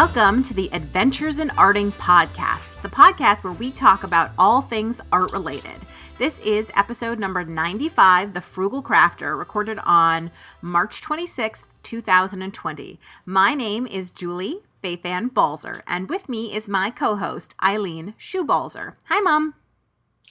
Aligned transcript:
Welcome 0.00 0.44
to 0.44 0.54
the 0.54 0.70
Adventures 0.72 1.40
in 1.40 1.48
Arting 1.48 1.90
podcast, 1.90 2.80
the 2.82 2.88
podcast 2.88 3.42
where 3.42 3.52
we 3.52 3.72
talk 3.72 4.04
about 4.04 4.30
all 4.38 4.62
things 4.62 5.00
art 5.10 5.32
related. 5.32 5.74
This 6.18 6.38
is 6.38 6.70
episode 6.76 7.18
number 7.18 7.44
95, 7.44 8.32
The 8.32 8.40
Frugal 8.40 8.80
Crafter, 8.80 9.36
recorded 9.36 9.80
on 9.84 10.30
March 10.62 11.02
26th, 11.02 11.64
2020. 11.82 13.00
My 13.26 13.54
name 13.54 13.88
is 13.88 14.12
Julie 14.12 14.60
Fei-Fan 14.82 15.28
Balzer, 15.28 15.82
and 15.88 16.08
with 16.08 16.28
me 16.28 16.54
is 16.54 16.68
my 16.68 16.90
co 16.90 17.16
host, 17.16 17.56
Eileen 17.60 18.14
Schubalzer. 18.20 18.94
Hi, 19.06 19.18
Mom. 19.18 19.54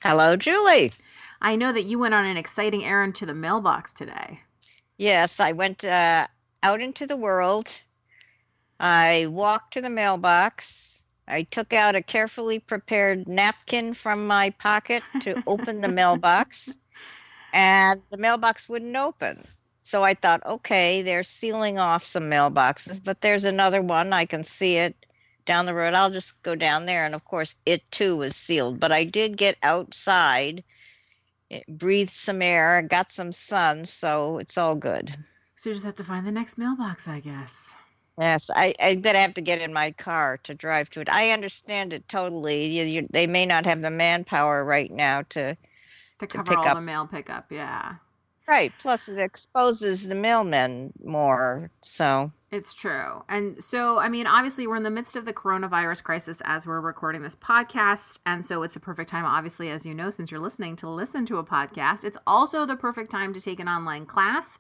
Hello, 0.02 0.38
Julie. 0.38 0.93
I 1.41 1.57
know 1.57 1.73
that 1.73 1.84
you 1.84 1.99
went 1.99 2.13
on 2.13 2.23
an 2.23 2.38
exciting 2.38 2.86
errand 2.86 3.15
to 3.15 3.25
the 3.25 3.36
mailbox 3.36 3.91
today. 3.91 4.43
Yes, 4.97 5.41
I 5.41 5.52
went 5.52 5.84
uh, 5.84 6.27
out 6.63 6.81
into 6.81 7.05
the 7.05 7.18
world 7.18 7.81
I 8.80 9.27
walked 9.30 9.73
to 9.73 9.81
the 9.81 9.90
mailbox. 9.90 11.04
I 11.27 11.44
took 11.44 11.73
out 11.73 11.95
a 11.95 12.02
carefully 12.02 12.59
prepared 12.59 13.27
napkin 13.27 13.94
from 13.94 14.27
my 14.27 14.52
pocket 14.52 15.03
to 15.22 15.44
open 15.48 15.81
the 15.81 15.90
mailbox, 15.90 16.80
and 17.53 18.02
the 18.09 18.17
mailbox 18.17 18.70
wouldn't 18.70 18.95
open. 18.95 19.44
So 19.80 20.03
I 20.03 20.13
thought, 20.13 20.45
okay, 20.45 21.02
they're 21.02 21.23
sealing 21.23 21.80
off 21.80 22.05
some 22.05 22.30
mailboxes, 22.30 23.02
but 23.03 23.22
there's 23.22 23.45
another 23.45 23.81
one. 23.81 24.13
I 24.13 24.26
can 24.26 24.44
see 24.44 24.78
it 24.78 25.05
down 25.45 25.66
the 25.66 25.73
road. 25.73 25.94
I'll 25.94 26.12
just 26.12 26.44
go 26.44 26.55
down 26.55 26.86
there. 26.86 27.05
And 27.05 27.16
of 27.16 27.23
course, 27.25 27.55
it 27.66 27.89
too 27.89 28.17
was 28.17 28.36
sealed. 28.36 28.80
But 28.80 28.91
I 28.91 29.05
did 29.05 29.38
get 29.38 29.58
outside, 29.64 30.64
breathed 31.70 32.12
some 32.12 32.41
air, 32.41 32.81
got 32.81 33.09
some 33.09 33.31
sun. 33.31 33.86
So 33.86 34.38
it's 34.39 34.58
all 34.58 34.75
good. 34.75 35.16
So 35.55 35.70
you 35.70 35.73
just 35.73 35.86
have 35.86 35.95
to 35.95 36.03
find 36.03 36.28
the 36.28 36.31
next 36.31 36.58
mailbox, 36.58 37.08
I 37.08 37.22
guess. 37.22 37.73
Yes, 38.17 38.49
I, 38.55 38.73
I'm 38.80 39.02
going 39.02 39.16
to 39.16 39.21
have 39.21 39.35
to 39.35 39.41
get 39.41 39.62
in 39.62 39.71
my 39.71 39.91
car 39.91 40.38
to 40.44 40.55
drive 40.55 40.89
to 40.92 41.02
it. 41.02 41.09
I 41.09 41.31
understand 41.31 41.94
it 41.94 42.08
totally. 42.09 42.66
You, 42.66 42.83
you, 42.83 43.08
they 43.11 43.28
may 43.28 43.45
not 43.45 43.66
have 43.66 43.83
the 43.83 43.92
manpower 43.92 44.64
right 44.64 44.92
now 44.92 45.22
to 45.30 45.55
to 46.19 46.27
cover 46.27 46.53
to 46.53 46.58
all 46.58 46.67
up. 46.67 46.75
the 46.75 46.81
mail 46.81 47.05
pickup. 47.05 47.52
Yeah, 47.52 47.95
right. 48.47 48.73
Plus, 48.80 49.08
it 49.08 49.19
exposes 49.19 50.08
the 50.08 50.16
mailmen 50.16 50.92
more. 51.03 51.69
So 51.81 52.31
it's 52.50 52.73
true. 52.73 53.23
And 53.30 53.64
so, 53.64 54.00
I 54.00 54.09
mean, 54.09 54.25
obviously, 54.25 54.66
we're 54.66 54.77
in 54.77 54.83
the 54.83 54.89
midst 54.89 55.16
of 55.16 55.25
the 55.25 55.33
coronavirus 55.33 56.03
crisis 56.03 56.42
as 56.44 56.66
we're 56.66 56.81
recording 56.81 57.22
this 57.22 57.36
podcast. 57.36 58.17
And 58.25 58.44
so, 58.44 58.64
it's 58.64 58.73
the 58.73 58.80
perfect 58.80 59.11
time, 59.11 59.25
obviously, 59.25 59.70
as 59.70 59.86
you 59.86 59.94
know, 59.94 60.09
since 60.09 60.31
you're 60.31 60.39
listening, 60.39 60.75
to 60.77 60.89
listen 60.89 61.25
to 61.27 61.38
a 61.38 61.44
podcast. 61.44 62.03
It's 62.03 62.17
also 62.25 62.66
the 62.66 62.75
perfect 62.75 63.11
time 63.11 63.31
to 63.33 63.42
take 63.42 63.59
an 63.59 63.70
online 63.70 64.08
class. 64.08 64.58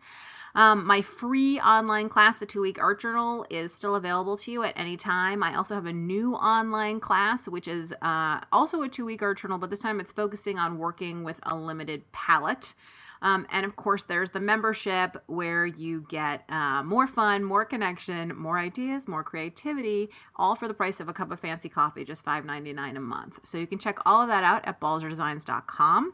Um, 0.57 0.87
my 0.87 1.01
free 1.03 1.59
online 1.59 2.09
class, 2.09 2.37
the 2.37 2.47
two 2.47 2.61
week 2.61 2.81
art 2.81 2.99
journal, 2.99 3.45
is 3.47 3.71
still 3.71 3.93
available 3.93 4.35
to 4.37 4.51
you 4.51 4.63
at 4.63 4.73
any 4.75 4.97
time. 4.97 5.43
I 5.43 5.55
also 5.55 5.75
have 5.75 5.85
a 5.85 5.93
new 5.93 6.33
online 6.33 6.99
class, 6.99 7.47
which 7.47 7.67
is 7.67 7.93
uh, 8.01 8.41
also 8.51 8.81
a 8.81 8.89
two 8.89 9.05
week 9.05 9.21
art 9.21 9.37
journal, 9.37 9.59
but 9.59 9.69
this 9.69 9.79
time 9.79 9.99
it's 9.99 10.11
focusing 10.11 10.57
on 10.57 10.79
working 10.79 11.23
with 11.23 11.39
a 11.43 11.55
limited 11.55 12.11
palette. 12.11 12.73
Um, 13.21 13.45
and 13.51 13.65
of 13.67 13.75
course, 13.75 14.03
there's 14.03 14.31
the 14.31 14.39
membership 14.39 15.21
where 15.27 15.65
you 15.65 16.05
get 16.09 16.43
uh, 16.49 16.81
more 16.83 17.05
fun, 17.05 17.43
more 17.43 17.65
connection, 17.65 18.35
more 18.35 18.57
ideas, 18.57 19.07
more 19.07 19.23
creativity, 19.23 20.09
all 20.35 20.55
for 20.55 20.67
the 20.67 20.73
price 20.73 20.99
of 20.99 21.07
a 21.07 21.13
cup 21.13 21.31
of 21.31 21.39
fancy 21.39 21.69
coffee, 21.69 22.03
just 22.03 22.25
$5.99 22.25 22.97
a 22.97 22.99
month. 22.99 23.39
So 23.43 23.57
you 23.57 23.67
can 23.67 23.79
check 23.79 23.99
all 24.05 24.21
of 24.21 24.27
that 24.27 24.43
out 24.43 24.67
at 24.67 24.79
balzerdesigns.com. 24.79 26.13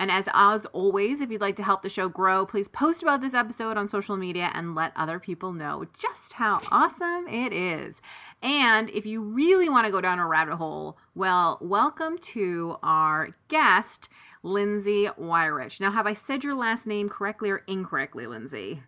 And 0.00 0.10
as 0.10 0.30
as 0.32 0.64
always, 0.64 1.20
if 1.20 1.30
you'd 1.30 1.42
like 1.42 1.56
to 1.56 1.62
help 1.62 1.82
the 1.82 1.90
show 1.90 2.08
grow, 2.08 2.46
please 2.46 2.68
post 2.68 3.02
about 3.02 3.20
this 3.20 3.34
episode 3.34 3.76
on 3.76 3.86
social 3.86 4.16
media 4.16 4.50
and 4.54 4.74
let 4.74 4.96
other 4.96 5.18
people 5.20 5.52
know 5.52 5.84
just 5.98 6.32
how 6.32 6.60
awesome 6.72 7.28
it 7.28 7.52
is. 7.52 8.00
And 8.42 8.88
if 8.88 9.04
you 9.04 9.22
really 9.22 9.68
want 9.68 9.84
to 9.84 9.92
go 9.92 10.00
down 10.00 10.18
a 10.18 10.26
rabbit 10.26 10.56
hole, 10.56 10.96
well, 11.14 11.58
welcome 11.60 12.16
to 12.16 12.78
our 12.82 13.36
guest, 13.48 14.08
Lindsay 14.42 15.08
Weirich. 15.20 15.82
Now, 15.82 15.90
have 15.90 16.06
I 16.06 16.14
said 16.14 16.44
your 16.44 16.54
last 16.54 16.86
name 16.86 17.10
correctly 17.10 17.50
or 17.50 17.62
incorrectly, 17.66 18.26
Lindsay? 18.26 18.82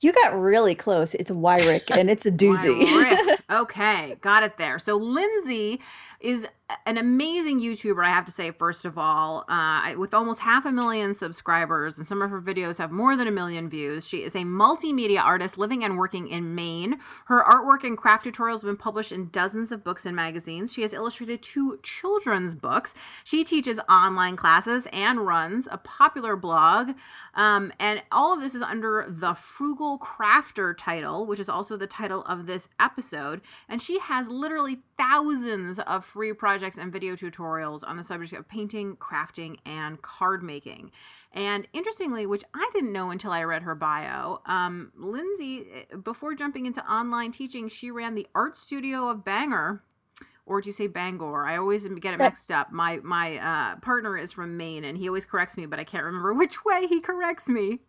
You 0.00 0.12
got 0.12 0.36
really 0.36 0.74
close. 0.74 1.14
It's 1.14 1.30
Weirich 1.30 1.96
and 1.96 2.10
it's 2.10 2.26
a 2.26 2.30
doozy. 2.32 3.38
okay, 3.50 4.16
got 4.20 4.42
it 4.42 4.56
there. 4.56 4.80
So 4.80 4.96
Lindsay 4.96 5.80
is 6.18 6.44
an 6.86 6.96
amazing 6.96 7.60
YouTuber, 7.60 8.04
I 8.04 8.08
have 8.08 8.24
to 8.24 8.32
say, 8.32 8.50
first 8.50 8.86
of 8.86 8.96
all, 8.96 9.44
uh, 9.48 9.94
with 9.98 10.14
almost 10.14 10.40
half 10.40 10.64
a 10.64 10.72
million 10.72 11.14
subscribers, 11.14 11.98
and 11.98 12.06
some 12.06 12.22
of 12.22 12.30
her 12.30 12.40
videos 12.40 12.78
have 12.78 12.90
more 12.90 13.16
than 13.16 13.28
a 13.28 13.30
million 13.30 13.68
views. 13.68 14.08
She 14.08 14.22
is 14.22 14.34
a 14.34 14.44
multimedia 14.44 15.20
artist 15.20 15.58
living 15.58 15.84
and 15.84 15.98
working 15.98 16.26
in 16.26 16.54
Maine. 16.54 17.00
Her 17.26 17.44
artwork 17.44 17.84
and 17.84 17.98
craft 17.98 18.24
tutorials 18.24 18.62
have 18.62 18.62
been 18.62 18.78
published 18.78 19.12
in 19.12 19.28
dozens 19.28 19.72
of 19.72 19.84
books 19.84 20.06
and 20.06 20.16
magazines. 20.16 20.72
She 20.72 20.80
has 20.82 20.94
illustrated 20.94 21.42
two 21.42 21.80
children's 21.82 22.54
books. 22.54 22.94
She 23.24 23.44
teaches 23.44 23.78
online 23.90 24.36
classes 24.36 24.88
and 24.90 25.26
runs 25.26 25.68
a 25.70 25.76
popular 25.76 26.34
blog. 26.34 26.92
Um, 27.34 27.72
and 27.78 28.02
all 28.10 28.32
of 28.32 28.40
this 28.40 28.54
is 28.54 28.62
under 28.62 29.04
the 29.06 29.34
Frugal 29.34 29.98
Crafter 29.98 30.74
title, 30.76 31.26
which 31.26 31.40
is 31.40 31.50
also 31.50 31.76
the 31.76 31.86
title 31.86 32.22
of 32.22 32.46
this 32.46 32.70
episode. 32.80 33.42
And 33.68 33.82
she 33.82 33.98
has 33.98 34.28
literally 34.28 34.78
thousands 34.96 35.78
of 35.80 36.06
free 36.06 36.32
projects 36.32 36.53
and 36.62 36.92
video 36.92 37.14
tutorials 37.14 37.82
on 37.86 37.96
the 37.96 38.04
subject 38.04 38.32
of 38.32 38.48
painting, 38.48 38.96
crafting, 38.96 39.56
and 39.64 40.02
card 40.02 40.42
making. 40.42 40.92
And 41.32 41.66
interestingly, 41.72 42.26
which 42.26 42.44
I 42.54 42.70
didn't 42.72 42.92
know 42.92 43.10
until 43.10 43.32
I 43.32 43.42
read 43.42 43.62
her 43.62 43.74
bio, 43.74 44.40
um, 44.46 44.92
Lindsay, 44.96 45.66
eh, 45.72 45.96
before 45.96 46.34
jumping 46.34 46.66
into 46.66 46.84
online 46.90 47.32
teaching, 47.32 47.68
she 47.68 47.90
ran 47.90 48.14
the 48.14 48.26
art 48.34 48.56
studio 48.56 49.08
of 49.08 49.24
Bangor 49.24 49.82
or 50.46 50.60
do 50.60 50.68
you 50.68 50.72
say 50.72 50.86
Bangor? 50.86 51.46
I 51.46 51.56
always 51.56 51.86
get 51.88 52.14
it 52.14 52.18
mixed 52.18 52.50
up. 52.50 52.70
My 52.70 53.00
my 53.02 53.38
uh, 53.38 53.76
partner 53.76 54.16
is 54.16 54.32
from 54.32 54.56
Maine, 54.56 54.84
and 54.84 54.98
he 54.98 55.08
always 55.08 55.24
corrects 55.24 55.56
me, 55.56 55.66
but 55.66 55.78
I 55.78 55.84
can't 55.84 56.04
remember 56.04 56.34
which 56.34 56.64
way 56.64 56.86
he 56.86 57.00
corrects 57.00 57.48
me. 57.48 57.80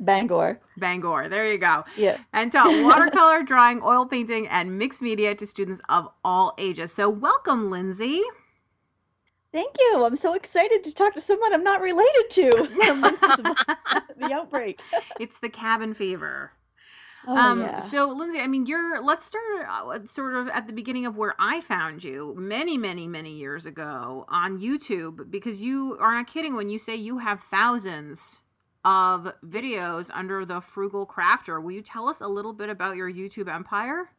Bangor. 0.00 0.60
Bangor. 0.76 1.28
There 1.28 1.50
you 1.50 1.58
go. 1.58 1.84
Yeah. 1.96 2.18
And 2.32 2.50
taught 2.52 2.82
watercolor, 2.84 3.42
drawing, 3.42 3.82
oil 3.82 4.06
painting, 4.06 4.46
and 4.48 4.78
mixed 4.78 5.02
media 5.02 5.34
to 5.34 5.46
students 5.46 5.80
of 5.88 6.08
all 6.24 6.54
ages. 6.58 6.92
So 6.92 7.08
welcome, 7.08 7.70
Lindsay. 7.70 8.20
Thank 9.52 9.76
you. 9.78 10.04
I'm 10.04 10.16
so 10.16 10.34
excited 10.34 10.82
to 10.82 10.92
talk 10.92 11.14
to 11.14 11.20
someone 11.20 11.54
I'm 11.54 11.62
not 11.62 11.80
related 11.80 12.30
to. 12.30 12.50
the 14.18 14.32
outbreak. 14.32 14.80
it's 15.20 15.38
the 15.38 15.48
cabin 15.48 15.94
fever. 15.94 16.50
Oh, 17.26 17.36
um, 17.36 17.60
yeah. 17.60 17.78
so 17.78 18.08
Lindsay, 18.08 18.40
I 18.40 18.46
mean, 18.46 18.66
you're 18.66 19.00
let's 19.02 19.24
start 19.26 19.44
uh, 19.68 19.98
sort 20.06 20.34
of 20.34 20.48
at 20.48 20.66
the 20.66 20.72
beginning 20.72 21.06
of 21.06 21.16
where 21.16 21.34
I 21.38 21.60
found 21.60 22.04
you 22.04 22.34
many, 22.36 22.76
many, 22.76 23.06
many 23.08 23.32
years 23.32 23.64
ago 23.64 24.26
on 24.28 24.58
YouTube 24.58 25.30
because 25.30 25.62
you 25.62 25.96
are 26.00 26.12
not 26.14 26.26
kidding 26.26 26.54
when 26.54 26.68
you 26.68 26.78
say 26.78 26.96
you 26.96 27.18
have 27.18 27.40
thousands 27.40 28.42
of 28.84 29.32
videos 29.44 30.10
under 30.12 30.44
the 30.44 30.60
Frugal 30.60 31.06
Crafter. 31.06 31.62
Will 31.62 31.72
you 31.72 31.82
tell 31.82 32.08
us 32.08 32.20
a 32.20 32.28
little 32.28 32.52
bit 32.52 32.68
about 32.68 32.96
your 32.96 33.10
YouTube 33.10 33.52
empire? 33.52 34.10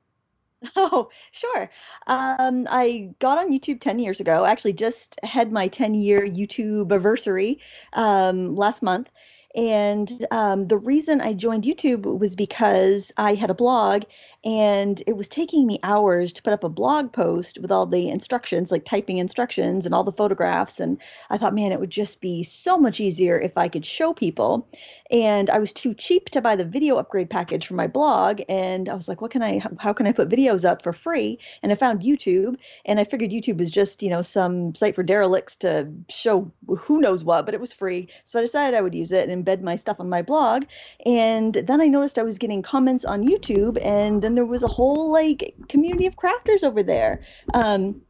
Oh, 0.76 1.10
sure. 1.32 1.70
Um, 2.08 2.66
I 2.72 3.12
got 3.20 3.38
on 3.38 3.52
YouTube 3.52 3.82
10 3.82 4.00
years 4.00 4.20
ago. 4.20 4.46
I 4.46 4.52
actually 4.52 4.74
just 4.74 5.20
had 5.24 5.52
my 5.52 5.68
10 5.68 5.94
year 5.94 6.22
YouTube 6.28 6.92
anniversary 6.92 7.60
um, 7.94 8.56
last 8.56 8.82
month. 8.82 9.10
And 9.56 10.28
um, 10.32 10.68
the 10.68 10.78
reason 10.78 11.22
I 11.22 11.34
joined 11.34 11.64
YouTube 11.64 12.20
was 12.20 12.36
because 12.36 13.14
I 13.18 13.36
had 13.36 13.50
a 13.50 13.54
blog 13.54 14.04
and 14.44 15.02
it 15.08 15.16
was 15.16 15.30
taking 15.30 15.66
me 15.66 15.80
hours 15.82 16.34
to 16.34 16.44
put 16.44 16.54
up 16.54 16.64
a 16.64 16.70
blog 16.70 17.14
post 17.14 17.58
with 17.60 17.72
all 17.72 17.86
the 17.86 18.10
instructions, 18.10 18.70
like 18.70 18.86
typing 18.86 19.18
instructions 19.18 19.86
and 19.86 19.96
all 19.96 20.04
the 20.04 20.12
photographs. 20.12 20.80
And 20.80 21.02
I 21.30 21.38
thought, 21.38 21.56
man, 21.56 21.72
it 21.72 21.80
would 21.80 21.90
just 21.90 22.22
be 22.22 22.44
so 22.44 22.78
much 22.78 23.00
easier 23.00 23.40
if 23.40 23.58
I 23.58 23.70
could 23.70 23.86
show 23.86 24.14
people. 24.14 24.68
And 25.10 25.50
I 25.50 25.58
was 25.58 25.72
too 25.72 25.94
cheap 25.94 26.30
to 26.32 26.42
buy 26.42 26.56
the 26.56 26.66
video 26.66 26.98
upgrade 26.98 27.30
package 27.30 27.66
for 27.66 27.76
my 27.76 27.88
blog. 27.88 28.42
And 28.50 28.90
I 28.90 28.94
was 28.94 29.08
like, 29.08 29.22
what 29.22 29.32
can 29.32 29.42
I, 29.42 29.62
how 29.80 29.94
can 29.94 30.06
I 30.06 30.12
put 30.12 30.30
videos 30.30 30.64
up 30.64 30.82
for 30.82 30.92
free? 30.92 31.40
And 31.64 31.72
I 31.72 31.76
found 31.76 32.02
YouTube 32.02 32.58
and 32.86 33.00
I 33.00 33.06
figured 33.06 33.32
YouTube 33.32 33.58
was 33.58 33.72
just, 33.72 34.04
you 34.04 34.10
know, 34.10 34.22
some 34.22 34.76
site 34.76 34.96
for 34.96 35.04
derelicts 35.04 35.56
to 35.58 35.90
show 36.10 36.52
who 36.68 37.00
knows 37.00 37.24
what, 37.24 37.46
but 37.46 37.56
it 37.56 37.62
was 37.62 37.74
free. 37.74 38.10
So 38.26 38.38
I 38.38 38.42
decided 38.42 38.78
I 38.78 38.82
would 38.82 38.94
use 38.94 39.12
it 39.12 39.30
and 39.30 39.45
embed 39.46 39.62
my 39.62 39.76
stuff 39.76 40.00
on 40.00 40.10
my 40.10 40.22
blog. 40.22 40.66
And 41.06 41.54
then 41.54 41.82
I 41.82 41.88
noticed 41.88 42.18
I 42.18 42.24
was 42.24 42.38
getting 42.38 42.62
comments 42.62 43.06
on 43.06 43.28
YouTube, 43.28 43.78
and 43.84 44.22
then 44.22 44.36
there 44.36 44.46
was 44.46 44.64
a 44.64 44.68
whole 44.68 45.12
like 45.12 45.56
community 45.70 46.08
of 46.08 46.16
crafters 46.16 46.64
over 46.64 46.84
there. 46.84 47.22
Um, 47.54 48.02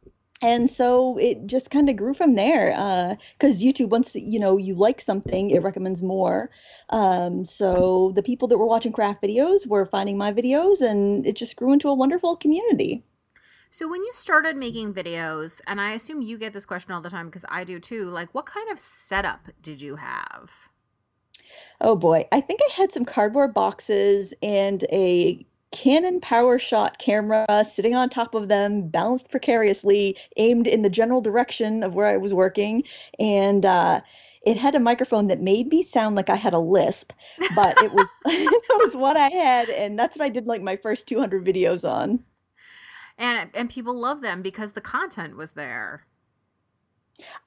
and 0.42 0.70
so 0.70 1.18
it 1.18 1.46
just 1.48 1.72
kind 1.72 1.90
of 1.90 1.96
grew 1.96 2.14
from 2.14 2.36
there 2.36 2.70
because 3.38 3.62
uh, 3.62 3.66
youtube 3.66 3.90
once 3.90 4.16
you 4.16 4.40
know 4.40 4.58
you 4.58 4.76
like 4.76 5.00
something 5.02 5.50
it 5.50 5.64
recommends 5.64 6.02
more 6.02 6.50
um, 6.90 7.46
so 7.46 8.12
the 8.16 8.24
people 8.24 8.48
that 8.48 8.58
were 8.58 8.66
watching 8.66 8.92
craft 8.92 9.22
videos 9.22 9.68
were 9.68 9.86
finding 9.86 10.18
my 10.18 10.34
videos 10.34 10.82
and 10.82 11.26
it 11.26 11.36
just 11.36 11.56
grew 11.56 11.72
into 11.74 11.90
a 11.90 11.94
wonderful 11.94 12.36
community 12.36 13.04
so 13.72 13.88
when 13.88 14.02
you 14.04 14.12
started 14.14 14.58
making 14.58 14.94
videos 14.94 15.62
and 15.68 15.80
i 15.80 15.92
assume 15.92 16.22
you 16.22 16.38
get 16.38 16.54
this 16.54 16.66
question 16.66 16.92
all 16.92 17.02
the 17.02 17.10
time 17.10 17.28
because 17.28 17.46
i 17.50 17.64
do 17.64 17.80
too 17.80 18.10
like 18.10 18.34
what 18.34 18.46
kind 18.46 18.70
of 18.70 18.78
setup 18.78 19.50
did 19.62 19.82
you 19.82 19.96
have 19.96 20.70
Oh 21.86 21.96
boy, 21.96 22.28
I 22.32 22.42
think 22.42 22.62
I 22.64 22.74
had 22.74 22.92
some 22.92 23.06
cardboard 23.06 23.54
boxes 23.54 24.34
and 24.42 24.84
a 24.92 25.46
Canon 25.72 26.20
PowerShot 26.20 26.98
camera 26.98 27.64
sitting 27.64 27.94
on 27.94 28.10
top 28.10 28.34
of 28.34 28.48
them, 28.48 28.88
balanced 28.88 29.30
precariously, 29.30 30.18
aimed 30.38 30.66
in 30.66 30.82
the 30.82 30.90
general 30.90 31.22
direction 31.22 31.84
of 31.84 31.94
where 31.94 32.08
I 32.08 32.18
was 32.18 32.34
working, 32.34 32.86
and 33.20 33.68
uh, 33.68 34.02
it 34.48 34.58
had 34.58 34.74
a 34.74 34.80
microphone 34.80 35.28
that 35.28 35.42
made 35.42 35.68
me 35.68 35.84
sound 35.84 36.16
like 36.16 36.32
I 36.32 36.38
had 36.38 36.56
a 36.56 36.60
lisp, 36.60 37.14
but 37.56 37.80
it 37.84 37.94
was 37.94 38.12
it 38.26 38.64
was 38.84 38.96
what 38.96 39.16
I 39.16 39.30
had, 39.30 39.70
and 39.70 40.00
that's 40.00 40.18
what 40.18 40.26
I 40.26 40.30
did 40.30 40.48
like 40.48 40.64
my 40.64 40.78
first 40.78 41.08
200 41.08 41.46
videos 41.46 41.88
on. 41.88 42.24
And 43.20 43.52
and 43.54 43.70
people 43.70 43.94
love 43.94 44.22
them 44.22 44.42
because 44.42 44.72
the 44.72 44.82
content 44.82 45.38
was 45.38 45.52
there. 45.52 46.08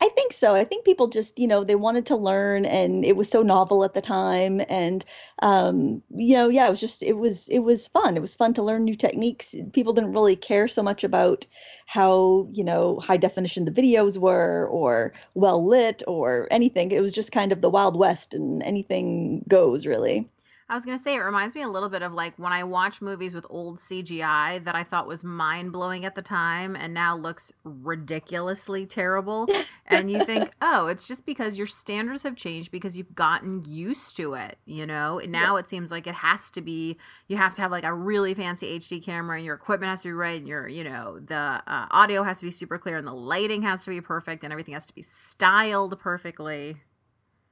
I 0.01 0.09
think 0.09 0.33
so. 0.33 0.55
I 0.55 0.65
think 0.65 0.85
people 0.85 1.09
just, 1.09 1.39
you 1.39 1.47
know, 1.47 1.63
they 1.65 1.75
wanted 1.75 2.07
to 2.07 2.17
learn 2.17 2.65
and 2.65 3.05
it 3.05 3.17
was 3.17 3.29
so 3.29 3.43
novel 3.43 3.85
at 3.85 3.95
the 3.95 4.01
time 4.01 4.63
and 4.69 5.05
um, 5.43 6.03
you 6.15 6.35
know, 6.35 6.49
yeah, 6.49 6.67
it 6.67 6.71
was 6.71 6.81
just 6.81 7.03
it 7.03 7.15
was 7.15 7.49
it 7.49 7.61
was 7.61 7.87
fun. 7.87 8.17
It 8.17 8.21
was 8.21 8.35
fun 8.35 8.55
to 8.55 8.63
learn 8.63 8.85
new 8.85 8.97
techniques. 8.97 9.55
People 9.73 9.93
didn't 9.93 10.13
really 10.13 10.37
care 10.37 10.69
so 10.69 10.83
much 10.83 11.05
about 11.05 11.47
how, 11.87 12.49
you 12.53 12.65
know, 12.65 12.99
high 13.01 13.17
definition 13.19 13.65
the 13.65 13.71
videos 13.71 14.17
were 14.19 14.67
or 14.69 15.13
well 15.35 15.65
lit 15.67 16.03
or 16.07 16.49
anything. 16.51 16.91
It 16.93 17.01
was 17.01 17.13
just 17.13 17.33
kind 17.33 17.53
of 17.53 17.61
the 17.61 17.71
wild 17.71 17.97
west 17.97 18.35
and 18.35 18.63
anything 18.63 19.45
goes 19.49 19.87
really. 19.87 20.29
I 20.71 20.75
was 20.75 20.85
gonna 20.85 20.99
say 20.99 21.15
it 21.15 21.21
reminds 21.21 21.55
me 21.55 21.63
a 21.63 21.69
little 21.69 21.89
bit 21.89 22.03
of 22.03 22.13
like 22.13 22.35
when 22.37 22.53
I 22.53 22.63
watch 22.63 23.01
movies 23.01 23.35
with 23.35 23.47
old 23.49 23.79
CGI 23.79 24.63
that 24.65 24.75
I 24.75 24.85
thought 24.85 25.07
was 25.07 25.25
mind 25.25 25.73
blowing 25.73 26.05
at 26.05 26.15
the 26.15 26.21
time 26.21 26.77
and 26.77 26.93
now 26.93 27.17
looks 27.17 27.53
ridiculously 27.65 28.85
terrible. 28.85 29.49
and 29.87 30.11
you 30.11 30.23
think, 30.27 30.51
oh, 30.61 30.87
it's 30.87 31.09
just 31.09 31.25
because 31.25 31.57
your 31.57 31.67
standards 31.67 32.23
have 32.23 32.37
changed 32.37 32.71
because 32.71 32.99
you've 32.99 33.15
gotten 33.15 33.63
used 33.67 34.15
to 34.19 34.35
it. 34.35 34.59
You 34.67 34.87
know, 34.87 35.23
now 35.27 35.55
yeah. 35.55 35.61
it 35.61 35.71
seems 35.71 35.91
like 35.91 36.07
it 36.07 36.17
has 36.17 36.51
to 36.51 36.61
be. 36.61 36.99
You 37.29 37.39
have 37.39 37.55
to 37.55 37.63
have 37.63 37.71
like 37.71 37.85
a 37.85 37.95
really 37.95 38.35
fancy 38.35 38.79
HD 38.79 39.03
camera, 39.03 39.37
and 39.37 39.47
your 39.47 39.55
equipment 39.55 39.89
has 39.89 40.03
to 40.03 40.09
be 40.09 40.13
right, 40.13 40.39
and 40.39 40.47
your 40.47 40.69
you 40.69 40.85
know 40.85 41.19
the 41.19 41.63
uh, 41.67 41.87
audio 41.91 42.23
has 42.23 42.41
to 42.41 42.45
be 42.45 42.51
super 42.51 42.77
clear, 42.77 42.99
and 42.99 43.07
the 43.07 43.15
lighting 43.15 43.63
has 43.63 43.85
to 43.85 43.91
be 43.91 44.03
perfect, 44.03 44.45
and 44.45 44.53
everything 44.53 44.75
has 44.75 44.87
to 44.87 44.95
be 44.95 45.03
styled 45.03 45.99
perfectly. 45.99 46.77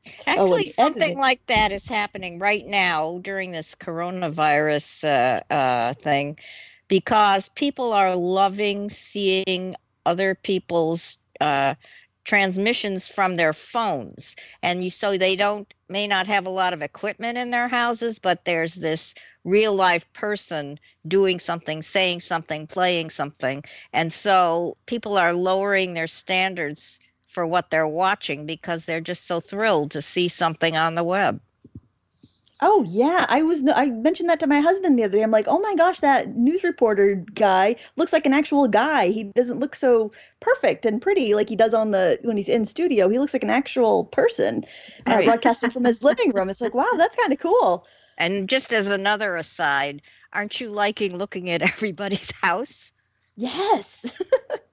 Oh, 0.06 0.22
Actually, 0.26 0.66
oh, 0.68 0.70
something 0.70 1.18
like 1.18 1.44
that 1.46 1.72
is 1.72 1.88
happening 1.88 2.38
right 2.38 2.66
now 2.66 3.18
during 3.22 3.52
this 3.52 3.74
coronavirus 3.74 5.04
uh, 5.04 5.52
uh, 5.52 5.92
thing 5.94 6.38
because 6.88 7.48
people 7.50 7.92
are 7.92 8.14
loving 8.14 8.88
seeing 8.88 9.74
other 10.04 10.34
people's 10.34 11.18
uh, 11.40 11.74
transmissions 12.24 13.08
from 13.08 13.36
their 13.36 13.52
phones. 13.52 14.36
And 14.62 14.82
you 14.82 14.90
so 14.90 15.16
they 15.16 15.36
don't 15.36 15.72
may 15.88 16.06
not 16.06 16.26
have 16.26 16.46
a 16.46 16.50
lot 16.50 16.72
of 16.72 16.82
equipment 16.82 17.38
in 17.38 17.50
their 17.50 17.68
houses 17.68 18.18
but 18.18 18.44
there's 18.44 18.74
this 18.74 19.14
real 19.44 19.72
life 19.74 20.12
person 20.12 20.78
doing 21.06 21.38
something 21.38 21.80
saying 21.82 22.20
something 22.20 22.66
playing 22.66 23.10
something. 23.10 23.64
And 23.92 24.12
so 24.12 24.74
people 24.86 25.16
are 25.16 25.34
lowering 25.34 25.94
their 25.94 26.08
standards 26.08 27.00
for 27.36 27.46
what 27.46 27.70
they're 27.70 27.86
watching 27.86 28.46
because 28.46 28.86
they're 28.86 29.02
just 29.02 29.26
so 29.26 29.40
thrilled 29.40 29.90
to 29.90 30.00
see 30.00 30.26
something 30.26 30.74
on 30.74 30.94
the 30.94 31.04
web. 31.04 31.38
Oh 32.62 32.82
yeah, 32.88 33.26
I 33.28 33.42
was 33.42 33.62
I 33.68 33.90
mentioned 33.90 34.30
that 34.30 34.40
to 34.40 34.46
my 34.46 34.60
husband 34.60 34.98
the 34.98 35.04
other 35.04 35.18
day. 35.18 35.22
I'm 35.22 35.30
like, 35.30 35.46
"Oh 35.46 35.58
my 35.58 35.74
gosh, 35.74 36.00
that 36.00 36.34
news 36.34 36.64
reporter 36.64 37.16
guy 37.34 37.76
looks 37.96 38.14
like 38.14 38.24
an 38.24 38.32
actual 38.32 38.68
guy. 38.68 39.08
He 39.08 39.24
doesn't 39.24 39.60
look 39.60 39.74
so 39.74 40.12
perfect 40.40 40.86
and 40.86 41.02
pretty 41.02 41.34
like 41.34 41.50
he 41.50 41.56
does 41.56 41.74
on 41.74 41.90
the 41.90 42.18
when 42.22 42.38
he's 42.38 42.48
in 42.48 42.64
studio. 42.64 43.10
He 43.10 43.18
looks 43.18 43.34
like 43.34 43.44
an 43.44 43.50
actual 43.50 44.06
person 44.06 44.64
uh, 45.04 45.22
broadcasting 45.22 45.68
from 45.70 45.84
his 45.84 46.02
living 46.02 46.30
room. 46.30 46.48
It's 46.48 46.62
like, 46.62 46.72
wow, 46.72 46.92
that's 46.96 47.16
kind 47.16 47.34
of 47.34 47.38
cool." 47.38 47.86
And 48.16 48.48
just 48.48 48.72
as 48.72 48.90
another 48.90 49.36
aside, 49.36 50.00
aren't 50.32 50.58
you 50.58 50.70
liking 50.70 51.18
looking 51.18 51.50
at 51.50 51.60
everybody's 51.74 52.30
house? 52.40 52.92
Yes. 53.36 54.10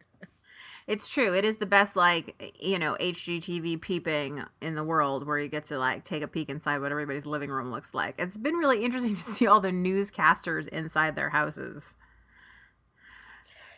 It's 0.86 1.10
true. 1.10 1.34
It 1.34 1.46
is 1.46 1.58
the 1.58 1.66
best, 1.66 1.96
like, 1.96 2.54
you 2.60 2.78
know, 2.78 2.98
HGTV 3.00 3.80
peeping 3.80 4.44
in 4.62 4.76
the 4.76 4.84
world 4.84 5.26
where 5.26 5.38
you 5.38 5.48
get 5.48 5.66
to, 5.66 5.78
like, 5.78 6.04
take 6.04 6.24
a 6.24 6.28
peek 6.28 6.50
inside 6.50 6.80
what 6.80 6.92
everybody's 6.92 7.26
living 7.26 7.50
room 7.50 7.72
looks 7.72 7.94
like. 7.94 8.16
It's 8.18 8.38
been 8.38 8.56
really 8.56 8.84
interesting 8.84 9.16
to 9.16 9.22
see 9.22 9.48
all 9.48 9.60
the 9.60 9.72
newscasters 9.72 10.68
inside 10.68 11.16
their 11.16 11.30
houses. 11.30 11.96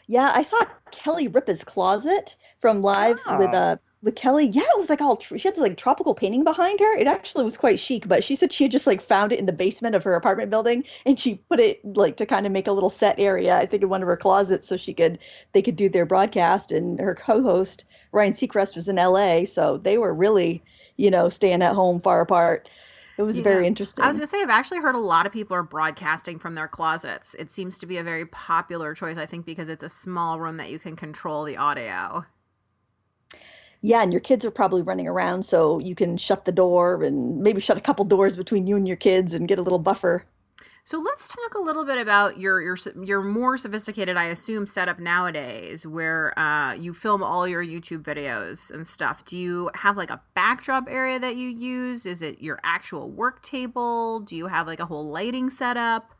Yeah, 0.07 0.31
I 0.33 0.43
saw 0.43 0.65
Kelly 0.91 1.27
Ripa's 1.27 1.63
closet 1.63 2.35
from 2.59 2.81
live 2.81 3.19
oh. 3.25 3.37
with 3.37 3.53
uh, 3.53 3.77
with 4.05 4.15
Kelly, 4.15 4.45
yeah, 4.45 4.61
it 4.61 4.79
was 4.79 4.87
like 4.87 5.01
all 5.01 5.19
she 5.19 5.39
had 5.39 5.55
this 5.55 5.59
like 5.59 5.77
tropical 5.77 6.13
painting 6.13 6.43
behind 6.43 6.79
her. 6.79 6.95
It 6.95 7.07
actually 7.07 7.43
was 7.43 7.57
quite 7.57 7.79
chic, 7.79 8.07
but 8.07 8.23
she 8.23 8.35
said 8.35 8.53
she 8.53 8.63
had 8.63 8.71
just 8.71 8.85
like 8.85 9.01
found 9.01 9.31
it 9.31 9.39
in 9.39 9.47
the 9.47 9.51
basement 9.51 9.95
of 9.95 10.03
her 10.03 10.13
apartment 10.13 10.51
building 10.51 10.85
and 11.07 11.19
she 11.19 11.35
put 11.49 11.59
it 11.59 11.83
like 11.83 12.15
to 12.17 12.25
kind 12.27 12.45
of 12.45 12.51
make 12.51 12.67
a 12.67 12.71
little 12.71 12.91
set 12.91 13.19
area, 13.19 13.57
I 13.57 13.65
think 13.65 13.81
in 13.81 13.89
one 13.89 14.03
of 14.03 14.07
her 14.07 14.15
closets 14.15 14.67
so 14.67 14.77
she 14.77 14.93
could 14.93 15.17
they 15.53 15.63
could 15.63 15.75
do 15.75 15.89
their 15.89 16.05
broadcast 16.05 16.71
and 16.71 16.99
her 16.99 17.15
co-host 17.15 17.85
Ryan 18.11 18.33
Seacrest 18.33 18.75
was 18.75 18.87
in 18.87 18.95
LA, 18.95 19.45
so 19.45 19.77
they 19.77 19.97
were 19.97 20.13
really, 20.13 20.63
you 20.97 21.09
know, 21.09 21.27
staying 21.27 21.63
at 21.63 21.73
home 21.73 21.99
far 21.99 22.21
apart. 22.21 22.69
It 23.17 23.23
was 23.23 23.39
very 23.39 23.65
interesting. 23.65 24.03
I 24.03 24.07
was 24.07 24.17
going 24.17 24.27
to 24.27 24.31
say, 24.31 24.41
I've 24.41 24.49
actually 24.49 24.79
heard 24.79 24.95
a 24.95 24.99
lot 24.99 25.25
of 25.25 25.31
people 25.31 25.55
are 25.55 25.63
broadcasting 25.63 26.37
from 26.37 26.53
their 26.53 26.67
closets. 26.67 27.33
It 27.35 27.51
seems 27.51 27.77
to 27.79 27.85
be 27.85 27.97
a 27.97 28.03
very 28.03 28.25
popular 28.25 28.93
choice, 28.93 29.17
I 29.17 29.25
think, 29.25 29.45
because 29.45 29.69
it's 29.69 29.83
a 29.83 29.89
small 29.89 30.37
room 30.37 30.57
that 30.57 30.69
you 30.69 30.79
can 30.79 30.97
control 30.97 31.45
the 31.45 31.55
audio 31.55 32.25
yeah, 33.85 34.01
and 34.01 34.11
your 34.11 34.19
kids 34.19 34.43
are 34.45 34.51
probably 34.51 34.81
running 34.81 35.07
around, 35.07 35.43
so 35.43 35.77
you 35.77 35.93
can 35.93 36.17
shut 36.17 36.45
the 36.45 36.51
door 36.51 37.03
and 37.03 37.43
maybe 37.43 37.61
shut 37.61 37.77
a 37.77 37.81
couple 37.81 38.03
doors 38.03 38.35
between 38.35 38.65
you 38.65 38.75
and 38.75 38.87
your 38.87 38.97
kids 38.97 39.31
and 39.31 39.47
get 39.47 39.59
a 39.59 39.61
little 39.61 39.77
buffer. 39.77 40.25
So 40.83 40.97
let's 40.99 41.27
talk 41.27 41.53
a 41.53 41.59
little 41.59 41.85
bit 41.85 41.99
about 41.99 42.39
your 42.39 42.59
your 42.61 42.77
your 43.03 43.21
more 43.21 43.59
sophisticated, 43.59 44.17
I 44.17 44.25
assume, 44.25 44.65
setup 44.65 44.97
nowadays, 44.97 45.85
where 45.85 46.37
uh, 46.37 46.73
you 46.73 46.95
film 46.95 47.23
all 47.23 47.47
your 47.47 47.63
YouTube 47.63 48.01
videos 48.01 48.71
and 48.71 48.87
stuff. 48.87 49.23
Do 49.23 49.37
you 49.37 49.69
have 49.75 49.97
like 49.97 50.09
a 50.09 50.21
backdrop 50.33 50.87
area 50.89 51.19
that 51.19 51.35
you 51.35 51.47
use? 51.47 52.07
Is 52.07 52.23
it 52.23 52.41
your 52.41 52.59
actual 52.63 53.11
work 53.11 53.43
table? 53.43 54.19
Do 54.19 54.35
you 54.35 54.47
have 54.47 54.65
like 54.65 54.79
a 54.79 54.87
whole 54.87 55.11
lighting 55.11 55.51
setup? 55.51 56.14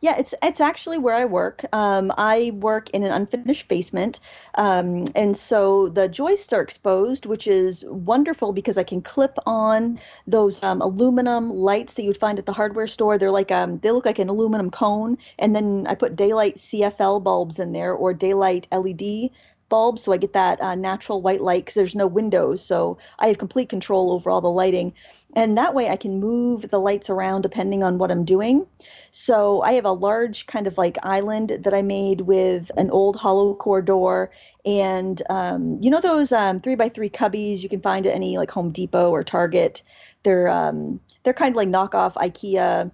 Yeah, 0.00 0.16
it's 0.16 0.32
it's 0.42 0.60
actually 0.60 0.98
where 0.98 1.14
I 1.14 1.24
work. 1.24 1.64
Um, 1.72 2.12
I 2.16 2.52
work 2.54 2.88
in 2.90 3.02
an 3.02 3.10
unfinished 3.10 3.66
basement, 3.68 4.20
um, 4.54 5.08
and 5.16 5.36
so 5.36 5.88
the 5.88 6.08
joists 6.08 6.52
are 6.52 6.60
exposed, 6.60 7.26
which 7.26 7.48
is 7.48 7.84
wonderful 7.86 8.52
because 8.52 8.78
I 8.78 8.84
can 8.84 9.02
clip 9.02 9.36
on 9.46 9.98
those 10.26 10.62
um, 10.62 10.80
aluminum 10.82 11.50
lights 11.50 11.94
that 11.94 12.04
you'd 12.04 12.16
find 12.16 12.38
at 12.38 12.46
the 12.46 12.52
hardware 12.52 12.86
store. 12.86 13.18
They're 13.18 13.32
like 13.32 13.50
um, 13.50 13.78
they 13.80 13.90
look 13.90 14.06
like 14.06 14.20
an 14.20 14.28
aluminum 14.28 14.70
cone, 14.70 15.18
and 15.38 15.54
then 15.56 15.86
I 15.88 15.94
put 15.96 16.14
daylight 16.14 16.56
CFL 16.56 17.22
bulbs 17.24 17.58
in 17.58 17.72
there 17.72 17.92
or 17.92 18.14
daylight 18.14 18.68
LED 18.70 19.30
bulbs 19.68 20.02
so 20.02 20.12
I 20.12 20.16
get 20.16 20.32
that 20.32 20.60
uh, 20.60 20.74
natural 20.74 21.22
white 21.22 21.40
light 21.40 21.64
because 21.64 21.74
there's 21.74 21.94
no 21.94 22.06
windows. 22.06 22.64
So 22.64 22.98
I 23.18 23.28
have 23.28 23.38
complete 23.38 23.68
control 23.68 24.12
over 24.12 24.30
all 24.30 24.40
the 24.40 24.48
lighting. 24.48 24.94
And 25.34 25.58
that 25.58 25.74
way 25.74 25.90
I 25.90 25.96
can 25.96 26.20
move 26.20 26.70
the 26.70 26.80
lights 26.80 27.10
around 27.10 27.42
depending 27.42 27.82
on 27.82 27.98
what 27.98 28.10
I'm 28.10 28.24
doing. 28.24 28.66
So 29.10 29.62
I 29.62 29.72
have 29.72 29.84
a 29.84 29.92
large 29.92 30.46
kind 30.46 30.66
of 30.66 30.78
like 30.78 30.96
island 31.02 31.58
that 31.60 31.74
I 31.74 31.82
made 31.82 32.22
with 32.22 32.70
an 32.76 32.90
old 32.90 33.16
hollow 33.16 33.54
core 33.54 33.82
door. 33.82 34.30
And 34.64 35.22
um, 35.28 35.78
you 35.80 35.90
know 35.90 36.00
those 36.00 36.32
um, 36.32 36.58
three 36.58 36.74
by 36.74 36.88
three 36.88 37.10
cubbies 37.10 37.62
you 37.62 37.68
can 37.68 37.80
find 37.80 38.06
at 38.06 38.14
any 38.14 38.38
like 38.38 38.50
Home 38.50 38.70
Depot 38.70 39.10
or 39.10 39.22
Target. 39.22 39.82
They're 40.22 40.48
um, 40.48 41.00
they're 41.22 41.34
kind 41.34 41.52
of 41.52 41.56
like 41.56 41.68
knockoff 41.68 42.14
IKEA. 42.14 42.90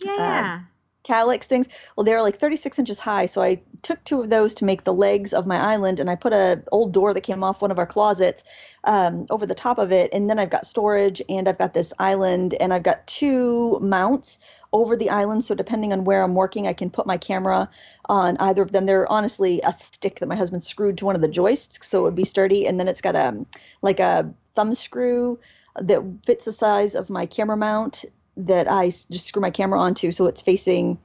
Yeah. 0.00 0.60
Uh, 0.60 0.71
Kallax 1.04 1.44
things. 1.44 1.68
Well, 1.96 2.04
they're 2.04 2.22
like 2.22 2.38
36 2.38 2.78
inches 2.78 2.98
high. 2.98 3.26
So 3.26 3.42
I 3.42 3.60
took 3.82 4.02
two 4.04 4.20
of 4.20 4.30
those 4.30 4.54
to 4.54 4.64
make 4.64 4.84
the 4.84 4.94
legs 4.94 5.32
of 5.32 5.46
my 5.46 5.58
island, 5.58 5.98
and 5.98 6.08
I 6.08 6.14
put 6.14 6.32
a 6.32 6.62
old 6.70 6.92
door 6.92 7.12
that 7.12 7.22
came 7.22 7.42
off 7.42 7.60
one 7.60 7.70
of 7.70 7.78
our 7.78 7.86
closets 7.86 8.44
um, 8.84 9.26
over 9.30 9.44
the 9.44 9.54
top 9.54 9.78
of 9.78 9.90
it. 9.90 10.10
And 10.12 10.30
then 10.30 10.38
I've 10.38 10.50
got 10.50 10.66
storage, 10.66 11.20
and 11.28 11.48
I've 11.48 11.58
got 11.58 11.74
this 11.74 11.92
island, 11.98 12.54
and 12.54 12.72
I've 12.72 12.84
got 12.84 13.06
two 13.06 13.78
mounts 13.80 14.38
over 14.72 14.96
the 14.96 15.10
island. 15.10 15.44
So 15.44 15.54
depending 15.54 15.92
on 15.92 16.04
where 16.04 16.22
I'm 16.22 16.34
working, 16.34 16.66
I 16.66 16.72
can 16.72 16.88
put 16.88 17.06
my 17.06 17.16
camera 17.16 17.68
on 18.06 18.36
either 18.38 18.62
of 18.62 18.72
them. 18.72 18.86
They're 18.86 19.10
honestly 19.10 19.60
a 19.64 19.72
stick 19.72 20.20
that 20.20 20.28
my 20.28 20.36
husband 20.36 20.62
screwed 20.62 20.98
to 20.98 21.04
one 21.04 21.16
of 21.16 21.20
the 21.20 21.28
joists, 21.28 21.86
so 21.86 22.00
it 22.00 22.02
would 22.02 22.14
be 22.14 22.24
sturdy. 22.24 22.66
And 22.66 22.78
then 22.78 22.88
it's 22.88 23.00
got 23.00 23.16
a 23.16 23.44
like 23.82 24.00
a 24.00 24.32
thumb 24.54 24.74
screw 24.74 25.40
that 25.80 26.02
fits 26.26 26.44
the 26.44 26.52
size 26.52 26.94
of 26.94 27.10
my 27.10 27.26
camera 27.26 27.56
mount 27.56 28.04
that 28.36 28.70
I 28.70 28.86
just 28.86 29.26
screw 29.26 29.42
my 29.42 29.50
camera 29.50 29.80
onto 29.80 30.10
so 30.10 30.26
it's 30.26 30.42
facing 30.42 30.98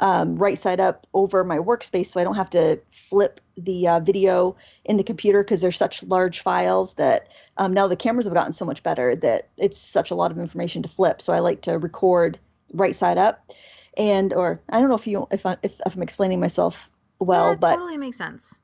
um, 0.00 0.36
right 0.36 0.58
side 0.58 0.80
up 0.80 1.06
over 1.14 1.44
my 1.44 1.58
workspace 1.58 2.06
so 2.06 2.20
I 2.20 2.24
don't 2.24 2.34
have 2.34 2.50
to 2.50 2.80
flip 2.90 3.40
the 3.56 3.86
uh, 3.86 4.00
video 4.00 4.56
in 4.84 4.96
the 4.96 5.04
computer 5.04 5.44
because 5.44 5.60
they're 5.60 5.72
such 5.72 6.02
large 6.02 6.40
files 6.40 6.94
that 6.94 7.28
um, 7.56 7.72
now 7.72 7.86
the 7.86 7.96
cameras 7.96 8.26
have 8.26 8.34
gotten 8.34 8.52
so 8.52 8.64
much 8.64 8.82
better 8.82 9.14
that 9.16 9.48
it's 9.56 9.78
such 9.78 10.10
a 10.10 10.14
lot 10.14 10.30
of 10.32 10.38
information 10.38 10.82
to 10.82 10.88
flip. 10.88 11.22
So 11.22 11.32
I 11.32 11.38
like 11.38 11.62
to 11.62 11.78
record 11.78 12.38
right 12.72 12.94
side 12.94 13.18
up. 13.18 13.52
And 13.96 14.32
or 14.32 14.60
I 14.70 14.80
don't 14.80 14.88
know 14.88 14.96
if 14.96 15.06
you 15.06 15.28
if 15.30 15.46
I, 15.46 15.56
if, 15.62 15.80
if 15.86 15.94
I'm 15.94 16.02
explaining 16.02 16.40
myself 16.40 16.90
well, 17.20 17.50
yeah, 17.50 17.56
but 17.56 17.74
totally 17.74 17.96
makes 17.96 18.18
sense. 18.18 18.60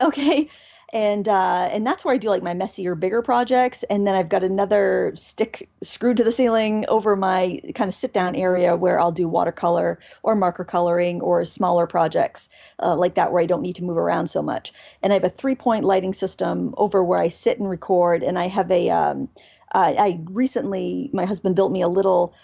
Okay. 0.00 0.48
And 0.94 1.28
uh, 1.28 1.68
and 1.72 1.84
that's 1.84 2.04
where 2.04 2.14
I 2.14 2.18
do 2.18 2.28
like 2.28 2.44
my 2.44 2.54
messier, 2.54 2.94
bigger 2.94 3.20
projects. 3.20 3.82
And 3.90 4.06
then 4.06 4.14
I've 4.14 4.28
got 4.28 4.44
another 4.44 5.12
stick 5.16 5.68
screwed 5.82 6.16
to 6.18 6.24
the 6.24 6.30
ceiling 6.30 6.84
over 6.86 7.16
my 7.16 7.60
kind 7.74 7.88
of 7.88 7.94
sit 7.94 8.14
down 8.14 8.36
area 8.36 8.76
where 8.76 9.00
I'll 9.00 9.10
do 9.10 9.26
watercolor 9.26 9.98
or 10.22 10.36
marker 10.36 10.64
coloring 10.64 11.20
or 11.20 11.44
smaller 11.44 11.88
projects 11.88 12.48
uh, 12.80 12.94
like 12.94 13.16
that 13.16 13.32
where 13.32 13.42
I 13.42 13.46
don't 13.46 13.62
need 13.62 13.74
to 13.76 13.84
move 13.84 13.96
around 13.96 14.28
so 14.28 14.40
much. 14.40 14.72
And 15.02 15.12
I 15.12 15.14
have 15.14 15.24
a 15.24 15.28
three 15.28 15.56
point 15.56 15.84
lighting 15.84 16.14
system 16.14 16.72
over 16.76 17.02
where 17.02 17.18
I 17.18 17.28
sit 17.28 17.58
and 17.58 17.68
record. 17.68 18.22
And 18.22 18.38
I 18.38 18.46
have 18.46 18.70
a 18.70 18.90
um, 18.90 19.28
I 19.74 20.20
recently 20.26 21.10
my 21.12 21.24
husband 21.24 21.56
built 21.56 21.72
me 21.72 21.82
a 21.82 21.88
little 21.88 22.34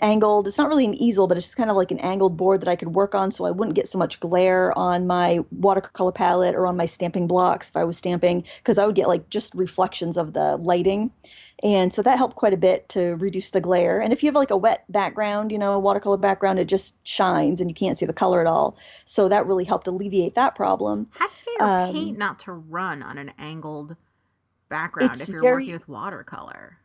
angled. 0.00 0.48
It's 0.48 0.58
not 0.58 0.68
really 0.68 0.84
an 0.84 0.94
easel, 0.94 1.26
but 1.26 1.36
it's 1.36 1.46
just 1.46 1.56
kind 1.56 1.70
of 1.70 1.76
like 1.76 1.90
an 1.90 1.98
angled 2.00 2.36
board 2.36 2.60
that 2.60 2.68
I 2.68 2.76
could 2.76 2.94
work 2.94 3.14
on 3.14 3.30
so 3.30 3.44
I 3.44 3.50
wouldn't 3.50 3.76
get 3.76 3.88
so 3.88 3.98
much 3.98 4.18
glare 4.20 4.76
on 4.78 5.06
my 5.06 5.40
watercolor 5.50 6.12
palette 6.12 6.54
or 6.54 6.66
on 6.66 6.76
my 6.76 6.86
stamping 6.86 7.26
blocks 7.26 7.68
if 7.68 7.76
I 7.76 7.84
was 7.84 7.96
stamping, 7.96 8.44
because 8.58 8.78
I 8.78 8.86
would 8.86 8.94
get 8.94 9.08
like 9.08 9.28
just 9.28 9.54
reflections 9.54 10.16
of 10.16 10.32
the 10.32 10.56
lighting. 10.56 11.10
And 11.62 11.94
so 11.94 12.02
that 12.02 12.18
helped 12.18 12.36
quite 12.36 12.52
a 12.52 12.56
bit 12.56 12.88
to 12.90 13.16
reduce 13.16 13.50
the 13.50 13.60
glare. 13.60 14.00
And 14.00 14.12
if 14.12 14.22
you 14.22 14.28
have 14.28 14.34
like 14.34 14.50
a 14.50 14.56
wet 14.56 14.84
background, 14.88 15.52
you 15.52 15.58
know, 15.58 15.74
a 15.74 15.78
watercolor 15.78 16.16
background, 16.16 16.58
it 16.58 16.64
just 16.64 16.96
shines 17.06 17.60
and 17.60 17.70
you 17.70 17.74
can't 17.74 17.96
see 17.98 18.06
the 18.06 18.12
color 18.12 18.40
at 18.40 18.46
all. 18.46 18.76
So 19.04 19.28
that 19.28 19.46
really 19.46 19.64
helped 19.64 19.86
alleviate 19.86 20.34
that 20.34 20.56
problem. 20.56 21.08
How 21.12 21.28
do 21.28 21.34
you 21.46 21.58
get 21.58 21.64
um, 21.64 21.92
paint 21.92 22.18
not 22.18 22.38
to 22.40 22.52
run 22.52 23.02
on 23.02 23.16
an 23.18 23.32
angled 23.38 23.96
background 24.68 25.20
if 25.20 25.28
you're 25.28 25.40
very, 25.40 25.64
working 25.64 25.72
with 25.74 25.88
watercolor? 25.88 26.78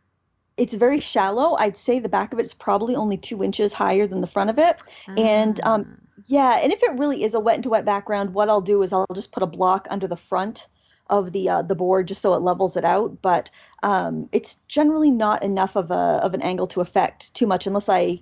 It's 0.58 0.74
very 0.74 1.00
shallow. 1.00 1.56
I'd 1.58 1.78
say 1.78 2.00
the 2.00 2.10
back 2.10 2.34
of 2.34 2.40
it 2.40 2.46
is 2.46 2.54
probably 2.54 2.96
only 2.96 3.18
two 3.18 3.44
inches 3.44 3.74
higher 3.74 4.08
than 4.08 4.22
the 4.22 4.28
front 4.28 4.50
of 4.50 4.58
it. 4.58 4.82
And 5.08 5.62
um, 5.64 5.86
ah. 5.88 6.24
yeah, 6.26 6.60
and 6.62 6.74
if 6.74 6.82
it 6.84 6.98
really 6.98 7.24
is 7.24 7.34
a 7.36 7.40
wet 7.40 7.62
to 7.64 7.70
wet 7.70 7.86
background, 7.86 8.34
what 8.34 8.50
I'll 8.50 8.62
do 8.62 8.82
is 8.82 8.92
I'll 8.92 9.06
just 9.14 9.32
put 9.32 9.44
a 9.44 9.48
block 9.48 9.88
under 9.90 10.08
the 10.08 10.18
front 10.18 10.68
of 11.10 11.32
the 11.32 11.48
uh, 11.48 11.62
the 11.62 11.76
board 11.76 12.08
just 12.08 12.22
so 12.22 12.34
it 12.34 12.42
levels 12.42 12.76
it 12.76 12.84
out. 12.84 13.22
But 13.22 13.52
um, 13.84 14.28
it's 14.32 14.56
generally 14.68 15.12
not 15.12 15.44
enough 15.44 15.76
of 15.76 15.92
a 15.92 16.20
of 16.24 16.34
an 16.34 16.42
angle 16.42 16.68
to 16.68 16.82
affect 16.82 17.34
too 17.36 17.48
much 17.48 17.68
unless 17.68 17.88
I 17.88 18.22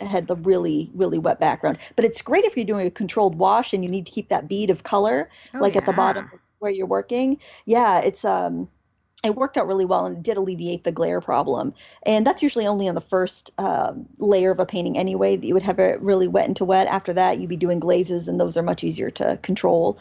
had 0.00 0.26
the 0.26 0.36
really 0.36 0.90
really 0.94 1.18
wet 1.18 1.38
background. 1.38 1.78
But 1.96 2.06
it's 2.06 2.22
great 2.22 2.44
if 2.44 2.56
you're 2.56 2.66
doing 2.66 2.86
a 2.86 2.90
controlled 2.90 3.36
wash 3.36 3.74
and 3.74 3.84
you 3.84 3.90
need 3.90 4.06
to 4.06 4.12
keep 4.12 4.30
that 4.30 4.48
bead 4.48 4.70
of 4.70 4.82
color 4.82 5.28
oh, 5.52 5.58
like 5.58 5.74
yeah. 5.74 5.80
at 5.80 5.86
the 5.86 5.92
bottom 5.92 6.30
where 6.60 6.72
you're 6.72 6.86
working. 6.86 7.38
Yeah, 7.66 8.00
it's 8.00 8.24
um 8.24 8.68
it 9.24 9.36
worked 9.36 9.56
out 9.56 9.66
really 9.66 9.84
well 9.84 10.06
and 10.06 10.22
did 10.22 10.36
alleviate 10.36 10.84
the 10.84 10.92
glare 10.92 11.20
problem. 11.20 11.74
And 12.04 12.26
that's 12.26 12.42
usually 12.42 12.66
only 12.66 12.88
on 12.88 12.94
the 12.94 13.00
first 13.00 13.52
uh, 13.58 13.92
layer 14.18 14.50
of 14.50 14.60
a 14.60 14.66
painting 14.66 14.98
anyway, 14.98 15.36
that 15.36 15.46
you 15.46 15.54
would 15.54 15.62
have 15.62 15.78
it 15.78 16.00
really 16.00 16.28
wet 16.28 16.48
into 16.48 16.64
wet. 16.64 16.86
After 16.86 17.12
that, 17.12 17.38
you'd 17.38 17.48
be 17.48 17.56
doing 17.56 17.80
glazes, 17.80 18.28
and 18.28 18.38
those 18.38 18.56
are 18.56 18.62
much 18.62 18.84
easier 18.84 19.10
to 19.12 19.38
control 19.42 19.98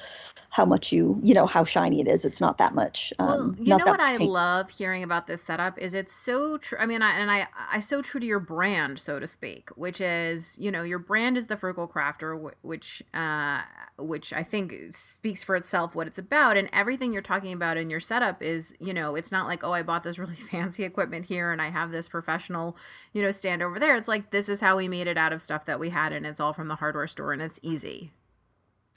how 0.53 0.65
much 0.65 0.91
you 0.91 1.19
you 1.23 1.33
know 1.33 1.47
how 1.47 1.63
shiny 1.63 1.99
it 1.99 2.07
is. 2.07 2.25
It's 2.25 2.39
not 2.39 2.59
that 2.59 2.75
much 2.75 3.11
um, 3.17 3.27
well, 3.27 3.55
you 3.57 3.77
know 3.77 3.85
what 3.85 3.99
i 3.99 4.17
love 4.17 4.69
hearing 4.69 5.01
about 5.03 5.25
this 5.25 5.43
setup 5.43 5.79
is 5.79 5.95
it's 5.95 6.13
so 6.13 6.57
true 6.57 6.77
i 6.79 6.85
mean 6.85 7.01
I, 7.01 7.19
and 7.19 7.31
i 7.31 7.47
i 7.71 7.79
so 7.79 8.03
true 8.03 8.19
to 8.19 8.25
your 8.25 8.39
brand 8.39 8.99
so 8.99 9.19
to 9.19 9.25
speak 9.25 9.69
which 9.71 9.99
is 9.99 10.55
you 10.59 10.71
know 10.71 10.83
your 10.83 10.99
brand 10.99 11.37
is 11.37 11.47
the 11.47 11.57
frugal 11.57 11.87
crafter 11.87 12.51
which 12.61 13.01
uh 13.15 13.61
which 13.97 14.31
i 14.31 14.43
think 14.43 14.73
speaks 14.91 15.43
for 15.43 15.55
itself 15.55 15.95
what 15.95 16.07
it's 16.07 16.17
about. 16.17 16.57
And 16.57 16.69
everything 16.71 17.13
you're 17.13 17.21
talking 17.21 17.53
about 17.53 17.77
in 17.77 17.89
your 17.89 17.99
setup 17.99 18.41
is 18.41 18.75
you 18.79 18.93
know 18.93 19.15
it's 19.15 19.31
not 19.31 19.47
like 19.47 19.63
oh 19.63 19.71
i 19.71 19.81
bought 19.81 20.03
this 20.03 20.19
really 20.23 20.35
fancy 20.35 20.83
equipment 20.83 21.25
here 21.25 21.51
and 21.51 21.61
i 21.61 21.69
have 21.69 21.91
this 21.91 22.07
professional 22.07 22.77
you 23.11 23.21
know 23.23 23.31
stand 23.31 23.63
over 23.63 23.79
there. 23.79 23.95
It's 23.95 24.07
like 24.07 24.31
this 24.31 24.49
is 24.49 24.61
how 24.61 24.77
we 24.77 24.87
made 24.87 25.07
it 25.07 25.17
out 25.17 25.33
of 25.33 25.41
stuff 25.41 25.65
that 25.65 25.79
we 25.79 25.89
had 25.89 26.13
and 26.13 26.27
it's 26.27 26.39
all 26.39 26.53
from 26.53 26.67
the 26.67 26.75
hardware 26.75 27.07
store 27.07 27.33
and 27.33 27.41
it's 27.41 27.59
easy 27.63 28.11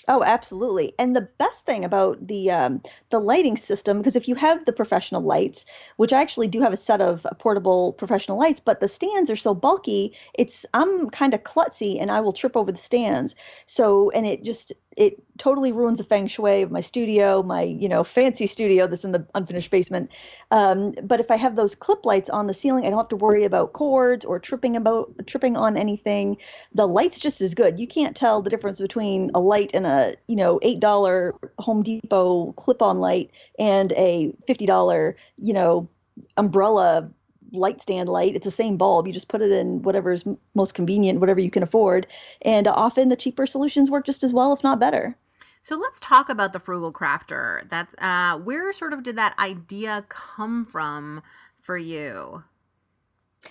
Oh, 0.08 0.22
absolutely. 0.22 0.94
And 0.98 1.16
the 1.16 1.28
best 1.38 1.64
thing 1.66 1.84
about 1.84 2.26
the 2.28 2.50
um, 2.50 2.80
the 3.10 3.18
lighting 3.18 3.56
system, 3.56 3.98
because 3.98 4.14
if 4.16 4.28
you 4.28 4.34
have 4.36 4.64
the 4.64 4.72
professional 4.72 5.22
lights, 5.22 5.64
which 5.96 6.12
I 6.12 6.20
actually 6.20 6.46
do 6.48 6.60
have 6.60 6.72
a 6.72 6.76
set 6.76 7.00
of 7.00 7.26
portable 7.38 7.92
professional 7.94 8.38
lights, 8.38 8.60
but 8.60 8.80
the 8.80 8.88
stands 8.88 9.30
are 9.30 9.36
so 9.36 9.54
bulky, 9.54 10.12
it's 10.34 10.64
I'm 10.74 11.10
kind 11.10 11.34
of 11.34 11.42
klutzy 11.44 12.00
and 12.00 12.10
I 12.10 12.20
will 12.20 12.32
trip 12.32 12.56
over 12.56 12.70
the 12.70 12.78
stands. 12.78 13.34
So 13.66 14.10
and 14.10 14.26
it 14.26 14.44
just 14.44 14.72
it 14.96 15.22
totally 15.38 15.72
ruins 15.72 15.98
the 15.98 16.04
feng 16.04 16.26
shui 16.26 16.62
of 16.62 16.70
my 16.70 16.80
studio, 16.80 17.42
my 17.42 17.62
you 17.62 17.88
know 17.88 18.02
fancy 18.02 18.46
studio 18.46 18.86
that's 18.86 19.04
in 19.04 19.12
the 19.12 19.26
unfinished 19.34 19.70
basement. 19.70 20.10
Um, 20.50 20.94
but 21.02 21.20
if 21.20 21.30
I 21.30 21.36
have 21.36 21.56
those 21.56 21.74
clip 21.74 22.06
lights 22.06 22.30
on 22.30 22.46
the 22.46 22.54
ceiling, 22.54 22.86
I 22.86 22.90
don't 22.90 22.98
have 22.98 23.08
to 23.08 23.16
worry 23.16 23.44
about 23.44 23.72
cords 23.72 24.24
or 24.24 24.38
tripping 24.38 24.76
about 24.76 25.12
tripping 25.26 25.56
on 25.56 25.76
anything. 25.76 26.38
The 26.74 26.88
light's 26.88 27.20
just 27.20 27.40
as 27.40 27.54
good. 27.54 27.78
You 27.78 27.86
can't 27.86 28.16
tell 28.16 28.42
the 28.42 28.50
difference 28.50 28.80
between 28.80 29.30
a 29.34 29.40
light 29.40 29.72
and 29.74 29.86
a 29.86 30.16
you 30.26 30.36
know 30.36 30.58
eight 30.62 30.80
dollar 30.80 31.34
Home 31.58 31.82
Depot 31.82 32.52
clip-on 32.52 32.98
light 32.98 33.30
and 33.58 33.92
a 33.92 34.32
fifty 34.46 34.66
dollar 34.66 35.16
you 35.36 35.52
know 35.52 35.88
umbrella 36.36 37.10
light 37.56 37.80
stand 37.80 38.08
light. 38.08 38.34
It's 38.34 38.44
the 38.44 38.50
same 38.50 38.76
bulb. 38.76 39.06
You 39.06 39.12
just 39.12 39.28
put 39.28 39.42
it 39.42 39.50
in 39.50 39.82
whatever 39.82 40.12
is 40.12 40.24
most 40.54 40.74
convenient, 40.74 41.20
whatever 41.20 41.40
you 41.40 41.50
can 41.50 41.62
afford. 41.62 42.06
And 42.42 42.68
often 42.68 43.08
the 43.08 43.16
cheaper 43.16 43.46
solutions 43.46 43.90
work 43.90 44.06
just 44.06 44.22
as 44.22 44.32
well, 44.32 44.52
if 44.52 44.62
not 44.62 44.78
better. 44.78 45.16
So 45.62 45.76
let's 45.76 45.98
talk 45.98 46.28
about 46.28 46.52
the 46.52 46.60
frugal 46.60 46.92
crafter. 46.92 47.68
That's 47.68 47.94
uh, 47.98 48.38
where 48.38 48.72
sort 48.72 48.92
of 48.92 49.02
did 49.02 49.16
that 49.16 49.36
idea 49.38 50.04
come 50.08 50.64
from 50.64 51.22
for 51.60 51.76
you? 51.76 52.44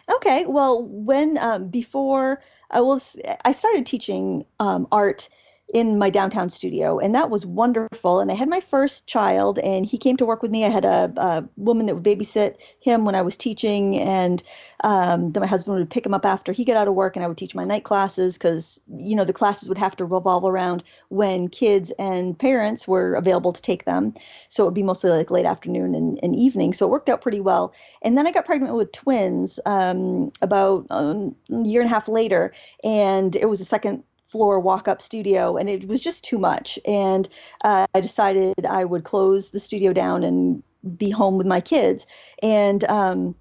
Okay, 0.09 0.45
well, 0.45 0.83
when 0.83 1.37
um, 1.37 1.67
before 1.67 2.41
I 2.71 2.81
was, 2.81 3.17
I 3.43 3.51
started 3.51 3.85
teaching 3.85 4.45
um, 4.59 4.87
art 4.91 5.29
in 5.73 5.97
my 5.97 6.09
downtown 6.09 6.49
studio, 6.49 6.99
and 6.99 7.15
that 7.15 7.29
was 7.29 7.45
wonderful. 7.45 8.19
And 8.19 8.31
I 8.31 8.35
had 8.35 8.47
my 8.47 8.61
first 8.61 9.07
child, 9.07 9.57
and 9.59 9.85
he 9.85 9.97
came 9.97 10.15
to 10.17 10.25
work 10.25 10.41
with 10.41 10.51
me. 10.51 10.63
I 10.63 10.69
had 10.69 10.85
a, 10.85 11.11
a 11.17 11.49
woman 11.57 11.87
that 11.87 11.95
would 11.95 12.03
babysit 12.03 12.57
him 12.79 13.03
when 13.03 13.15
I 13.15 13.23
was 13.23 13.35
teaching, 13.35 13.97
and 13.97 14.43
um, 14.83 15.31
then 15.31 15.41
my 15.41 15.47
husband 15.47 15.77
would 15.77 15.89
pick 15.89 16.05
him 16.05 16.13
up 16.13 16.25
after 16.25 16.51
he 16.51 16.65
got 16.65 16.77
out 16.77 16.87
of 16.87 16.93
work, 16.93 17.15
and 17.15 17.25
I 17.25 17.27
would 17.27 17.37
teach 17.37 17.55
my 17.55 17.63
night 17.63 17.83
classes 17.83 18.37
because 18.37 18.79
you 18.95 19.15
know 19.15 19.23
the 19.23 19.33
classes 19.33 19.67
would 19.67 19.77
have 19.79 19.95
to 19.97 20.05
revolve 20.05 20.45
around 20.45 20.83
when 21.09 21.47
kids 21.47 21.91
and 21.97 22.37
parents 22.37 22.87
were 22.87 23.15
available 23.15 23.51
to 23.51 23.61
take 23.61 23.85
them. 23.85 24.13
So 24.49 24.63
it 24.63 24.67
would 24.67 24.75
be 24.75 24.83
mostly 24.83 25.09
like 25.09 25.31
late 25.31 25.45
afternoon 25.45 25.95
and, 25.95 26.19
and 26.21 26.35
evening. 26.35 26.73
So 26.73 26.85
it 26.85 26.89
worked 26.89 27.09
out 27.09 27.21
pretty 27.21 27.41
well. 27.41 27.73
And 28.03 28.17
then 28.17 28.27
I 28.27 28.31
got 28.31 28.45
pregnant 28.45 28.75
with 28.75 28.91
twins 28.91 29.59
um, 29.65 30.31
about 30.41 30.85
um, 30.91 31.35
a 31.51 31.63
year 31.63 31.81
and 31.81 31.89
a 31.89 31.93
half 31.93 32.07
later, 32.07 32.53
and 32.83 33.35
it 33.35 33.49
was 33.49 33.61
a 33.61 33.65
second 33.65 34.03
floor 34.35 34.59
walk 34.59 34.87
up 34.87 35.01
studio 35.01 35.55
and 35.57 35.69
it 35.69 35.87
was 35.87 36.01
just 36.01 36.23
too 36.25 36.37
much. 36.37 36.77
And 36.85 37.29
uh, 37.63 37.85
i 37.93 38.01
decided 38.01 38.65
i 38.81 38.83
would 38.83 39.05
close 39.05 39.51
the 39.51 39.59
studio 39.59 39.93
down 39.93 40.23
and 40.23 40.61
be 40.97 41.09
home 41.09 41.37
with 41.37 41.47
my 41.47 41.61
kids. 41.61 42.05
And 42.43 42.83
um, 42.85 43.35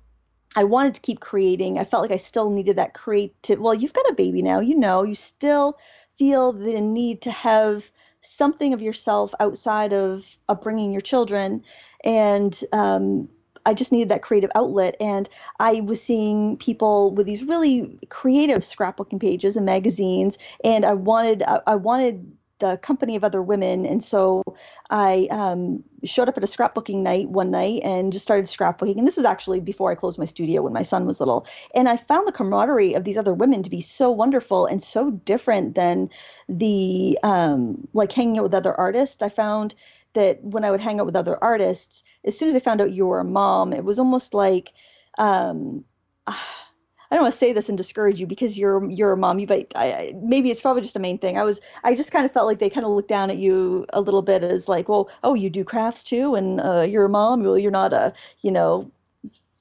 i 0.56 0.64
wanted 0.64 0.94
to 0.94 1.00
keep 1.08 1.20
creating. 1.20 1.78
I 1.78 1.84
felt 1.84 2.02
like 2.02 2.18
i 2.18 2.22
still 2.30 2.50
needed 2.50 2.76
that 2.76 2.94
creative 2.94 3.58
well 3.64 3.74
you've 3.74 3.98
got 3.98 4.10
a 4.10 4.20
baby 4.22 4.42
now 4.42 4.60
you 4.60 4.76
know 4.86 5.02
you 5.02 5.16
still 5.16 5.78
feel 6.18 6.52
the 6.52 6.80
need 6.80 7.22
to 7.22 7.30
have 7.30 7.90
something 8.24 8.72
of 8.72 8.80
yourself 8.80 9.34
outside 9.40 9.92
of 9.92 10.36
upbringing 10.48 10.92
your 10.92 11.02
children. 11.02 11.62
And 12.04 12.58
um, 12.72 13.28
I 13.66 13.74
just 13.74 13.92
needed 13.92 14.08
that 14.10 14.22
creative 14.22 14.50
outlet. 14.54 14.96
And 15.00 15.28
I 15.60 15.80
was 15.80 16.02
seeing 16.02 16.56
people 16.58 17.12
with 17.12 17.26
these 17.26 17.44
really 17.44 17.98
creative 18.10 18.62
scrapbooking 18.62 19.20
pages 19.20 19.56
and 19.56 19.66
magazines, 19.66 20.38
and 20.62 20.84
I 20.84 20.94
wanted 20.94 21.42
I, 21.42 21.60
I 21.66 21.74
wanted 21.74 22.32
the 22.60 22.76
company 22.78 23.16
of 23.16 23.24
other 23.24 23.42
women. 23.42 23.84
And 23.84 24.02
so 24.02 24.42
I 24.90 25.28
um, 25.30 25.82
showed 26.04 26.28
up 26.28 26.36
at 26.36 26.44
a 26.44 26.46
scrapbooking 26.46 27.02
night 27.02 27.28
one 27.28 27.50
night 27.50 27.82
and 27.84 28.12
just 28.12 28.22
started 28.22 28.46
scrapbooking. 28.46 28.96
And 28.96 29.06
this 29.06 29.18
is 29.18 29.24
actually 29.24 29.60
before 29.60 29.90
I 29.90 29.94
closed 29.94 30.18
my 30.18 30.24
studio 30.24 30.62
when 30.62 30.72
my 30.72 30.82
son 30.82 31.04
was 31.04 31.20
little. 31.20 31.46
And 31.74 31.88
I 31.88 31.96
found 31.96 32.28
the 32.28 32.32
camaraderie 32.32 32.94
of 32.94 33.04
these 33.04 33.18
other 33.18 33.34
women 33.34 33.62
to 33.64 33.70
be 33.70 33.80
so 33.80 34.10
wonderful 34.10 34.66
and 34.66 34.82
so 34.82 35.10
different 35.10 35.74
than 35.74 36.08
the 36.48 37.18
um, 37.22 37.86
like 37.92 38.12
hanging 38.12 38.38
out 38.38 38.44
with 38.44 38.54
other 38.54 38.74
artists. 38.74 39.20
I 39.20 39.28
found 39.28 39.74
that 40.14 40.42
when 40.42 40.64
I 40.64 40.70
would 40.70 40.80
hang 40.80 41.00
out 41.00 41.06
with 41.06 41.16
other 41.16 41.42
artists, 41.42 42.02
as 42.24 42.38
soon 42.38 42.48
as 42.48 42.54
I 42.54 42.60
found 42.60 42.80
out 42.80 42.92
you 42.92 43.06
were 43.06 43.20
a 43.20 43.24
mom, 43.24 43.72
it 43.72 43.84
was 43.84 43.98
almost 43.98 44.34
like 44.34 44.72
um, 45.18 45.84
I 46.26 47.16
don't 47.16 47.22
want 47.22 47.34
to 47.34 47.38
say 47.38 47.52
this 47.52 47.68
and 47.68 47.78
discourage 47.78 48.18
you 48.18 48.26
because 48.26 48.58
you're 48.58 48.90
you're 48.90 49.12
a 49.12 49.16
mom. 49.16 49.38
You 49.38 49.46
but 49.46 49.70
I, 49.76 50.14
maybe 50.20 50.50
it's 50.50 50.60
probably 50.60 50.82
just 50.82 50.96
a 50.96 50.98
Maine 50.98 51.18
thing. 51.18 51.38
I 51.38 51.44
was 51.44 51.60
I 51.84 51.94
just 51.94 52.10
kind 52.10 52.26
of 52.26 52.32
felt 52.32 52.46
like 52.46 52.58
they 52.58 52.70
kind 52.70 52.84
of 52.84 52.92
looked 52.92 53.08
down 53.08 53.30
at 53.30 53.36
you 53.36 53.86
a 53.92 54.00
little 54.00 54.22
bit 54.22 54.42
as 54.42 54.68
like, 54.68 54.88
well, 54.88 55.10
oh, 55.22 55.34
you 55.34 55.50
do 55.50 55.64
crafts 55.64 56.02
too, 56.02 56.34
and 56.34 56.60
uh, 56.60 56.80
you're 56.80 57.04
a 57.04 57.08
mom. 57.08 57.44
Well, 57.44 57.58
you're 57.58 57.70
not 57.70 57.92
a 57.92 58.12
you 58.40 58.50
know. 58.50 58.90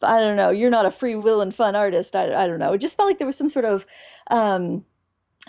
I 0.02 0.20
don't 0.20 0.36
know. 0.36 0.50
You're 0.50 0.70
not 0.70 0.86
a 0.86 0.92
free 0.92 1.16
will 1.16 1.40
and 1.40 1.56
fun 1.56 1.78
artist. 1.78 2.14
I, 2.14 2.44
I 2.44 2.46
don't 2.46 2.60
know. 2.60 2.74
It 2.74 2.80
just 2.80 2.98
felt 2.98 3.08
like 3.08 3.20
there 3.20 3.28
was 3.28 3.38
some 3.38 3.48
sort 3.48 3.64
of 3.64 3.86
um, 4.30 4.84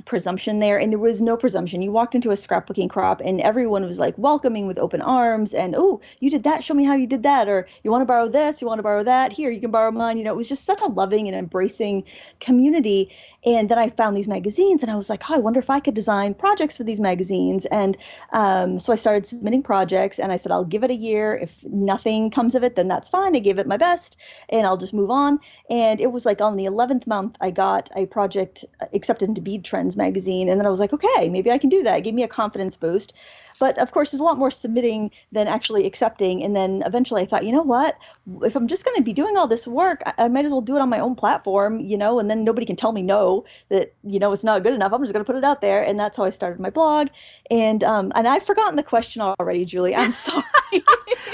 presumption 0.07 0.59
there 0.59 0.77
and 0.79 0.93
there 0.93 0.99
was 0.99 1.23
no 1.23 1.37
presumption. 1.37 1.81
You 1.81 1.93
walked 1.93 2.17
into 2.17 2.31
a 2.31 2.35
scrapbooking 2.35 2.91
crop 2.91 3.21
and 3.25 3.41
everyone 3.41 3.87
was 3.87 3.97
like 3.97 4.19
welcoming 4.19 4.67
with 4.67 4.77
open 4.77 5.01
arms 5.01 5.55
and 5.55 5.75
oh 5.77 6.01
you 6.19 6.31
did 6.31 6.43
that 6.43 6.65
show 6.65 6.75
me 6.75 6.83
how 6.83 6.95
you 6.95 7.07
did 7.07 7.23
that 7.23 7.49
or 7.49 7.69
you 7.85 7.93
want 7.93 8.03
to 8.03 8.07
borrow 8.07 8.29
this? 8.29 8.61
You 8.61 8.67
want 8.67 8.81
to 8.81 8.83
borrow 8.83 9.05
that? 9.05 9.33
Here 9.33 9.53
you 9.53 9.61
can 9.61 9.71
borrow 9.71 9.93
mine. 9.93 10.19
You 10.19 10.25
know 10.25 10.33
it 10.33 10.37
was 10.37 10.49
just 10.49 10.65
such 10.65 10.81
a 10.83 10.87
loving 10.87 11.29
and 11.29 11.37
embracing 11.37 12.05
community. 12.41 13.15
And 13.47 13.69
then 13.69 13.79
i 13.79 13.89
found 13.89 14.17
these 14.17 14.27
magazines 14.27 14.83
and 14.83 14.91
i 14.91 14.97
was 14.97 15.09
like 15.09 15.31
oh 15.31 15.35
i 15.35 15.39
wonder 15.39 15.61
if 15.61 15.71
i 15.71 15.79
could 15.79 15.95
design 15.95 16.35
projects 16.35 16.77
for 16.77 16.83
these 16.83 17.01
magazines. 17.01 17.65
And 17.67 17.97
um, 18.33 18.81
so 18.81 18.93
i 18.93 18.97
started 18.97 19.29
submitting 19.29 19.63
projects 19.63 20.19
and 20.19 20.33
i 20.33 20.37
said 20.37 20.51
i'll 20.51 20.65
give 20.65 20.83
it 20.83 20.91
a 20.91 20.97
year. 20.97 21.37
If 21.37 21.65
nothing 21.65 22.31
comes 22.31 22.57
of 22.57 22.65
it 22.65 22.75
then 22.75 22.89
that's 22.89 23.09
fine. 23.09 23.37
I 23.37 23.39
gave 23.39 23.59
it 23.59 23.67
my 23.69 23.77
best 23.77 24.17
and 24.49 24.67
i'll 24.67 24.77
just 24.77 24.93
move 24.93 25.13
on. 25.13 25.39
And 25.71 26.01
it 26.01 26.11
was 26.11 26.27
like 26.27 26.41
on 26.41 26.57
the 26.57 26.65
11th 26.65 27.07
month 27.07 27.37
i 27.41 27.53
got 27.53 27.91
a 27.95 28.07
project 28.07 28.65
accepted 28.93 29.29
into 29.29 29.41
bead 29.41 29.65
trends 29.65 29.84
magazine. 29.97 30.49
And 30.49 30.59
then 30.59 30.67
I 30.67 30.71
was 30.71 30.81
like, 30.81 30.93
okay, 30.93 31.29
maybe 31.29 31.51
I 31.51 31.59
can 31.59 31.71
do 31.71 31.83
that. 31.83 31.99
It 31.99 32.05
gave 32.05 32.15
me 32.15 32.23
a 32.23 32.29
confidence 32.29 32.77
boost. 32.77 33.13
But 33.61 33.79
of 33.79 33.93
course, 33.93 34.11
there's 34.11 34.21
a 34.21 34.25
lot 34.25 34.39
more 34.39 34.51
submitting 34.51 35.11
than 35.33 35.47
actually 35.47 35.87
accepting. 35.87 36.43
And 36.43 36.57
then 36.57 36.83
eventually 36.87 37.23
I 37.23 37.27
thought, 37.27 37.45
you 37.45 37.53
know 37.53 37.63
what? 37.63 37.97
If 38.43 38.57
I'm 38.57 38.67
just 38.67 38.85
going 38.85 38.97
to 38.97 39.03
be 39.03 39.13
doing 39.13 39.37
all 39.37 39.47
this 39.47 39.67
work, 39.67 40.03
I, 40.07 40.15
I, 40.19 40.29
might 40.29 40.45
as 40.45 40.53
well 40.53 40.61
do 40.61 40.77
it 40.77 40.81
on 40.81 40.89
my 40.89 40.99
own 40.99 41.15
platform, 41.15 41.81
you 41.81 41.97
know, 41.97 42.19
and 42.19 42.29
then 42.29 42.45
nobody 42.45 42.67
can 42.67 42.77
tell 42.77 42.93
me 42.93 43.03
no, 43.03 43.45
that, 43.69 43.95
you 44.03 44.19
know, 44.19 44.33
it's 44.33 44.45
not 44.45 44.63
good 44.63 44.75
enough. 44.75 44.93
I'm 44.93 45.03
just 45.03 45.13
going 45.13 45.25
to 45.25 45.31
put 45.31 45.39
it 45.39 45.45
out 45.45 45.61
there. 45.61 45.85
And 45.85 45.99
that's 45.99 46.17
how 46.17 46.25
I 46.25 46.31
started 46.31 46.61
my 46.61 46.71
blog. 46.71 47.09
And, 47.51 47.85
um, 47.85 48.13
and 48.15 48.27
I've 48.27 48.45
forgotten 48.45 48.77
the 48.77 48.83
question 48.83 49.23
already, 49.23 49.65
Julie. 49.65 49.95
I'm 49.95 50.13
sorry. 50.27 50.43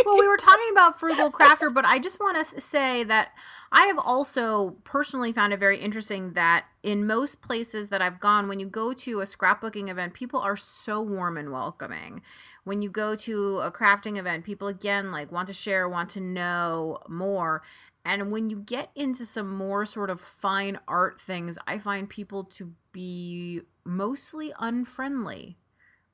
well, 0.04 0.18
we 0.18 0.28
were 0.28 0.36
talking 0.36 0.68
about 0.72 1.00
Frugal 1.00 1.30
Crafter, 1.30 1.72
but 1.72 1.84
I 1.84 1.98
just 1.98 2.20
want 2.20 2.46
to 2.46 2.60
say 2.60 3.04
that 3.04 3.32
I 3.72 3.86
have 3.86 3.98
also 3.98 4.76
personally 4.82 5.32
found 5.32 5.52
it 5.52 5.60
very 5.60 5.78
interesting 5.78 6.32
that 6.32 6.66
in 6.82 7.06
most 7.06 7.40
places 7.40 7.88
that 7.88 8.02
I've 8.02 8.18
gone, 8.18 8.48
when 8.48 8.58
you 8.58 8.66
go 8.66 8.92
to 8.92 9.20
a 9.20 9.24
scrapbooking 9.24 9.88
event, 9.88 10.12
people 10.12 10.40
are 10.40 10.56
so 10.56 11.00
warm 11.00 11.36
and 11.36 11.52
welcoming. 11.52 12.22
When 12.64 12.82
you 12.82 12.90
go 12.90 13.14
to 13.16 13.60
a 13.60 13.70
crafting 13.70 14.18
event, 14.18 14.44
people 14.44 14.66
again 14.66 15.12
like 15.12 15.30
want 15.30 15.46
to 15.48 15.54
share, 15.54 15.88
want 15.88 16.10
to 16.10 16.20
know 16.20 16.98
more. 17.08 17.62
And 18.04 18.32
when 18.32 18.50
you 18.50 18.56
get 18.56 18.90
into 18.96 19.24
some 19.24 19.48
more 19.48 19.84
sort 19.84 20.10
of 20.10 20.20
fine 20.20 20.80
art 20.88 21.20
things, 21.20 21.56
I 21.66 21.78
find 21.78 22.08
people 22.08 22.44
to 22.44 22.72
be 22.92 23.60
mostly 23.84 24.52
unfriendly, 24.58 25.58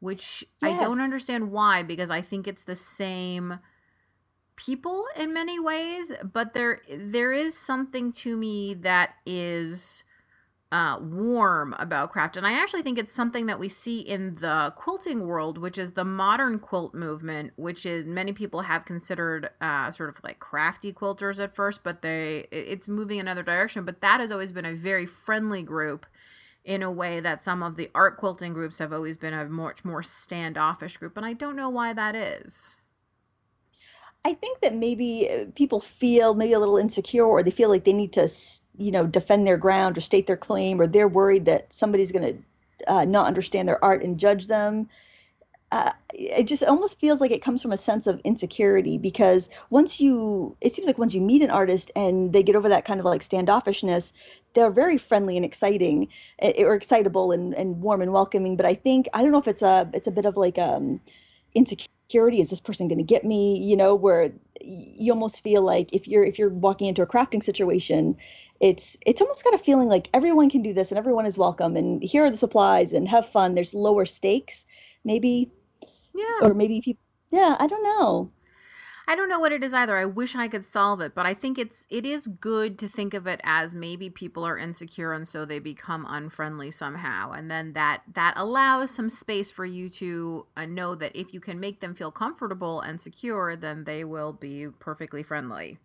which 0.00 0.44
yes. 0.60 0.78
I 0.78 0.84
don't 0.84 1.00
understand 1.00 1.50
why 1.50 1.82
because 1.82 2.10
I 2.10 2.20
think 2.20 2.46
it's 2.46 2.64
the 2.64 2.76
same 2.76 3.60
people 4.56 5.06
in 5.16 5.32
many 5.32 5.60
ways, 5.60 6.12
but 6.22 6.54
there 6.54 6.80
there 6.90 7.32
is 7.32 7.56
something 7.56 8.12
to 8.12 8.36
me 8.36 8.74
that 8.74 9.14
is 9.24 10.04
uh, 10.72 10.98
warm 11.00 11.74
about 11.78 12.10
craft. 12.10 12.36
And 12.36 12.46
I 12.46 12.52
actually 12.52 12.82
think 12.82 12.98
it's 12.98 13.12
something 13.12 13.46
that 13.46 13.58
we 13.58 13.68
see 13.68 14.00
in 14.00 14.36
the 14.36 14.72
quilting 14.76 15.26
world, 15.26 15.58
which 15.58 15.78
is 15.78 15.92
the 15.92 16.04
modern 16.04 16.58
quilt 16.58 16.92
movement, 16.92 17.52
which 17.56 17.86
is 17.86 18.04
many 18.04 18.32
people 18.32 18.62
have 18.62 18.84
considered 18.84 19.50
uh, 19.60 19.90
sort 19.92 20.08
of 20.08 20.22
like 20.24 20.40
crafty 20.40 20.92
quilters 20.92 21.42
at 21.42 21.54
first, 21.54 21.84
but 21.84 22.02
they 22.02 22.46
it's 22.50 22.88
moving 22.88 23.20
another 23.20 23.42
direction. 23.42 23.84
But 23.84 24.00
that 24.00 24.20
has 24.20 24.32
always 24.32 24.52
been 24.52 24.64
a 24.64 24.74
very 24.74 25.06
friendly 25.06 25.62
group 25.62 26.06
in 26.64 26.82
a 26.82 26.90
way 26.90 27.20
that 27.20 27.44
some 27.44 27.62
of 27.62 27.76
the 27.76 27.88
art 27.94 28.16
quilting 28.16 28.52
groups 28.52 28.80
have 28.80 28.92
always 28.92 29.16
been 29.16 29.32
a 29.32 29.44
much 29.44 29.84
more 29.84 30.02
standoffish 30.02 30.96
group. 30.96 31.16
And 31.16 31.24
I 31.24 31.32
don't 31.32 31.54
know 31.54 31.70
why 31.70 31.92
that 31.92 32.16
is. 32.16 32.80
I 34.26 34.34
think 34.34 34.60
that 34.62 34.74
maybe 34.74 35.28
uh, 35.30 35.44
people 35.54 35.78
feel 35.78 36.34
maybe 36.34 36.52
a 36.54 36.58
little 36.58 36.78
insecure 36.78 37.24
or 37.24 37.44
they 37.44 37.52
feel 37.52 37.68
like 37.68 37.84
they 37.84 37.92
need 37.92 38.14
to, 38.14 38.28
you 38.76 38.90
know, 38.90 39.06
defend 39.06 39.46
their 39.46 39.56
ground 39.56 39.96
or 39.96 40.00
state 40.00 40.26
their 40.26 40.36
claim 40.36 40.80
or 40.80 40.88
they're 40.88 41.06
worried 41.06 41.44
that 41.44 41.72
somebody's 41.72 42.10
going 42.10 42.34
to 42.34 42.92
uh, 42.92 43.04
not 43.04 43.28
understand 43.28 43.68
their 43.68 43.82
art 43.84 44.02
and 44.02 44.18
judge 44.18 44.48
them. 44.48 44.88
Uh, 45.70 45.92
it 46.12 46.42
just 46.48 46.64
almost 46.64 46.98
feels 46.98 47.20
like 47.20 47.30
it 47.30 47.40
comes 47.40 47.62
from 47.62 47.70
a 47.70 47.76
sense 47.76 48.08
of 48.08 48.20
insecurity 48.24 48.98
because 48.98 49.48
once 49.70 50.00
you, 50.00 50.56
it 50.60 50.72
seems 50.72 50.88
like 50.88 50.98
once 50.98 51.14
you 51.14 51.20
meet 51.20 51.42
an 51.42 51.50
artist 51.50 51.92
and 51.94 52.32
they 52.32 52.42
get 52.42 52.56
over 52.56 52.70
that 52.70 52.84
kind 52.84 52.98
of 52.98 53.06
like 53.06 53.20
standoffishness, 53.20 54.12
they're 54.54 54.72
very 54.72 54.98
friendly 54.98 55.36
and 55.36 55.46
exciting 55.46 56.08
eh, 56.40 56.64
or 56.64 56.74
excitable 56.74 57.30
and, 57.30 57.54
and 57.54 57.80
warm 57.80 58.02
and 58.02 58.12
welcoming. 58.12 58.56
But 58.56 58.66
I 58.66 58.74
think, 58.74 59.06
I 59.14 59.22
don't 59.22 59.30
know 59.30 59.38
if 59.38 59.46
it's 59.46 59.62
a, 59.62 59.88
it's 59.94 60.08
a 60.08 60.12
bit 60.18 60.26
of 60.26 60.36
like, 60.36 60.58
um, 60.58 61.00
insecurity 61.54 61.95
security 62.06 62.40
is 62.40 62.50
this 62.50 62.60
person 62.60 62.86
going 62.88 62.98
to 62.98 63.04
get 63.04 63.24
me? 63.24 63.58
You 63.62 63.76
know 63.76 63.94
where 63.94 64.32
you 64.60 65.12
almost 65.12 65.42
feel 65.42 65.62
like 65.62 65.92
if 65.92 66.06
you're 66.06 66.24
if 66.24 66.38
you're 66.38 66.50
walking 66.50 66.88
into 66.88 67.02
a 67.02 67.06
crafting 67.06 67.42
situation 67.42 68.16
it's 68.60 68.96
it's 69.04 69.20
almost 69.20 69.44
got 69.44 69.54
a 69.54 69.58
feeling 69.58 69.88
like 69.88 70.08
everyone 70.14 70.48
can 70.48 70.62
do 70.62 70.72
this 70.72 70.90
and 70.90 70.98
everyone 70.98 71.26
is 71.26 71.36
welcome 71.36 71.76
and 71.76 72.02
here 72.02 72.24
are 72.24 72.30
the 72.30 72.36
supplies 72.36 72.92
and 72.92 73.06
have 73.06 73.28
fun. 73.28 73.54
There's 73.54 73.74
lower 73.74 74.06
stakes 74.06 74.64
maybe 75.04 75.50
yeah. 76.14 76.38
or 76.42 76.54
maybe 76.54 76.80
people 76.80 77.02
yeah 77.30 77.56
i 77.58 77.66
don't 77.66 77.82
know 77.82 78.30
I 79.08 79.14
don't 79.14 79.28
know 79.28 79.38
what 79.38 79.52
it 79.52 79.62
is 79.62 79.72
either. 79.72 79.96
I 79.96 80.04
wish 80.04 80.34
I 80.34 80.48
could 80.48 80.64
solve 80.64 81.00
it, 81.00 81.14
but 81.14 81.26
I 81.26 81.32
think 81.32 81.58
it's 81.58 81.86
it 81.90 82.04
is 82.04 82.26
good 82.26 82.76
to 82.80 82.88
think 82.88 83.14
of 83.14 83.26
it 83.28 83.40
as 83.44 83.72
maybe 83.72 84.10
people 84.10 84.44
are 84.44 84.58
insecure 84.58 85.12
and 85.12 85.28
so 85.28 85.44
they 85.44 85.60
become 85.60 86.04
unfriendly 86.08 86.72
somehow, 86.72 87.30
and 87.30 87.48
then 87.48 87.72
that 87.74 88.02
that 88.14 88.34
allows 88.36 88.90
some 88.90 89.08
space 89.08 89.50
for 89.52 89.64
you 89.64 89.88
to 89.90 90.46
uh, 90.56 90.66
know 90.66 90.96
that 90.96 91.14
if 91.14 91.32
you 91.32 91.38
can 91.38 91.60
make 91.60 91.80
them 91.80 91.94
feel 91.94 92.10
comfortable 92.10 92.80
and 92.80 93.00
secure, 93.00 93.54
then 93.54 93.84
they 93.84 94.02
will 94.02 94.32
be 94.32 94.66
perfectly 94.80 95.22
friendly. 95.22 95.78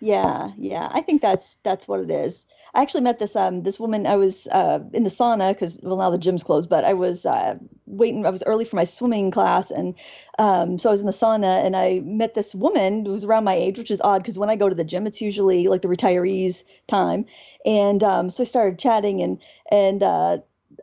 Yeah, 0.00 0.50
yeah. 0.58 0.88
I 0.92 1.00
think 1.00 1.22
that's 1.22 1.56
that's 1.62 1.86
what 1.86 2.00
it 2.00 2.10
is. 2.10 2.46
I 2.74 2.82
actually 2.82 3.02
met 3.02 3.18
this 3.18 3.36
um 3.36 3.62
this 3.62 3.78
woman. 3.78 4.06
I 4.06 4.16
was 4.16 4.46
uh, 4.48 4.80
in 4.92 5.04
the 5.04 5.10
sauna 5.10 5.52
because 5.52 5.78
well 5.82 5.96
now 5.96 6.10
the 6.10 6.18
gym's 6.18 6.42
closed, 6.42 6.68
but 6.68 6.84
I 6.84 6.94
was 6.94 7.24
uh, 7.24 7.56
waiting. 7.86 8.26
I 8.26 8.30
was 8.30 8.42
early 8.44 8.64
for 8.64 8.76
my 8.76 8.84
swimming 8.84 9.30
class, 9.30 9.70
and 9.70 9.94
um, 10.38 10.78
so 10.78 10.88
I 10.88 10.92
was 10.92 11.00
in 11.00 11.06
the 11.06 11.12
sauna, 11.12 11.64
and 11.64 11.76
I 11.76 12.00
met 12.00 12.34
this 12.34 12.54
woman 12.54 13.04
who 13.06 13.12
was 13.12 13.24
around 13.24 13.44
my 13.44 13.54
age, 13.54 13.78
which 13.78 13.90
is 13.90 14.00
odd 14.02 14.22
because 14.22 14.38
when 14.38 14.50
I 14.50 14.56
go 14.56 14.68
to 14.68 14.74
the 14.74 14.84
gym, 14.84 15.06
it's 15.06 15.20
usually 15.20 15.68
like 15.68 15.82
the 15.82 15.88
retirees' 15.88 16.64
time, 16.88 17.26
and 17.64 18.02
um, 18.02 18.30
so 18.30 18.42
I 18.42 18.46
started 18.46 18.78
chatting, 18.78 19.22
and 19.22 19.38
and 19.70 20.02
uh, 20.02 20.38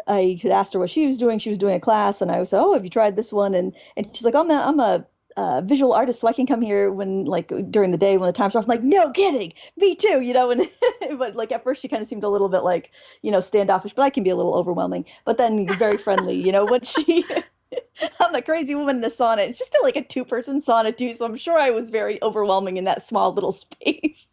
I 0.08 0.40
had 0.42 0.52
asked 0.52 0.74
her 0.74 0.80
what 0.80 0.90
she 0.90 1.08
was 1.08 1.18
doing. 1.18 1.40
She 1.40 1.50
was 1.50 1.58
doing 1.58 1.76
a 1.76 1.80
class, 1.80 2.22
and 2.22 2.32
I 2.32 2.40
was, 2.40 2.54
oh, 2.54 2.74
have 2.74 2.84
you 2.84 2.90
tried 2.90 3.16
this 3.16 3.34
one? 3.34 3.54
And 3.54 3.76
and 3.98 4.16
she's 4.16 4.26
like, 4.26 4.36
I'm 4.36 4.50
a, 4.52 4.56
I'm 4.56 4.80
a 4.80 5.06
uh, 5.38 5.62
visual 5.62 5.94
artist, 5.94 6.20
so 6.20 6.28
I 6.28 6.34
can 6.34 6.48
come 6.48 6.62
here 6.62 6.92
when 6.92 7.26
like 7.26 7.52
during 7.70 7.92
the 7.92 7.98
day 7.98 8.18
when 8.18 8.28
the 8.28 8.34
time's 8.34 8.56
off. 8.56 8.64
I'm 8.66 8.68
like, 8.68 8.84
no 8.84 9.12
kidding, 9.12 9.54
me 9.78 9.96
too, 9.96 10.22
you 10.22 10.34
know. 10.34 10.52
And 10.52 10.68
but 11.18 11.36
like 11.36 11.52
at 11.52 11.64
first 11.64 11.82
she 11.82 11.88
kind 11.88 12.02
of 12.02 12.08
seemed 12.08 12.24
a 12.24 12.30
little 12.30 12.50
bit 12.50 12.64
like 12.64 12.92
you 13.22 13.32
know 13.32 13.42
standoffish, 13.42 13.94
but 13.94 14.04
I 14.04 14.10
can 14.10 14.24
be 14.24 14.30
a 14.30 14.36
little 14.36 14.56
overwhelming. 14.56 15.06
But 15.26 15.38
then 15.38 15.68
very 15.78 15.98
friendly, 15.98 16.36
you 16.36 16.52
know. 16.52 16.66
When 16.66 16.82
she 16.82 17.26
I'm 18.20 18.34
the 18.34 18.42
crazy 18.42 18.76
woman 18.76 18.98
in 18.98 19.02
the 19.02 19.10
sauna. 19.10 19.48
It's 19.48 19.60
just 19.60 19.76
a, 19.76 19.84
like 19.84 19.96
a 19.96 20.04
two 20.04 20.26
person 20.26 20.62
sauna 20.62 20.96
too, 20.96 21.14
so 21.14 21.26
I'm 21.26 21.38
sure 21.38 21.58
I 21.58 21.70
was 21.70 21.90
very 21.90 22.22
overwhelming 22.24 22.78
in 22.78 22.86
that 22.86 23.02
small 23.02 23.34
little 23.34 23.52
space. 23.52 24.28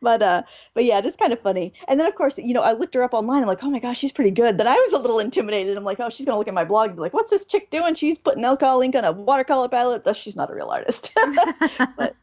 but 0.00 0.22
uh, 0.22 0.42
but 0.74 0.84
yeah, 0.84 1.00
it's 1.04 1.16
kind 1.16 1.32
of 1.32 1.40
funny. 1.40 1.72
And 1.88 1.98
then 1.98 2.06
of 2.06 2.14
course, 2.14 2.38
you 2.38 2.54
know, 2.54 2.62
I 2.62 2.72
looked 2.72 2.94
her 2.94 3.02
up 3.02 3.14
online. 3.14 3.42
I'm 3.42 3.48
like, 3.48 3.62
oh 3.62 3.70
my 3.70 3.78
gosh, 3.78 3.98
she's 3.98 4.12
pretty 4.12 4.30
good. 4.30 4.58
Then 4.58 4.66
I 4.66 4.74
was 4.74 4.92
a 4.92 4.98
little 4.98 5.18
intimidated. 5.18 5.76
I'm 5.76 5.84
like, 5.84 6.00
oh, 6.00 6.10
she's 6.10 6.26
gonna 6.26 6.38
look 6.38 6.48
at 6.48 6.54
my 6.54 6.64
blog 6.64 6.88
and 6.88 6.96
be 6.96 7.02
like, 7.02 7.14
what's 7.14 7.30
this 7.30 7.46
chick 7.46 7.70
doing? 7.70 7.94
She's 7.94 8.18
putting 8.18 8.44
alcohol 8.44 8.80
ink 8.80 8.94
on 8.94 9.04
a 9.04 9.12
watercolor 9.12 9.68
palette. 9.68 10.04
Thus, 10.04 10.16
she's 10.16 10.36
not 10.36 10.50
a 10.50 10.54
real 10.54 10.68
artist. 10.68 11.16
but 11.96 12.16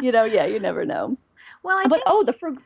you 0.00 0.12
know, 0.12 0.24
yeah, 0.24 0.46
you 0.46 0.58
never 0.58 0.84
know. 0.84 1.16
Well, 1.62 1.78
I 1.78 1.84
but 1.84 1.96
think... 1.96 2.04
oh, 2.06 2.24
the 2.24 2.32
frug- 2.32 2.62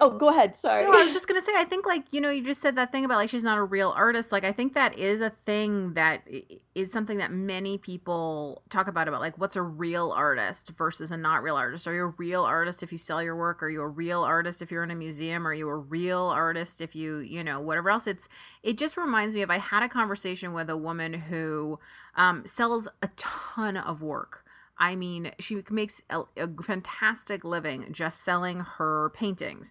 Oh, 0.00 0.10
go 0.10 0.28
ahead. 0.28 0.56
Sorry. 0.56 0.84
So 0.84 0.92
I 0.92 1.04
was 1.04 1.12
just 1.12 1.28
gonna 1.28 1.40
say, 1.40 1.52
I 1.56 1.64
think 1.64 1.86
like 1.86 2.12
you 2.12 2.20
know, 2.20 2.30
you 2.30 2.42
just 2.42 2.60
said 2.60 2.76
that 2.76 2.90
thing 2.90 3.04
about 3.04 3.16
like 3.16 3.30
she's 3.30 3.44
not 3.44 3.58
a 3.58 3.62
real 3.62 3.90
artist. 3.96 4.32
Like 4.32 4.44
I 4.44 4.52
think 4.52 4.74
that 4.74 4.98
is 4.98 5.20
a 5.20 5.30
thing 5.30 5.94
that 5.94 6.26
is 6.74 6.90
something 6.90 7.18
that 7.18 7.30
many 7.30 7.78
people 7.78 8.62
talk 8.70 8.88
about 8.88 9.06
about 9.06 9.20
like 9.20 9.38
what's 9.38 9.56
a 9.56 9.62
real 9.62 10.10
artist 10.10 10.72
versus 10.76 11.10
a 11.10 11.16
not 11.16 11.42
real 11.42 11.56
artist. 11.56 11.86
Are 11.86 11.94
you 11.94 12.02
a 12.02 12.14
real 12.18 12.42
artist 12.42 12.82
if 12.82 12.90
you 12.90 12.98
sell 12.98 13.22
your 13.22 13.36
work? 13.36 13.62
Are 13.62 13.70
you 13.70 13.82
a 13.82 13.88
real 13.88 14.22
artist 14.22 14.60
if 14.60 14.70
you're 14.70 14.82
in 14.82 14.90
a 14.90 14.96
museum? 14.96 15.46
Are 15.46 15.54
you 15.54 15.68
a 15.68 15.76
real 15.76 16.22
artist 16.22 16.80
if 16.80 16.96
you 16.96 17.18
you 17.18 17.44
know 17.44 17.60
whatever 17.60 17.90
else? 17.90 18.06
It's 18.06 18.28
it 18.62 18.76
just 18.76 18.96
reminds 18.96 19.34
me 19.36 19.42
of 19.42 19.50
I 19.50 19.58
had 19.58 19.82
a 19.82 19.88
conversation 19.88 20.52
with 20.52 20.68
a 20.68 20.76
woman 20.76 21.14
who 21.14 21.78
um, 22.16 22.46
sells 22.46 22.88
a 23.02 23.08
ton 23.16 23.76
of 23.76 24.02
work 24.02 24.43
I 24.78 24.96
mean, 24.96 25.30
she 25.38 25.62
makes 25.70 26.02
a, 26.10 26.22
a, 26.36 26.48
fantastic 26.62 27.44
living 27.44 27.86
just 27.92 28.24
selling 28.24 28.60
her 28.60 29.10
paintings. 29.14 29.70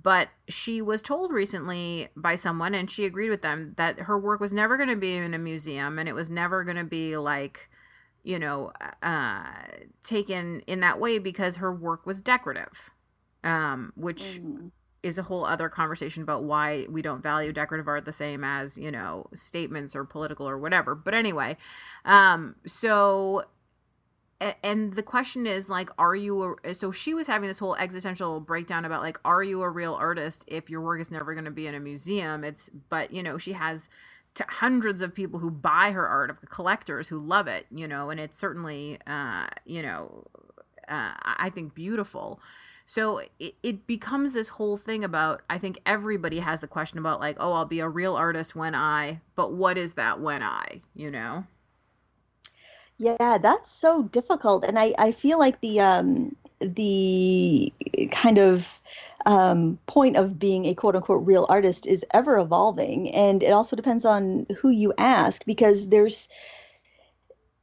But 0.00 0.28
she 0.48 0.80
was 0.80 1.02
told 1.02 1.32
recently 1.32 2.08
by 2.16 2.36
someone, 2.36 2.74
and 2.74 2.90
she 2.90 3.04
agreed 3.04 3.30
with 3.30 3.42
them, 3.42 3.74
that 3.76 4.00
her 4.00 4.18
work 4.18 4.40
was 4.40 4.52
never 4.52 4.76
going 4.76 4.88
to 4.88 4.96
be 4.96 5.14
in 5.14 5.34
a 5.34 5.38
museum 5.38 5.98
and 5.98 6.08
it 6.08 6.14
was 6.14 6.30
never 6.30 6.62
going 6.62 6.76
to 6.76 6.84
be 6.84 7.16
like, 7.16 7.68
you 8.22 8.38
know, 8.38 8.70
uh, 9.02 9.44
taken 10.04 10.60
in 10.66 10.80
that 10.80 11.00
way 11.00 11.18
because 11.18 11.56
her 11.56 11.74
work 11.74 12.06
was 12.06 12.20
decorative, 12.20 12.90
um, 13.42 13.92
which. 13.96 14.40
Mm. 14.42 14.70
Is 15.02 15.18
a 15.18 15.24
whole 15.24 15.44
other 15.44 15.68
conversation 15.68 16.22
about 16.22 16.44
why 16.44 16.86
we 16.88 17.02
don't 17.02 17.22
value 17.22 17.52
decorative 17.52 17.86
art 17.86 18.06
the 18.06 18.10
same 18.10 18.42
as, 18.42 18.78
you 18.78 18.90
know, 18.90 19.26
statements 19.34 19.94
or 19.94 20.02
political 20.02 20.48
or 20.48 20.56
whatever. 20.56 20.94
But 20.94 21.12
anyway, 21.12 21.58
um, 22.06 22.54
so 22.64 23.44
and 24.62 24.94
the 24.94 25.02
question 25.02 25.46
is 25.46 25.68
like 25.68 25.90
are 25.98 26.14
you 26.14 26.56
a, 26.64 26.74
so 26.74 26.90
she 26.90 27.14
was 27.14 27.26
having 27.26 27.48
this 27.48 27.58
whole 27.58 27.74
existential 27.76 28.40
breakdown 28.40 28.84
about 28.84 29.02
like 29.02 29.18
are 29.24 29.42
you 29.42 29.62
a 29.62 29.70
real 29.70 29.94
artist 29.94 30.44
if 30.46 30.68
your 30.68 30.80
work 30.80 31.00
is 31.00 31.10
never 31.10 31.34
going 31.34 31.44
to 31.44 31.50
be 31.50 31.66
in 31.66 31.74
a 31.74 31.80
museum? 31.80 32.44
It's 32.44 32.70
but 32.88 33.12
you 33.12 33.22
know 33.22 33.38
she 33.38 33.52
has 33.52 33.88
hundreds 34.40 35.00
of 35.00 35.14
people 35.14 35.38
who 35.38 35.50
buy 35.50 35.92
her 35.92 36.06
art 36.06 36.28
of 36.28 36.40
collectors 36.50 37.06
who 37.08 37.18
love 37.18 37.46
it 37.46 37.66
you 37.72 37.86
know 37.86 38.10
and 38.10 38.18
it's 38.18 38.36
certainly 38.36 38.98
uh 39.06 39.46
you 39.64 39.80
know 39.80 40.24
uh, 40.88 41.12
i 41.22 41.50
think 41.50 41.74
beautiful. 41.74 42.40
So 42.86 43.22
it, 43.38 43.54
it 43.62 43.86
becomes 43.86 44.34
this 44.34 44.48
whole 44.48 44.76
thing 44.76 45.04
about 45.04 45.40
i 45.48 45.56
think 45.56 45.80
everybody 45.86 46.40
has 46.40 46.60
the 46.60 46.68
question 46.68 46.98
about 46.98 47.18
like 47.18 47.36
oh 47.40 47.54
i'll 47.54 47.64
be 47.64 47.80
a 47.80 47.88
real 47.88 48.14
artist 48.14 48.54
when 48.54 48.74
i 48.74 49.20
but 49.36 49.52
what 49.54 49.78
is 49.78 49.94
that 49.94 50.20
when 50.20 50.42
i 50.42 50.82
you 50.94 51.10
know 51.10 51.46
yeah, 52.98 53.38
that's 53.38 53.70
so 53.70 54.04
difficult, 54.04 54.64
and 54.64 54.78
I 54.78 54.94
I 54.98 55.12
feel 55.12 55.38
like 55.38 55.60
the 55.60 55.80
um 55.80 56.36
the 56.60 57.72
kind 58.12 58.38
of 58.38 58.80
um, 59.26 59.78
point 59.86 60.16
of 60.16 60.38
being 60.38 60.66
a 60.66 60.74
quote 60.74 60.96
unquote 60.96 61.26
real 61.26 61.46
artist 61.48 61.86
is 61.86 62.04
ever 62.14 62.38
evolving, 62.38 63.10
and 63.10 63.42
it 63.42 63.50
also 63.50 63.76
depends 63.76 64.04
on 64.04 64.46
who 64.60 64.70
you 64.70 64.92
ask 64.98 65.44
because 65.44 65.88
there's. 65.88 66.28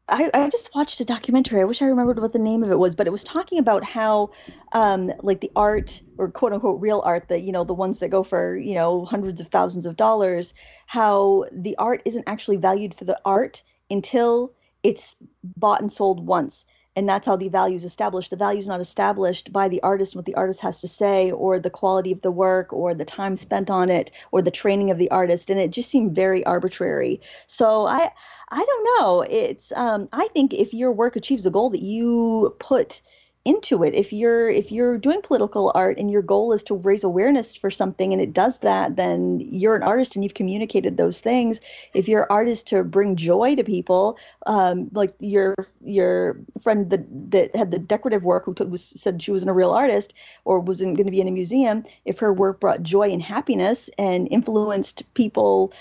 I, 0.09 0.29
I 0.33 0.49
just 0.49 0.75
watched 0.75 0.99
a 0.99 1.05
documentary. 1.05 1.61
I 1.61 1.63
wish 1.63 1.81
I 1.81 1.85
remembered 1.85 2.19
what 2.19 2.33
the 2.33 2.39
name 2.39 2.63
of 2.63 2.71
it 2.71 2.77
was, 2.79 2.95
but 2.95 3.07
it 3.07 3.11
was 3.11 3.23
talking 3.23 3.59
about 3.59 3.85
how, 3.85 4.31
um, 4.73 5.09
like 5.23 5.39
the 5.39 5.51
art 5.55 6.01
or 6.17 6.29
quote 6.29 6.51
unquote 6.51 6.81
real 6.81 7.01
art, 7.05 7.29
that 7.29 7.43
you 7.43 7.53
know 7.53 7.63
the 7.63 7.73
ones 7.73 7.99
that 7.99 8.09
go 8.09 8.23
for 8.23 8.57
you 8.57 8.73
know 8.75 9.05
hundreds 9.05 9.39
of 9.39 9.47
thousands 9.47 9.85
of 9.85 9.95
dollars, 9.95 10.53
how 10.87 11.45
the 11.53 11.77
art 11.77 12.01
isn't 12.05 12.25
actually 12.27 12.57
valued 12.57 12.93
for 12.93 13.05
the 13.05 13.19
art 13.23 13.63
until 13.89 14.53
it's 14.83 15.15
bought 15.43 15.81
and 15.81 15.91
sold 15.91 16.25
once 16.25 16.65
and 16.95 17.07
that's 17.07 17.25
how 17.25 17.37
the 17.37 17.47
value 17.47 17.77
is 17.77 17.85
established. 17.85 18.31
The 18.31 18.35
value 18.35 18.59
is 18.59 18.67
not 18.67 18.81
established 18.81 19.53
by 19.53 19.69
the 19.69 19.81
artist 19.81 20.15
what 20.15 20.25
the 20.25 20.35
artist 20.35 20.59
has 20.61 20.81
to 20.81 20.87
say 20.87 21.31
or 21.31 21.59
the 21.59 21.69
quality 21.69 22.11
of 22.11 22.21
the 22.21 22.31
work 22.31 22.73
or 22.73 22.93
the 22.93 23.05
time 23.05 23.37
spent 23.37 23.69
on 23.69 23.89
it 23.89 24.11
or 24.31 24.41
the 24.41 24.51
training 24.51 24.91
of 24.91 24.97
the 24.97 25.09
artist 25.09 25.49
and 25.49 25.59
it 25.59 25.71
just 25.71 25.89
seemed 25.89 26.13
very 26.13 26.45
arbitrary. 26.45 27.21
So 27.47 27.85
i 27.85 28.11
i 28.49 28.65
don't 28.65 28.99
know. 28.99 29.21
It's 29.21 29.71
um, 29.73 30.09
i 30.11 30.27
think 30.29 30.53
if 30.53 30.73
your 30.73 30.91
work 30.91 31.15
achieves 31.15 31.45
the 31.45 31.51
goal 31.51 31.69
that 31.69 31.81
you 31.81 32.55
put 32.59 33.01
into 33.43 33.83
it. 33.83 33.95
If 33.95 34.13
you're 34.13 34.49
if 34.49 34.71
you're 34.71 34.99
doing 34.99 35.21
political 35.21 35.71
art 35.73 35.97
and 35.97 36.11
your 36.11 36.21
goal 36.21 36.53
is 36.53 36.63
to 36.65 36.75
raise 36.75 37.03
awareness 37.03 37.55
for 37.55 37.71
something 37.71 38.13
and 38.13 38.21
it 38.21 38.33
does 38.33 38.59
that 38.59 38.95
then 38.95 39.39
you're 39.39 39.75
an 39.75 39.81
artist 39.81 40.15
and 40.15 40.23
you've 40.23 40.35
communicated 40.35 40.97
those 40.97 41.21
things. 41.21 41.59
If 41.95 42.07
your 42.07 42.31
art 42.31 42.47
is 42.47 42.63
to 42.65 42.83
bring 42.83 43.15
joy 43.15 43.55
to 43.55 43.63
people 43.63 44.19
um, 44.45 44.89
like 44.93 45.15
your 45.19 45.55
your 45.83 46.37
friend 46.61 46.91
that 46.91 47.05
that 47.31 47.55
had 47.55 47.71
the 47.71 47.79
decorative 47.79 48.23
work 48.23 48.45
who 48.45 48.53
was 48.65 48.83
said 48.83 49.21
she 49.21 49.31
wasn't 49.31 49.49
a 49.49 49.53
real 49.53 49.71
artist 49.71 50.13
or 50.45 50.59
wasn't 50.59 50.95
going 50.95 51.07
to 51.07 51.11
be 51.11 51.21
in 51.21 51.27
a 51.27 51.31
museum 51.31 51.83
if 52.05 52.19
her 52.19 52.31
work 52.31 52.59
brought 52.59 52.83
joy 52.83 53.09
and 53.09 53.23
happiness 53.23 53.89
and 53.97 54.27
influenced 54.29 55.11
people 55.15 55.73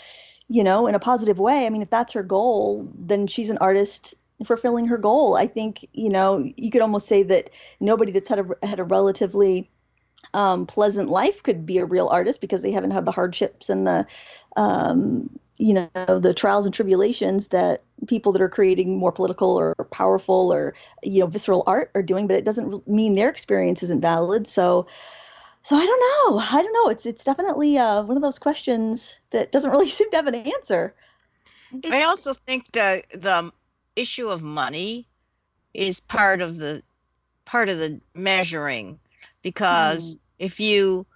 you 0.48 0.64
know 0.64 0.86
in 0.86 0.94
a 0.94 0.98
positive 0.98 1.38
way 1.38 1.66
i 1.66 1.70
mean 1.70 1.82
if 1.82 1.90
that's 1.90 2.12
her 2.12 2.22
goal 2.22 2.88
then 2.98 3.26
she's 3.26 3.50
an 3.50 3.58
artist 3.58 4.14
fulfilling 4.44 4.86
her 4.86 4.98
goal. 4.98 5.36
I 5.36 5.46
think 5.46 5.86
you 5.92 6.08
know 6.08 6.50
you 6.56 6.70
could 6.70 6.82
almost 6.82 7.06
say 7.06 7.22
that 7.24 7.50
nobody 7.80 8.12
that's 8.12 8.28
had 8.28 8.38
a 8.38 8.66
had 8.66 8.80
a 8.80 8.84
relatively 8.84 9.70
um, 10.34 10.66
pleasant 10.66 11.08
life 11.08 11.42
could 11.42 11.66
be 11.66 11.78
a 11.78 11.84
real 11.84 12.08
artist 12.08 12.40
because 12.40 12.62
they 12.62 12.72
haven't 12.72 12.92
had 12.92 13.04
the 13.04 13.12
hardships 13.12 13.68
and 13.68 13.86
the 13.86 14.06
um, 14.56 15.30
you 15.56 15.74
know 15.74 16.18
the 16.18 16.34
trials 16.34 16.64
and 16.64 16.74
tribulations 16.74 17.48
that 17.48 17.82
people 18.06 18.32
that 18.32 18.42
are 18.42 18.48
creating 18.48 18.98
more 18.98 19.12
political 19.12 19.58
or 19.58 19.74
powerful 19.90 20.52
or 20.52 20.74
you 21.02 21.20
know 21.20 21.26
visceral 21.26 21.62
art 21.66 21.90
are 21.94 22.02
doing 22.02 22.26
but 22.26 22.36
it 22.36 22.44
doesn't 22.44 22.86
mean 22.88 23.14
their 23.14 23.28
experience 23.28 23.82
isn't 23.82 24.00
valid. 24.00 24.46
So 24.46 24.86
so 25.62 25.76
i 25.76 25.84
don't 25.84 26.34
know. 26.34 26.38
I 26.38 26.62
don't 26.62 26.72
know. 26.72 26.90
It's 26.90 27.06
it's 27.06 27.24
definitely 27.24 27.76
uh, 27.76 28.02
one 28.02 28.16
of 28.16 28.22
those 28.22 28.38
questions 28.38 29.18
that 29.30 29.52
doesn't 29.52 29.70
really 29.70 29.90
seem 29.98 30.10
to 30.10 30.16
have 30.16 30.26
an 30.26 30.34
answer. 30.34 30.94
I 31.90 32.02
also 32.02 32.32
think 32.32 32.72
the 32.72 33.02
the 33.12 33.52
issue 34.00 34.28
of 34.28 34.42
money 34.42 35.06
is 35.74 36.00
part 36.00 36.40
of 36.40 36.58
the 36.58 36.82
part 37.44 37.68
of 37.68 37.78
the 37.78 38.00
measuring. 38.14 38.98
Because 39.42 40.16
mm. 40.16 40.20
if 40.38 40.60
you 40.60 41.06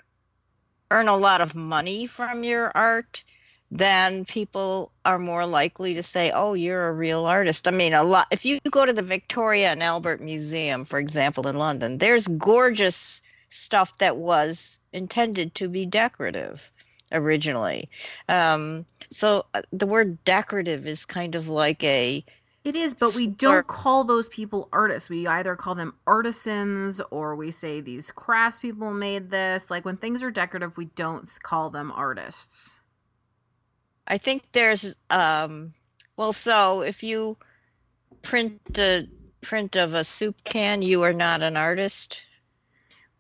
earn 0.91 1.09
a 1.09 1.17
lot 1.17 1.41
of 1.41 1.55
money 1.55 2.07
from 2.07 2.45
your 2.45 2.71
art 2.75 3.25
then 3.71 4.25
people 4.25 4.93
are 5.05 5.19
more 5.19 5.47
likely 5.47 5.95
to 5.95 6.03
say 6.03 6.31
oh 6.33 6.55
you're 6.55 6.89
a 6.89 6.93
real 6.93 7.25
artist. 7.25 7.67
I 7.67 7.71
mean 7.73 7.95
a 7.95 8.05
lot 8.05 8.29
if 8.31 8.45
you 8.45 8.61
go 8.71 8.87
to 8.87 8.93
the 8.93 9.03
victoria 9.03 9.73
and 9.73 9.83
albert 9.83 10.21
museum 10.21 10.85
for 10.85 10.99
example 10.99 11.49
in 11.49 11.59
london 11.59 11.99
there's 11.99 12.29
gorgeous 12.29 13.23
stuff 13.49 13.99
that 13.99 14.17
was 14.17 14.79
intended 14.93 15.55
to 15.57 15.69
be 15.69 15.87
decorative 15.87 16.71
originally. 17.13 17.89
Um, 18.29 18.87
so 19.11 19.47
uh, 19.55 19.63
the 19.73 19.87
word 19.87 20.23
decorative 20.25 20.87
is 20.87 21.05
kind 21.05 21.35
of 21.35 21.49
like 21.49 21.83
a 21.85 22.25
it 22.65 22.75
is, 22.75 22.95
but 22.95 23.15
we 23.15 23.27
don't 23.27 23.67
call 23.67 24.05
those 24.05 24.27
people 24.29 24.71
artists. 24.73 25.11
We 25.11 25.27
either 25.27 25.55
call 25.55 25.75
them 25.75 25.95
artisans 26.07 27.01
or 27.11 27.37
we 27.37 27.51
say 27.51 27.83
these 27.83 28.11
craftspeople 28.11 28.97
made 28.99 29.31
this. 29.31 29.71
Like 29.71 29.85
when 29.85 29.99
things 29.99 30.23
are 30.23 30.31
decorative, 30.31 30.79
we 30.79 30.87
don't 30.87 31.29
call 31.43 31.69
them 31.69 31.93
artists. 31.95 32.77
I 34.09 34.17
think 34.19 34.45
there's 34.53 34.97
um 35.11 35.75
well 36.17 36.33
so 36.33 36.83
if 36.83 37.03
you 37.03 37.37
print 38.23 38.61
a 38.79 39.09
print 39.43 39.77
of 39.77 39.93
a 39.93 40.05
soup 40.05 40.43
can, 40.45 40.81
you 40.81 41.03
are 41.03 41.13
not 41.13 41.43
an 41.43 41.57
artist. 41.59 42.25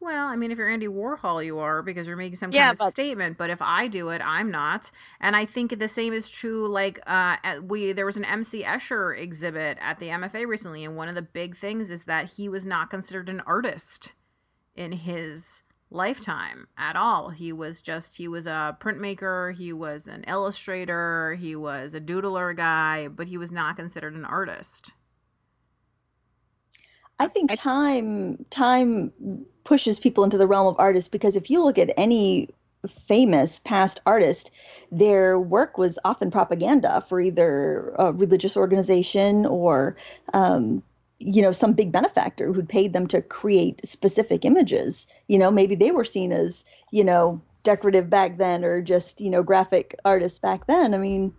Well, 0.04 0.28
I 0.28 0.36
mean, 0.36 0.52
if 0.52 0.58
you're 0.58 0.68
Andy 0.68 0.86
Warhol, 0.86 1.42
you 1.42 1.60
are 1.60 1.80
because 1.80 2.06
you're 2.06 2.18
making 2.18 2.36
some 2.36 2.48
kind 2.48 2.56
yeah, 2.56 2.70
of 2.72 2.78
but- 2.78 2.90
statement. 2.90 3.38
But 3.38 3.48
if 3.48 3.62
I 3.62 3.88
do 3.88 4.10
it, 4.10 4.20
I'm 4.22 4.50
not. 4.50 4.90
And 5.18 5.34
I 5.34 5.46
think 5.46 5.78
the 5.78 5.88
same 5.88 6.12
is 6.12 6.28
true. 6.28 6.68
Like, 6.68 7.00
uh, 7.06 7.38
we 7.62 7.92
there 7.92 8.04
was 8.04 8.18
an 8.18 8.26
MC 8.26 8.64
Escher 8.64 9.18
exhibit 9.18 9.78
at 9.80 10.00
the 10.00 10.08
MFA 10.08 10.46
recently, 10.46 10.84
and 10.84 10.94
one 10.94 11.08
of 11.08 11.14
the 11.14 11.22
big 11.22 11.56
things 11.56 11.88
is 11.88 12.04
that 12.04 12.32
he 12.32 12.50
was 12.50 12.66
not 12.66 12.90
considered 12.90 13.30
an 13.30 13.40
artist 13.46 14.12
in 14.76 14.92
his 14.92 15.62
lifetime 15.88 16.68
at 16.76 16.96
all. 16.96 17.30
He 17.30 17.50
was 17.50 17.80
just 17.80 18.18
he 18.18 18.28
was 18.28 18.46
a 18.46 18.76
printmaker, 18.78 19.54
he 19.54 19.72
was 19.72 20.06
an 20.06 20.24
illustrator, 20.24 21.36
he 21.40 21.56
was 21.56 21.94
a 21.94 22.00
doodler 22.00 22.54
guy, 22.54 23.08
but 23.08 23.28
he 23.28 23.38
was 23.38 23.50
not 23.50 23.76
considered 23.76 24.12
an 24.12 24.26
artist. 24.26 24.92
I 27.24 27.28
think 27.28 27.58
time 27.58 28.44
time 28.50 29.12
pushes 29.64 29.98
people 29.98 30.24
into 30.24 30.38
the 30.38 30.46
realm 30.46 30.66
of 30.66 30.76
artists 30.78 31.08
because 31.08 31.36
if 31.36 31.50
you 31.50 31.64
look 31.64 31.78
at 31.78 31.92
any 31.96 32.48
famous 32.88 33.58
past 33.58 34.00
artist, 34.06 34.50
their 34.92 35.38
work 35.40 35.78
was 35.78 35.98
often 36.04 36.30
propaganda 36.30 37.00
for 37.08 37.20
either 37.20 37.94
a 37.98 38.12
religious 38.12 38.56
organization 38.56 39.46
or 39.46 39.96
um, 40.32 40.82
you 41.18 41.40
know 41.40 41.52
some 41.52 41.72
big 41.72 41.92
benefactor 41.92 42.52
who'd 42.52 42.68
paid 42.68 42.92
them 42.92 43.06
to 43.08 43.22
create 43.22 43.80
specific 43.86 44.44
images. 44.44 45.06
You 45.28 45.38
know, 45.38 45.50
maybe 45.50 45.74
they 45.74 45.90
were 45.90 46.04
seen 46.04 46.32
as 46.32 46.64
you 46.90 47.04
know 47.04 47.40
decorative 47.62 48.10
back 48.10 48.36
then 48.36 48.64
or 48.64 48.82
just 48.82 49.20
you 49.20 49.30
know 49.30 49.42
graphic 49.42 49.98
artists 50.04 50.38
back 50.38 50.66
then. 50.66 50.94
I 50.94 50.98
mean, 50.98 51.32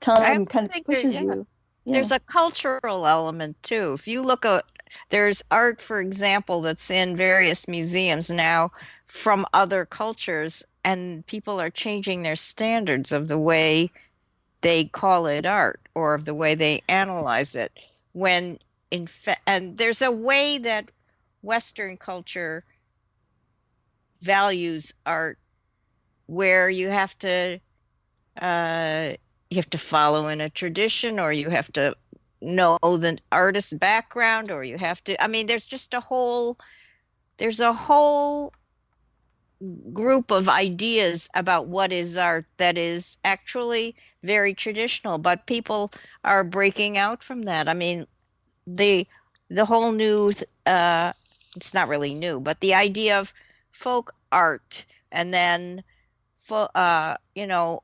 time 0.00 0.46
kind 0.46 0.70
of 0.70 0.84
pushes 0.84 1.14
yeah. 1.14 1.22
you. 1.22 1.46
There's 1.86 2.12
a 2.12 2.20
cultural 2.20 3.06
element 3.06 3.60
too. 3.62 3.92
If 3.94 4.06
you 4.06 4.22
look 4.22 4.44
at 4.44 4.64
there's 5.10 5.42
art, 5.50 5.80
for 5.80 6.00
example, 6.00 6.60
that's 6.60 6.90
in 6.90 7.16
various 7.16 7.66
museums 7.66 8.30
now 8.30 8.72
from 9.06 9.46
other 9.52 9.86
cultures, 9.86 10.64
and 10.84 11.26
people 11.26 11.60
are 11.60 11.70
changing 11.70 12.22
their 12.22 12.36
standards 12.36 13.12
of 13.12 13.28
the 13.28 13.38
way 13.38 13.90
they 14.60 14.84
call 14.84 15.26
it 15.26 15.46
art 15.46 15.80
or 15.94 16.14
of 16.14 16.24
the 16.24 16.34
way 16.34 16.54
they 16.54 16.82
analyze 16.88 17.54
it. 17.54 17.72
When 18.12 18.58
in 18.90 19.06
fact, 19.06 19.40
and 19.46 19.76
there's 19.78 20.02
a 20.02 20.10
way 20.10 20.58
that 20.58 20.90
Western 21.42 21.96
culture 21.96 22.64
values 24.20 24.92
art 25.04 25.38
where 26.26 26.70
you 26.70 26.88
have 26.88 27.18
to 27.18 27.58
uh, 28.40 29.12
you 29.52 29.56
have 29.56 29.70
to 29.70 29.78
follow 29.78 30.28
in 30.28 30.40
a 30.40 30.50
tradition 30.50 31.20
or 31.20 31.32
you 31.32 31.50
have 31.50 31.72
to 31.72 31.94
know 32.40 32.78
the 32.82 33.18
artist's 33.30 33.72
background 33.74 34.50
or 34.50 34.64
you 34.64 34.78
have 34.78 35.02
to 35.04 35.22
i 35.22 35.28
mean 35.28 35.46
there's 35.46 35.66
just 35.66 35.94
a 35.94 36.00
whole 36.00 36.58
there's 37.38 37.60
a 37.60 37.72
whole 37.72 38.52
group 39.92 40.30
of 40.30 40.48
ideas 40.48 41.30
about 41.34 41.66
what 41.68 41.92
is 41.92 42.16
art 42.16 42.46
that 42.56 42.78
is 42.78 43.18
actually 43.24 43.94
very 44.22 44.54
traditional 44.54 45.18
but 45.18 45.46
people 45.46 45.90
are 46.24 46.44
breaking 46.44 46.98
out 46.98 47.22
from 47.22 47.42
that. 47.42 47.68
I 47.68 47.74
mean 47.74 48.06
the 48.66 49.06
the 49.48 49.64
whole 49.64 49.92
new 49.92 50.32
uh 50.66 51.12
it's 51.56 51.74
not 51.74 51.88
really 51.88 52.14
new 52.14 52.40
but 52.40 52.60
the 52.60 52.74
idea 52.74 53.18
of 53.20 53.32
folk 53.70 54.14
art 54.32 54.84
and 55.12 55.32
then 55.34 55.84
uh 56.74 57.16
you 57.34 57.46
know 57.46 57.82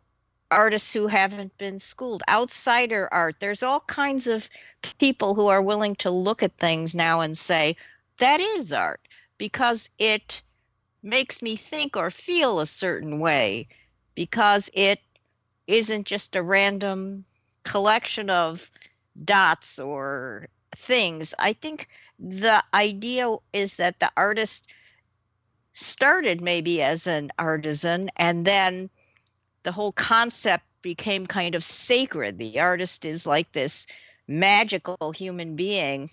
artists 0.51 0.93
who 0.93 1.07
haven't 1.07 1.57
been 1.59 1.79
schooled, 1.79 2.23
outsider 2.29 3.09
art. 3.13 3.37
There's 3.41 3.63
all 3.63 3.81
kinds 3.81 4.27
of 4.27 4.49
people 4.99 5.35
who 5.35 5.49
are 5.49 5.63
willing 5.63 5.97
to 5.97 6.11
look 6.11 6.43
at 6.43 6.57
things 6.57 6.95
now 6.95 7.21
and 7.21 7.37
say, 7.37 7.77
that 8.19 8.41
is 8.41 8.73
art 8.73 9.01
because 9.37 9.91
it 9.99 10.43
makes 11.03 11.43
me 11.43 11.57
think 11.57 11.97
or 11.97 12.11
feel 12.11 12.61
a 12.61 12.67
certain 12.67 13.21
way, 13.21 13.69
because 14.15 14.71
it 14.75 15.01
isn't 15.67 16.07
just 16.07 16.35
a 16.35 16.43
random 16.43 17.25
collection 17.65 18.31
of 18.31 18.71
dots 19.25 19.79
or 19.79 20.49
things. 20.75 21.35
I 21.39 21.53
think 21.53 21.89
the 22.19 22.65
idea 22.75 23.37
is 23.53 23.77
that 23.77 24.01
the 24.01 24.11
artist 24.17 24.73
started 25.73 26.41
maybe 26.41 26.83
as 26.83 27.07
an 27.07 27.31
artisan 27.39 28.11
and 28.17 28.45
then 28.45 28.91
the 29.69 29.73
whole 29.73 29.93
concept 29.93 30.65
became 30.81 31.27
kind 31.27 31.55
of 31.55 31.63
sacred. 31.63 32.39
The 32.39 32.59
artist 32.59 33.05
is 33.05 33.27
like 33.27 33.53
this 33.53 33.87
magical 34.27 35.13
human 35.13 35.57
being 35.57 36.09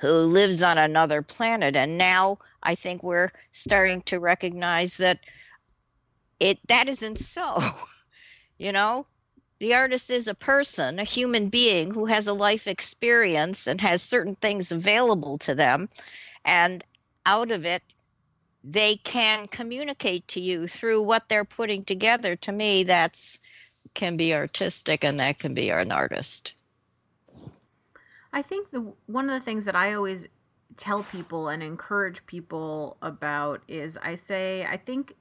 who 0.00 0.12
lives 0.12 0.62
on 0.62 0.78
another 0.78 1.22
planet. 1.22 1.74
And 1.74 1.98
now 1.98 2.38
I 2.62 2.76
think 2.76 3.02
we're 3.02 3.32
starting 3.50 4.00
to 4.02 4.20
recognize 4.20 4.96
that 4.98 5.18
it 6.38 6.60
that 6.68 6.88
isn't 6.88 7.18
so. 7.18 7.60
you 8.58 8.70
know, 8.70 9.08
the 9.58 9.74
artist 9.74 10.08
is 10.08 10.28
a 10.28 10.34
person, 10.34 11.00
a 11.00 11.04
human 11.04 11.48
being 11.48 11.90
who 11.90 12.06
has 12.06 12.28
a 12.28 12.32
life 12.32 12.68
experience 12.68 13.66
and 13.66 13.80
has 13.80 14.02
certain 14.02 14.36
things 14.36 14.70
available 14.70 15.36
to 15.38 15.52
them. 15.56 15.88
And 16.44 16.84
out 17.26 17.50
of 17.50 17.66
it, 17.66 17.82
they 18.68 18.96
can 18.96 19.46
communicate 19.46 20.26
to 20.26 20.40
you 20.40 20.66
through 20.66 21.00
what 21.00 21.28
they're 21.28 21.44
putting 21.44 21.84
together. 21.84 22.34
To 22.36 22.52
me, 22.52 22.82
that's 22.82 23.40
can 23.94 24.16
be 24.16 24.34
artistic 24.34 25.04
and 25.04 25.18
that 25.20 25.38
can 25.38 25.54
be 25.54 25.70
an 25.70 25.92
artist. 25.92 26.54
I 28.32 28.42
think 28.42 28.72
the 28.72 28.92
one 29.06 29.26
of 29.26 29.30
the 29.30 29.40
things 29.40 29.64
that 29.66 29.76
I 29.76 29.94
always 29.94 30.28
tell 30.76 31.04
people 31.04 31.48
and 31.48 31.62
encourage 31.62 32.26
people 32.26 32.98
about 33.00 33.62
is 33.68 33.96
I 34.02 34.16
say 34.16 34.66
I 34.66 34.76
think 34.76 35.14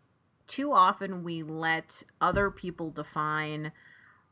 too 0.48 0.74
often 0.74 1.24
we 1.24 1.44
let 1.44 2.04
other 2.20 2.50
people 2.50 2.90
define 2.90 3.72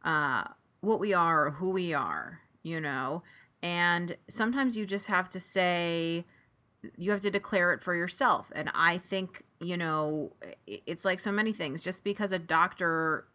uh, 0.04 0.46
what 0.82 1.00
we 1.00 1.14
are 1.14 1.48
or 1.48 1.52
who 1.52 1.70
we 1.70 1.94
are, 1.94 2.42
you 2.64 2.82
know, 2.82 3.24
and 3.62 4.18
sometimes 4.28 4.76
you 4.76 4.86
just 4.86 5.08
have 5.08 5.30
to 5.30 5.40
say 5.40 6.26
you 6.98 7.12
have 7.12 7.22
to 7.22 7.32
declare 7.32 7.74
it 7.74 7.82
for 7.82 7.96
yourself. 7.96 8.52
And 8.56 8.70
I 8.74 8.98
think 8.98 9.44
you 9.60 9.78
know 9.78 10.34
it's 10.68 11.06
like 11.06 11.20
so 11.20 11.32
many 11.32 11.54
things. 11.54 11.84
Just 11.84 12.04
because 12.04 12.32
a 12.32 12.40
doctor 12.40 13.26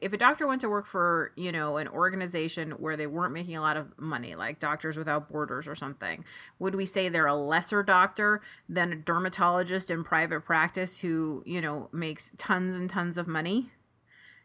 if 0.00 0.12
a 0.12 0.16
doctor 0.16 0.46
went 0.46 0.60
to 0.60 0.68
work 0.68 0.86
for 0.86 1.32
you 1.36 1.52
know 1.52 1.76
an 1.76 1.88
organization 1.88 2.72
where 2.72 2.96
they 2.96 3.06
weren't 3.06 3.32
making 3.32 3.56
a 3.56 3.60
lot 3.60 3.76
of 3.76 3.98
money 3.98 4.34
like 4.34 4.58
doctors 4.58 4.96
without 4.96 5.30
borders 5.30 5.68
or 5.68 5.74
something 5.74 6.24
would 6.58 6.74
we 6.74 6.84
say 6.84 7.08
they're 7.08 7.26
a 7.26 7.34
lesser 7.34 7.82
doctor 7.82 8.40
than 8.68 8.92
a 8.92 8.96
dermatologist 8.96 9.90
in 9.90 10.02
private 10.02 10.40
practice 10.40 11.00
who 11.00 11.42
you 11.46 11.60
know 11.60 11.88
makes 11.92 12.30
tons 12.36 12.74
and 12.74 12.90
tons 12.90 13.16
of 13.16 13.28
money 13.28 13.70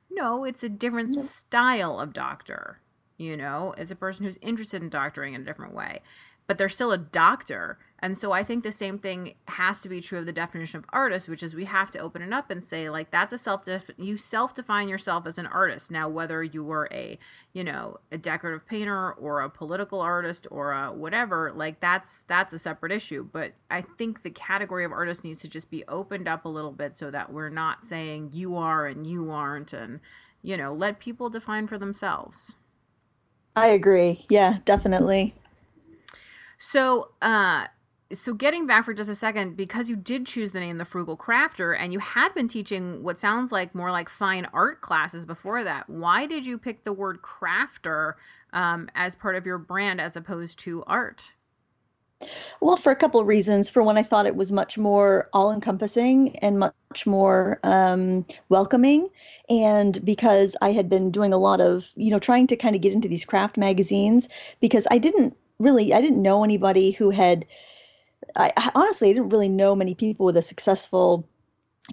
no 0.09 0.43
it's 0.43 0.63
a 0.63 0.69
different 0.69 1.09
yeah. 1.15 1.23
style 1.23 1.99
of 1.99 2.13
doctor 2.13 2.79
you 3.17 3.35
know 3.35 3.73
it's 3.77 3.91
a 3.91 3.95
person 3.95 4.25
who's 4.25 4.37
interested 4.41 4.81
in 4.81 4.89
doctoring 4.89 5.33
in 5.33 5.41
a 5.41 5.45
different 5.45 5.73
way 5.73 6.01
but 6.51 6.57
they're 6.57 6.67
still 6.67 6.91
a 6.91 6.97
doctor. 6.97 7.77
And 7.99 8.17
so 8.17 8.33
I 8.33 8.43
think 8.43 8.65
the 8.65 8.73
same 8.73 8.99
thing 8.99 9.35
has 9.47 9.79
to 9.79 9.87
be 9.87 10.01
true 10.01 10.19
of 10.19 10.25
the 10.25 10.33
definition 10.33 10.79
of 10.79 10.85
artist, 10.89 11.29
which 11.29 11.41
is 11.41 11.55
we 11.55 11.63
have 11.63 11.91
to 11.91 11.99
open 11.99 12.21
it 12.21 12.33
up 12.33 12.51
and 12.51 12.61
say 12.61 12.89
like 12.89 13.09
that's 13.09 13.31
a 13.31 13.37
self 13.37 13.63
def- 13.63 13.89
you 13.97 14.17
self 14.17 14.53
define 14.53 14.89
yourself 14.89 15.25
as 15.25 15.37
an 15.37 15.45
artist. 15.47 15.91
Now 15.91 16.09
whether 16.09 16.43
you 16.43 16.61
were 16.61 16.89
a, 16.91 17.17
you 17.53 17.63
know, 17.63 18.01
a 18.11 18.17
decorative 18.17 18.67
painter 18.67 19.13
or 19.13 19.39
a 19.39 19.49
political 19.49 20.01
artist 20.01 20.45
or 20.51 20.73
a 20.73 20.91
whatever, 20.91 21.53
like 21.55 21.79
that's 21.79 22.25
that's 22.27 22.51
a 22.51 22.59
separate 22.59 22.91
issue, 22.91 23.25
but 23.31 23.53
I 23.69 23.79
think 23.79 24.23
the 24.23 24.29
category 24.29 24.83
of 24.83 24.91
artist 24.91 25.23
needs 25.23 25.39
to 25.43 25.47
just 25.47 25.71
be 25.71 25.85
opened 25.87 26.27
up 26.27 26.43
a 26.43 26.49
little 26.49 26.73
bit 26.73 26.97
so 26.97 27.09
that 27.11 27.31
we're 27.31 27.47
not 27.47 27.85
saying 27.85 28.31
you 28.33 28.57
are 28.57 28.87
and 28.87 29.07
you 29.07 29.31
aren't 29.31 29.71
and 29.71 30.01
you 30.41 30.57
know, 30.57 30.73
let 30.73 30.99
people 30.99 31.29
define 31.29 31.65
for 31.65 31.77
themselves. 31.77 32.57
I 33.55 33.67
agree. 33.67 34.25
Yeah, 34.27 34.57
definitely. 34.65 35.33
So, 36.63 37.09
uh, 37.23 37.65
so 38.13 38.35
getting 38.35 38.67
back 38.67 38.85
for 38.85 38.93
just 38.93 39.09
a 39.09 39.15
second, 39.15 39.57
because 39.57 39.89
you 39.89 39.95
did 39.95 40.27
choose 40.27 40.51
the 40.51 40.59
name 40.59 40.77
The 40.77 40.85
Frugal 40.85 41.17
Crafter 41.17 41.75
and 41.77 41.91
you 41.91 41.97
had 41.97 42.35
been 42.35 42.47
teaching 42.47 43.01
what 43.01 43.19
sounds 43.19 43.51
like 43.51 43.73
more 43.73 43.89
like 43.89 44.09
fine 44.09 44.47
art 44.53 44.79
classes 44.79 45.25
before 45.25 45.63
that, 45.63 45.89
why 45.89 46.27
did 46.27 46.45
you 46.45 46.59
pick 46.59 46.83
the 46.83 46.93
word 46.93 47.23
crafter 47.23 48.13
um, 48.53 48.89
as 48.93 49.15
part 49.15 49.35
of 49.35 49.47
your 49.47 49.57
brand 49.57 49.99
as 49.99 50.15
opposed 50.15 50.59
to 50.59 50.83
art? 50.85 51.33
Well, 52.59 52.77
for 52.77 52.91
a 52.91 52.95
couple 52.95 53.19
of 53.19 53.25
reasons. 53.25 53.67
For 53.67 53.81
one, 53.81 53.97
I 53.97 54.03
thought 54.03 54.27
it 54.27 54.35
was 54.35 54.51
much 54.51 54.77
more 54.77 55.29
all 55.33 55.51
encompassing 55.51 56.37
and 56.43 56.59
much 56.59 57.07
more 57.07 57.59
um, 57.63 58.23
welcoming. 58.49 59.09
And 59.49 60.05
because 60.05 60.55
I 60.61 60.73
had 60.73 60.89
been 60.89 61.09
doing 61.09 61.33
a 61.33 61.39
lot 61.39 61.59
of, 61.59 61.89
you 61.95 62.11
know, 62.11 62.19
trying 62.19 62.45
to 62.47 62.55
kind 62.55 62.75
of 62.75 62.83
get 62.83 62.93
into 62.93 63.07
these 63.07 63.25
craft 63.25 63.57
magazines 63.57 64.29
because 64.59 64.85
I 64.91 64.99
didn't 64.99 65.35
really 65.61 65.93
I 65.93 66.01
didn't 66.01 66.21
know 66.21 66.43
anybody 66.43 66.91
who 66.91 67.09
had 67.09 67.45
I 68.35 68.51
honestly 68.75 69.09
I 69.09 69.13
didn't 69.13 69.29
really 69.29 69.49
know 69.49 69.75
many 69.75 69.95
people 69.95 70.25
with 70.25 70.37
a 70.37 70.41
successful 70.41 71.27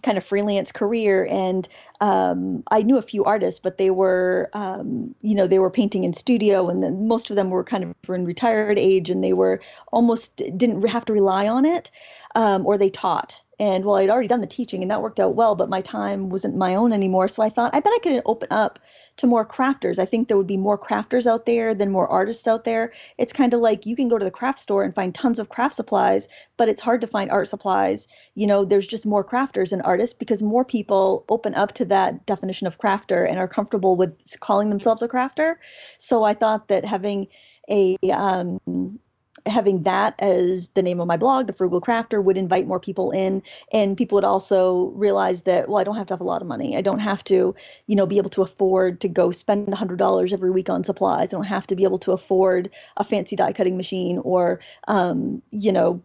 kind 0.02 0.18
of 0.18 0.24
freelance 0.24 0.70
career. 0.70 1.26
And 1.31 1.68
um, 2.00 2.62
i 2.70 2.83
knew 2.83 2.96
a 2.96 3.02
few 3.02 3.24
artists 3.24 3.59
but 3.59 3.78
they 3.78 3.90
were 3.90 4.50
um, 4.52 5.14
you 5.20 5.35
know 5.35 5.46
they 5.46 5.59
were 5.59 5.70
painting 5.70 6.04
in 6.04 6.14
studio 6.14 6.68
and 6.68 6.83
then 6.83 7.09
most 7.09 7.31
of 7.31 7.37
them 7.37 7.50
were 7.50 7.64
kind 7.64 7.83
of 7.85 7.94
were 8.07 8.14
in 8.14 8.24
retired 8.24 8.78
age 8.78 9.11
and 9.11 9.24
they 9.24 9.33
were 9.33 9.61
almost 9.92 10.37
didn't 10.37 10.87
have 10.87 11.04
to 11.04 11.12
rely 11.12 11.48
on 11.48 11.64
it 11.64 11.90
um, 12.37 12.64
or 12.66 12.78
they 12.78 12.90
taught 12.90 13.42
and 13.59 13.85
well 13.85 13.97
i'd 13.97 14.11
already 14.11 14.29
done 14.29 14.40
the 14.40 14.47
teaching 14.47 14.83
and 14.83 14.90
that 14.90 15.03
worked 15.03 15.21
out 15.21 15.35
well 15.35 15.55
but 15.55 15.68
my 15.68 15.81
time 15.81 16.29
wasn't 16.29 16.57
my 16.57 16.75
own 16.75 16.92
anymore 16.92 17.29
so 17.29 17.42
i 17.42 17.49
thought 17.49 17.75
i 17.75 17.81
bet 17.81 17.92
i 17.92 17.99
could 18.03 18.23
open 18.25 18.49
up 18.51 18.79
to 19.18 19.27
more 19.27 19.44
crafters. 19.44 19.99
I 19.99 20.05
think 20.05 20.27
there 20.27 20.37
would 20.37 20.47
be 20.47 20.57
more 20.57 20.79
crafters 20.79 21.27
out 21.27 21.44
there 21.44 21.75
than 21.75 21.90
more 21.90 22.09
artists 22.09 22.47
out 22.47 22.64
there. 22.64 22.92
It's 23.18 23.33
kind 23.33 23.53
of 23.53 23.61
like 23.61 23.85
you 23.85 23.94
can 23.94 24.09
go 24.09 24.16
to 24.16 24.25
the 24.25 24.31
craft 24.31 24.61
store 24.61 24.85
and 24.85 24.94
find 24.94 25.14
tons 25.14 25.38
of 25.38 25.49
craft 25.49 25.75
supplies, 25.75 26.29
but 26.57 26.68
it's 26.68 26.81
hard 26.81 27.01
to 27.03 27.07
find 27.07 27.31
art 27.31 27.49
supplies. 27.49 28.09
You 28.35 28.47
know, 28.47 28.64
there's 28.64 28.87
just 28.87 29.07
more 29.07 29.25
crafters 29.25 29.73
and 29.73 29.83
artists 29.83 30.16
because 30.16 30.42
more 30.42 30.64
people 30.64 31.25
open 31.29 31.55
up 31.55 31.73
to 31.75 31.85
that 31.87 32.25
definition 32.27 32.66
of 32.66 32.79
crafter 32.79 33.29
and 33.29 33.38
are 33.38 33.49
comfortable 33.49 33.97
with 33.97 34.38
calling 34.40 34.71
themselves 34.71 35.03
a 35.03 35.09
crafter. 35.09 35.57
So 35.99 36.23
I 36.23 36.35
thought 36.35 36.68
that 36.68 36.85
having 36.85 37.27
a 37.68 37.97
um, 38.12 39.01
having 39.48 39.82
that 39.82 40.14
as 40.18 40.68
the 40.68 40.82
name 40.82 41.00
of 41.00 41.06
my 41.06 41.16
blog, 41.16 41.46
The 41.46 41.52
Frugal 41.52 41.80
Crafter, 41.80 42.22
would 42.22 42.38
invite 42.38 42.66
more 42.66 42.80
people 42.80 43.11
in. 43.11 43.42
And 43.72 43.96
people 43.96 44.16
would 44.16 44.24
also 44.24 44.87
realize 44.88 45.42
that, 45.42 45.68
well, 45.68 45.78
I 45.78 45.84
don't 45.84 45.96
have 45.96 46.06
to 46.08 46.14
have 46.14 46.20
a 46.20 46.24
lot 46.24 46.42
of 46.42 46.48
money. 46.48 46.76
I 46.76 46.82
don't 46.82 46.98
have 46.98 47.24
to, 47.24 47.54
you 47.87 47.96
know, 47.96 48.06
be 48.06 48.18
able 48.18 48.30
to 48.30 48.42
afford 48.42 49.00
to 49.00 49.08
go 49.08 49.30
spend 49.30 49.68
$100 49.68 50.32
every 50.32 50.50
week 50.50 50.68
on 50.68 50.84
supplies. 50.84 51.32
I 51.32 51.37
don't 51.37 51.44
have 51.44 51.66
to 51.68 51.76
be 51.76 51.84
able 51.84 51.98
to 52.00 52.12
afford 52.12 52.70
a 52.96 53.04
fancy 53.04 53.37
die 53.37 53.52
cutting 53.52 53.76
machine 53.76 54.18
or, 54.18 54.61
um, 54.87 55.42
you 55.50 55.72
know, 55.72 56.02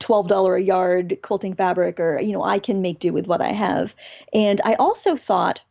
$12 0.00 0.56
a 0.56 0.62
yard 0.62 1.18
quilting 1.22 1.54
fabric 1.54 1.98
or, 1.98 2.20
you 2.20 2.32
know, 2.32 2.44
I 2.44 2.58
can 2.58 2.82
make 2.82 3.00
do 3.00 3.12
with 3.12 3.26
what 3.26 3.40
I 3.40 3.48
have. 3.48 3.94
And 4.32 4.60
I 4.64 4.74
also 4.74 5.16
thought, 5.16 5.62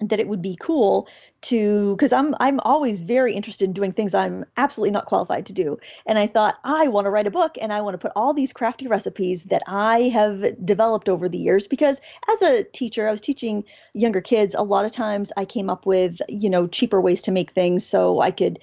that 0.00 0.18
it 0.18 0.28
would 0.28 0.42
be 0.42 0.56
cool 0.60 1.08
to 1.40 1.94
because 1.94 2.12
I'm 2.12 2.34
I'm 2.40 2.58
always 2.60 3.02
very 3.02 3.34
interested 3.34 3.66
in 3.66 3.72
doing 3.72 3.92
things 3.92 4.14
I'm 4.14 4.44
absolutely 4.56 4.92
not 4.92 5.06
qualified 5.06 5.46
to 5.46 5.52
do. 5.52 5.78
And 6.06 6.18
I 6.18 6.26
thought 6.26 6.58
I 6.64 6.88
want 6.88 7.04
to 7.04 7.10
write 7.10 7.26
a 7.26 7.30
book 7.30 7.56
and 7.60 7.72
I 7.72 7.80
want 7.80 7.94
to 7.94 7.98
put 7.98 8.12
all 8.16 8.32
these 8.32 8.52
crafty 8.52 8.88
recipes 8.88 9.44
that 9.44 9.62
I 9.66 10.02
have 10.08 10.42
developed 10.64 11.08
over 11.08 11.28
the 11.28 11.38
years 11.38 11.66
because 11.66 12.00
as 12.32 12.42
a 12.42 12.64
teacher, 12.64 13.06
I 13.06 13.10
was 13.10 13.20
teaching 13.20 13.62
younger 13.92 14.20
kids, 14.22 14.54
a 14.54 14.62
lot 14.62 14.86
of 14.86 14.92
times 14.92 15.30
I 15.36 15.44
came 15.44 15.68
up 15.68 15.84
with, 15.86 16.20
you 16.28 16.48
know, 16.48 16.66
cheaper 16.66 17.00
ways 17.00 17.20
to 17.22 17.30
make 17.30 17.50
things 17.50 17.84
so 17.84 18.20
I 18.20 18.30
could 18.30 18.58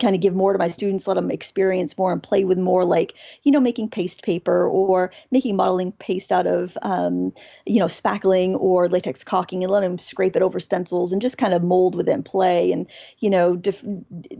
kind 0.00 0.14
of 0.14 0.20
give 0.20 0.34
more 0.34 0.52
to 0.52 0.58
my 0.58 0.70
students, 0.70 1.06
let 1.06 1.14
them 1.14 1.30
experience 1.30 1.96
more 1.96 2.12
and 2.12 2.22
play 2.22 2.44
with 2.44 2.58
more 2.58 2.84
like, 2.84 3.14
you 3.44 3.52
know, 3.52 3.60
making 3.60 3.90
paste 3.90 4.22
paper 4.24 4.68
or 4.68 5.12
making 5.30 5.54
modeling 5.56 5.92
paste 5.92 6.32
out 6.32 6.48
of 6.48 6.76
um, 6.82 7.32
you 7.64 7.78
know, 7.78 7.86
spackling 7.86 8.58
or 8.60 8.88
latex 8.88 9.22
caulking 9.22 9.62
and 9.62 9.72
let 9.72 9.80
them 9.80 9.98
scrape 9.98 10.34
it 10.34 10.42
over 10.42 10.58
stencils 10.74 11.12
and 11.12 11.22
just 11.22 11.38
kind 11.38 11.54
of 11.54 11.62
mold 11.62 11.94
within 11.94 12.22
play 12.22 12.72
and 12.72 12.86
you 13.20 13.30
know 13.30 13.54
diff- 13.54 13.84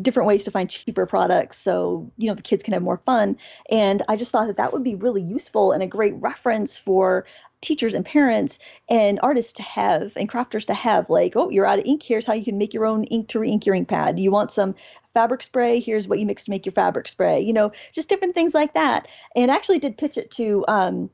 different 0.02 0.26
ways 0.26 0.42
to 0.42 0.50
find 0.50 0.68
cheaper 0.68 1.06
products 1.06 1.56
so 1.56 2.10
you 2.16 2.26
know 2.26 2.34
the 2.34 2.42
kids 2.42 2.62
can 2.62 2.72
have 2.72 2.82
more 2.82 3.00
fun. 3.06 3.36
And 3.70 4.02
i 4.08 4.16
just 4.16 4.32
thought 4.32 4.48
that 4.48 4.56
that 4.56 4.72
would 4.72 4.82
be 4.82 4.96
really 4.96 5.22
useful 5.22 5.70
and 5.70 5.82
a 5.82 5.86
great 5.86 6.14
reference 6.16 6.76
for 6.76 7.24
teachers 7.60 7.94
and 7.94 8.04
parents 8.04 8.58
and 8.88 9.20
artists 9.22 9.52
to 9.54 9.62
have 9.62 10.12
and 10.16 10.28
crafters 10.28 10.66
to 10.66 10.74
have 10.74 11.08
like 11.08 11.34
oh 11.36 11.50
you're 11.50 11.66
out 11.66 11.78
of 11.78 11.86
ink. 11.86 12.02
Here's 12.02 12.26
how 12.26 12.34
you 12.34 12.44
can 12.44 12.58
make 12.58 12.74
your 12.74 12.86
own 12.86 13.04
ink 13.04 13.28
to 13.28 13.38
re-ink 13.38 13.64
your 13.64 13.76
ink 13.76 13.88
pad. 13.88 14.18
You 14.18 14.32
want 14.32 14.50
some 14.50 14.74
fabric 15.14 15.42
spray? 15.42 15.78
Here's 15.78 16.08
what 16.08 16.18
you 16.18 16.26
mix 16.26 16.44
to 16.44 16.50
make 16.50 16.66
your 16.66 16.72
fabric 16.72 17.06
spray. 17.06 17.40
You 17.40 17.52
know 17.52 17.70
just 17.92 18.08
different 18.08 18.34
things 18.34 18.54
like 18.54 18.74
that. 18.74 19.06
And 19.36 19.50
actually 19.50 19.78
did 19.78 19.96
pitch 19.96 20.18
it 20.18 20.32
to 20.32 20.64
um, 20.66 21.10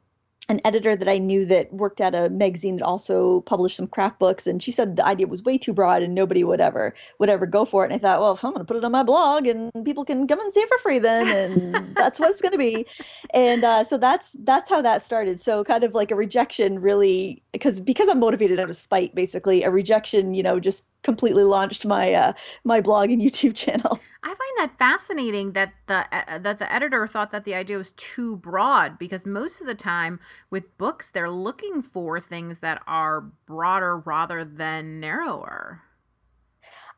an 0.51 0.61
editor 0.65 0.97
that 0.97 1.09
I 1.09 1.19
knew 1.19 1.47
that 1.47 1.73
worked 1.73 2.01
at 2.01 2.13
a 2.13 2.29
magazine 2.29 2.77
that 2.77 2.85
also 2.85 3.41
published 3.43 3.77
some 3.77 3.87
craft 3.87 4.19
books, 4.19 4.49
and 4.49 4.61
she 4.61 4.73
said 4.73 4.97
the 4.97 5.07
idea 5.07 5.29
was 5.29 5.45
way 5.45 5.57
too 5.57 5.73
broad 5.73 6.03
and 6.03 6.13
nobody 6.13 6.43
would 6.43 6.61
ever 6.61 6.93
would 7.21 7.31
ever 7.31 7.47
go 7.47 7.65
for 7.65 7.85
it. 7.85 7.93
And 7.93 7.95
I 7.95 7.99
thought, 7.99 8.21
well, 8.21 8.33
if 8.33 8.45
I'm 8.45 8.51
going 8.51 8.61
to 8.61 8.65
put 8.65 8.77
it 8.77 8.85
on 8.85 8.91
my 8.91 9.05
blog 9.05 9.47
and 9.47 9.71
people 9.85 10.05
can 10.05 10.27
come 10.27 10.41
and 10.41 10.53
see 10.53 10.61
it 10.61 10.69
for 10.69 10.79
free, 10.79 10.99
then 10.99 11.29
and 11.29 11.95
that's 11.97 12.19
what 12.19 12.31
it's 12.33 12.43
going 12.43 12.53
to 12.53 12.59
be. 12.59 12.85
And 13.33 13.63
uh, 13.63 13.85
so 13.85 13.97
that's 13.97 14.33
that's 14.41 14.69
how 14.69 14.83
that 14.83 15.03
started. 15.03 15.41
So 15.41 15.63
kind 15.63 15.85
of 15.85 15.95
like 15.95 16.11
a 16.11 16.17
rejection, 16.17 16.81
really, 16.81 17.43
because 17.53 17.79
because 17.79 18.09
I'm 18.09 18.19
motivated 18.19 18.59
out 18.59 18.69
of 18.69 18.77
spite, 18.77 19.15
basically 19.15 19.63
a 19.63 19.71
rejection, 19.71 20.35
you 20.35 20.43
know, 20.43 20.59
just 20.59 20.83
completely 21.03 21.45
launched 21.45 21.87
my 21.87 22.13
uh, 22.13 22.33
my 22.65 22.81
blog 22.81 23.11
and 23.11 23.21
YouTube 23.21 23.55
channel. 23.55 23.99
I 24.23 24.29
find 24.29 24.39
that 24.59 24.79
fascinating 24.79 25.53
that 25.53 25.73
the 25.87 26.07
uh, 26.15 26.39
that 26.39 26.59
the 26.59 26.73
editor 26.73 27.07
thought 27.07 27.31
that 27.31 27.45
the 27.45 27.55
idea 27.55 27.79
was 27.79 27.93
too 27.93 28.37
broad 28.37 28.99
because 28.99 29.25
most 29.25 29.61
of 29.61 29.67
the 29.67 29.75
time 29.75 30.21
with 30.51 30.77
books 30.77 31.09
they're 31.09 31.31
looking 31.31 31.83
for 31.83 32.21
things 32.21 32.59
that 32.59 32.83
are 32.87 33.21
broader 33.47 33.99
rather 33.99 34.45
than 34.45 35.01
narrower. 35.01 35.83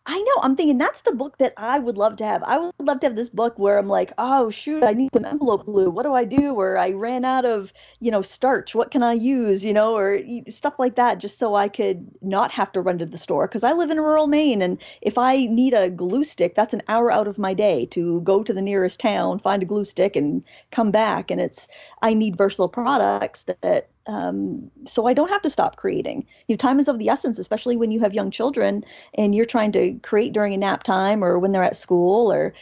I 0.04 0.20
know. 0.20 0.42
I'm 0.42 0.56
thinking 0.56 0.78
that's 0.78 1.02
the 1.02 1.14
book 1.14 1.38
that 1.38 1.54
I 1.56 1.78
would 1.78 1.96
love 1.96 2.16
to 2.16 2.24
have. 2.24 2.42
I 2.42 2.58
would 2.58 2.74
love 2.80 2.98
to 3.00 3.06
have 3.06 3.14
this 3.14 3.30
book 3.30 3.56
where 3.56 3.78
I'm 3.78 3.86
like, 3.88 4.12
oh 4.18 4.50
shoot, 4.50 4.82
I 4.82 4.92
need 4.94 5.10
some 5.14 5.24
envelope 5.24 5.64
glue. 5.64 5.90
What 5.90 6.02
do 6.02 6.12
I 6.12 6.24
do? 6.24 6.54
Or 6.54 6.76
I 6.76 6.90
ran 6.90 7.24
out 7.24 7.44
of, 7.44 7.72
you 8.00 8.10
know, 8.10 8.20
starch. 8.20 8.74
What 8.74 8.90
can 8.90 9.04
I 9.04 9.12
use? 9.12 9.64
You 9.64 9.72
know, 9.72 9.94
or 9.96 10.20
stuff 10.48 10.74
like 10.80 10.96
that, 10.96 11.18
just 11.18 11.38
so 11.38 11.54
I 11.54 11.68
could 11.68 12.10
not 12.20 12.50
have 12.50 12.72
to 12.72 12.80
run 12.80 12.98
to 12.98 13.06
the 13.06 13.16
store. 13.16 13.46
Because 13.46 13.62
I 13.62 13.74
live 13.74 13.90
in 13.90 13.98
rural 14.00 14.26
Maine, 14.26 14.60
and 14.60 14.76
if 15.02 15.18
I 15.18 15.46
need 15.46 15.72
a 15.72 15.88
glue 15.88 16.24
stick, 16.24 16.56
that's 16.56 16.74
an 16.74 16.82
hour 16.88 17.12
out 17.12 17.28
of 17.28 17.38
my 17.38 17.54
day 17.54 17.86
to 17.86 18.20
go 18.22 18.42
to 18.42 18.52
the 18.52 18.62
nearest 18.62 18.98
town, 18.98 19.38
find 19.38 19.62
a 19.62 19.66
glue 19.66 19.84
stick, 19.84 20.16
and 20.16 20.42
come 20.72 20.90
back. 20.90 21.30
And 21.30 21.40
it's 21.40 21.68
I 22.02 22.14
need 22.14 22.36
versatile 22.36 22.68
products 22.68 23.44
that 23.44 23.88
um, 24.06 24.70
so 24.86 25.06
I 25.06 25.14
don't 25.14 25.28
have 25.28 25.42
to 25.42 25.50
stop 25.50 25.76
creating. 25.76 26.26
You 26.48 26.54
know, 26.54 26.56
time 26.58 26.80
is 26.80 26.88
of 26.88 26.98
the 26.98 27.08
essence, 27.08 27.38
especially 27.38 27.76
when 27.76 27.90
you 27.90 28.00
have 28.00 28.14
young 28.14 28.30
children 28.30 28.84
and 29.14 29.34
you're 29.34 29.46
trying 29.46 29.72
to 29.72 29.94
create 30.02 30.32
during 30.32 30.52
a 30.52 30.56
nap 30.56 30.82
time 30.82 31.22
or 31.22 31.38
when 31.38 31.52
they're 31.52 31.62
at 31.62 31.76
school 31.76 32.32
or 32.32 32.52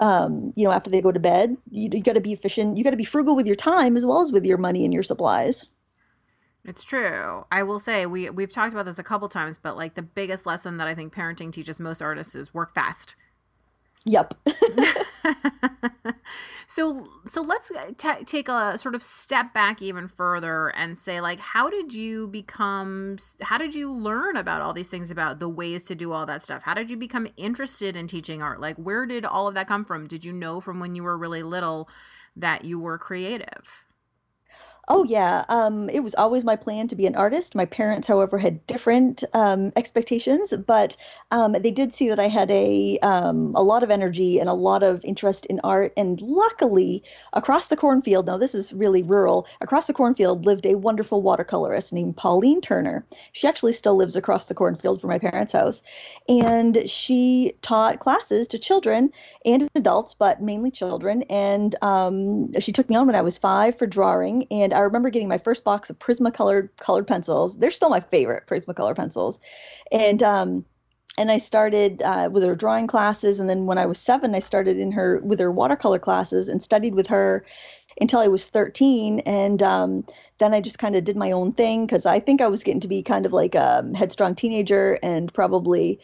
um, 0.00 0.52
you 0.56 0.64
know 0.64 0.72
after 0.72 0.90
they 0.90 1.00
go 1.00 1.12
to 1.12 1.20
bed. 1.20 1.56
You, 1.70 1.90
you 1.92 2.02
got 2.02 2.14
to 2.14 2.20
be 2.20 2.32
efficient. 2.32 2.76
You 2.76 2.84
got 2.84 2.90
to 2.90 2.96
be 2.96 3.04
frugal 3.04 3.36
with 3.36 3.46
your 3.46 3.56
time 3.56 3.96
as 3.96 4.04
well 4.04 4.20
as 4.20 4.32
with 4.32 4.44
your 4.44 4.58
money 4.58 4.84
and 4.84 4.92
your 4.92 5.02
supplies. 5.02 5.66
It's 6.64 6.84
true. 6.84 7.46
I 7.50 7.62
will 7.62 7.78
say 7.78 8.04
we 8.04 8.28
we've 8.30 8.52
talked 8.52 8.72
about 8.72 8.86
this 8.86 8.98
a 8.98 9.04
couple 9.04 9.28
times, 9.28 9.58
but 9.58 9.76
like 9.76 9.94
the 9.94 10.02
biggest 10.02 10.46
lesson 10.46 10.76
that 10.78 10.88
I 10.88 10.94
think 10.94 11.14
parenting 11.14 11.52
teaches 11.52 11.80
most 11.80 12.02
artists 12.02 12.34
is 12.34 12.52
work 12.52 12.74
fast. 12.74 13.16
Yep. 14.04 14.34
so 16.66 17.08
so 17.26 17.42
let's 17.42 17.70
uh, 17.70 17.92
t- 17.96 18.24
take 18.24 18.48
a 18.48 18.78
sort 18.78 18.94
of 18.94 19.02
step 19.02 19.52
back 19.52 19.82
even 19.82 20.08
further 20.08 20.68
and 20.68 20.96
say 20.96 21.20
like 21.20 21.40
how 21.40 21.68
did 21.68 21.92
you 21.92 22.28
become 22.28 23.16
how 23.42 23.58
did 23.58 23.74
you 23.74 23.92
learn 23.92 24.36
about 24.36 24.62
all 24.62 24.72
these 24.72 24.88
things 24.88 25.10
about 25.10 25.40
the 25.40 25.48
ways 25.48 25.82
to 25.84 25.94
do 25.94 26.12
all 26.12 26.26
that 26.26 26.42
stuff? 26.42 26.62
How 26.62 26.74
did 26.74 26.90
you 26.90 26.96
become 26.96 27.28
interested 27.36 27.96
in 27.96 28.06
teaching 28.06 28.42
art? 28.42 28.60
Like 28.60 28.76
where 28.76 29.06
did 29.06 29.24
all 29.24 29.48
of 29.48 29.54
that 29.54 29.68
come 29.68 29.84
from? 29.84 30.06
Did 30.06 30.24
you 30.24 30.32
know 30.32 30.60
from 30.60 30.80
when 30.80 30.94
you 30.94 31.02
were 31.02 31.18
really 31.18 31.42
little 31.42 31.88
that 32.36 32.64
you 32.64 32.78
were 32.78 32.98
creative? 32.98 33.84
Oh 34.90 35.04
yeah, 35.04 35.44
um, 35.50 35.90
it 35.90 36.00
was 36.00 36.14
always 36.14 36.44
my 36.44 36.56
plan 36.56 36.88
to 36.88 36.96
be 36.96 37.06
an 37.06 37.14
artist. 37.14 37.54
My 37.54 37.66
parents, 37.66 38.08
however, 38.08 38.38
had 38.38 38.66
different 38.66 39.22
um, 39.34 39.70
expectations, 39.76 40.54
but 40.66 40.96
um, 41.30 41.52
they 41.52 41.70
did 41.70 41.92
see 41.92 42.08
that 42.08 42.18
I 42.18 42.28
had 42.28 42.50
a 42.50 42.98
um, 43.00 43.52
a 43.54 43.62
lot 43.62 43.82
of 43.82 43.90
energy 43.90 44.38
and 44.38 44.48
a 44.48 44.54
lot 44.54 44.82
of 44.82 45.04
interest 45.04 45.44
in 45.44 45.60
art. 45.62 45.92
And 45.98 46.22
luckily, 46.22 47.02
across 47.34 47.68
the 47.68 47.76
cornfield, 47.76 48.26
now 48.26 48.38
this 48.38 48.54
is 48.54 48.72
really 48.72 49.02
rural, 49.02 49.46
across 49.60 49.88
the 49.88 49.92
cornfield 49.92 50.46
lived 50.46 50.64
a 50.64 50.76
wonderful 50.76 51.22
watercolorist 51.22 51.92
named 51.92 52.16
Pauline 52.16 52.62
Turner. 52.62 53.04
She 53.32 53.46
actually 53.46 53.74
still 53.74 53.94
lives 53.94 54.16
across 54.16 54.46
the 54.46 54.54
cornfield 54.54 55.02
from 55.02 55.10
my 55.10 55.18
parents' 55.18 55.52
house, 55.52 55.82
and 56.30 56.88
she 56.88 57.52
taught 57.60 57.98
classes 57.98 58.48
to 58.48 58.58
children 58.58 59.12
and 59.44 59.68
adults, 59.74 60.14
but 60.14 60.40
mainly 60.40 60.70
children. 60.70 61.24
And 61.24 61.76
um, 61.82 62.58
she 62.58 62.72
took 62.72 62.88
me 62.88 62.96
on 62.96 63.06
when 63.06 63.16
I 63.16 63.20
was 63.20 63.36
five 63.36 63.76
for 63.76 63.86
drawing 63.86 64.46
and 64.50 64.72
I 64.78 64.82
remember 64.82 65.10
getting 65.10 65.28
my 65.28 65.38
first 65.38 65.64
box 65.64 65.90
of 65.90 65.98
Prismacolor 65.98 66.68
colored 66.78 67.08
pencils. 67.08 67.58
They're 67.58 67.72
still 67.72 67.90
my 67.90 67.98
favorite 67.98 68.46
Prismacolor 68.46 68.94
pencils, 68.94 69.40
and 69.90 70.22
um, 70.22 70.64
and 71.18 71.32
I 71.32 71.38
started 71.38 72.00
uh, 72.02 72.28
with 72.30 72.44
her 72.44 72.54
drawing 72.54 72.86
classes. 72.86 73.40
And 73.40 73.50
then 73.50 73.66
when 73.66 73.76
I 73.76 73.86
was 73.86 73.98
seven, 73.98 74.36
I 74.36 74.38
started 74.38 74.78
in 74.78 74.92
her 74.92 75.18
with 75.18 75.40
her 75.40 75.50
watercolor 75.50 75.98
classes 75.98 76.48
and 76.48 76.62
studied 76.62 76.94
with 76.94 77.08
her 77.08 77.44
until 78.00 78.20
I 78.20 78.28
was 78.28 78.48
13. 78.48 79.18
And 79.20 79.60
um, 79.64 80.06
then 80.38 80.54
I 80.54 80.60
just 80.60 80.78
kind 80.78 80.94
of 80.94 81.02
did 81.02 81.16
my 81.16 81.32
own 81.32 81.50
thing 81.50 81.86
because 81.86 82.06
I 82.06 82.20
think 82.20 82.40
I 82.40 82.46
was 82.46 82.62
getting 82.62 82.80
to 82.82 82.88
be 82.88 83.02
kind 83.02 83.26
of 83.26 83.32
like 83.32 83.56
a 83.56 83.84
headstrong 83.96 84.36
teenager 84.36 85.00
and 85.02 85.34
probably 85.34 85.98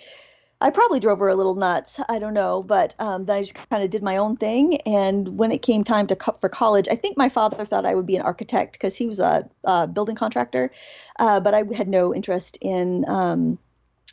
I 0.64 0.70
probably 0.70 0.98
drove 0.98 1.18
her 1.18 1.28
a 1.28 1.36
little 1.36 1.56
nuts. 1.56 2.00
I 2.08 2.18
don't 2.18 2.32
know, 2.32 2.62
but 2.62 2.94
um, 2.98 3.26
then 3.26 3.36
I 3.36 3.40
just 3.42 3.54
kind 3.54 3.84
of 3.84 3.90
did 3.90 4.02
my 4.02 4.16
own 4.16 4.38
thing. 4.38 4.80
And 4.86 5.36
when 5.36 5.52
it 5.52 5.60
came 5.60 5.84
time 5.84 6.06
to 6.06 6.16
cut 6.16 6.40
for 6.40 6.48
college, 6.48 6.88
I 6.90 6.96
think 6.96 7.18
my 7.18 7.28
father 7.28 7.66
thought 7.66 7.84
I 7.84 7.94
would 7.94 8.06
be 8.06 8.16
an 8.16 8.22
architect 8.22 8.72
because 8.72 8.96
he 8.96 9.06
was 9.06 9.18
a, 9.18 9.46
a, 9.64 9.86
building 9.86 10.16
contractor, 10.16 10.70
uh, 11.18 11.38
but 11.40 11.52
I 11.52 11.64
had 11.76 11.86
no 11.86 12.14
interest 12.14 12.56
in 12.62 13.06
um, 13.10 13.58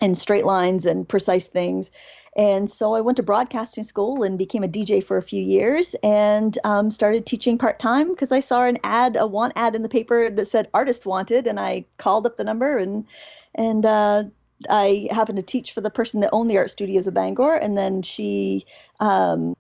in 0.02 0.14
straight 0.14 0.46
lines 0.46 0.86
and 0.86 1.08
precise 1.08 1.48
things. 1.48 1.90
And 2.36 2.70
so 2.70 2.96
I 2.96 3.02
went 3.02 3.16
to 3.18 3.24
broadcasting 3.24 3.86
school 3.86 4.24
and 4.24 4.38
became 4.38 4.64
a 4.64 4.68
DJ 4.68 5.02
for 5.02 5.16
a 5.16 5.22
few 5.22 5.42
years 5.42 5.96
and 6.04 6.58
um, 6.66 6.92
started 6.92 7.26
teaching 7.26 7.58
part 7.58 7.80
time 7.80 8.10
because 8.10 8.34
I 8.34 8.42
saw 8.42 8.66
an 8.66 8.78
ad, 8.84 9.16
a 9.16 9.26
want 9.26 9.54
ad 9.56 9.74
in 9.74 9.84
the 9.84 9.90
paper 9.90 10.30
that 10.30 10.48
said 10.48 10.68
artist 10.74 11.06
wanted, 11.06 11.48
and 11.48 11.62
I 11.62 11.86
called 11.98 12.26
up 12.26 12.36
the 12.36 12.44
number 12.44 12.78
and 12.78 13.06
and 13.56 13.86
uh, 13.86 14.24
I 14.70 15.08
happened 15.12 15.38
to 15.38 15.44
teach 15.44 15.72
for 15.72 15.82
the 15.82 15.90
person 15.90 16.20
that 16.22 16.30
owned 16.34 16.50
the 16.50 16.58
art 16.58 16.72
studios 16.72 17.08
of 17.08 17.14
Bangor, 17.14 17.56
and 17.56 17.78
then 17.78 18.02
she 18.02 18.66
um, 19.00 19.56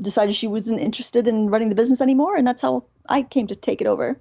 decided 0.00 0.34
she 0.34 0.46
wasn't 0.46 0.80
interested 0.80 1.28
in 1.28 1.48
running 1.48 1.68
the 1.68 1.74
business 1.74 2.00
anymore, 2.00 2.36
and 2.36 2.46
that's 2.46 2.62
how 2.62 2.84
I 3.08 3.22
came 3.22 3.46
to 3.48 3.56
take 3.56 3.80
it 3.80 3.86
over. 3.86 4.20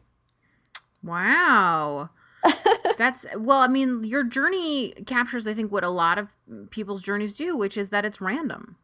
Wow. 1.04 2.10
that's 2.98 3.26
well 3.38 3.60
i 3.60 3.68
mean 3.68 4.04
your 4.04 4.24
journey 4.24 4.94
captures 5.06 5.46
i 5.46 5.54
think 5.54 5.72
what 5.72 5.84
a 5.84 5.90
lot 5.90 6.18
of 6.18 6.30
people's 6.72 7.04
journeys 7.04 7.36
do 7.36 7.56
which 7.56 7.78
is 7.78 7.90
that 7.90 8.04
it's 8.04 8.20
random 8.20 8.78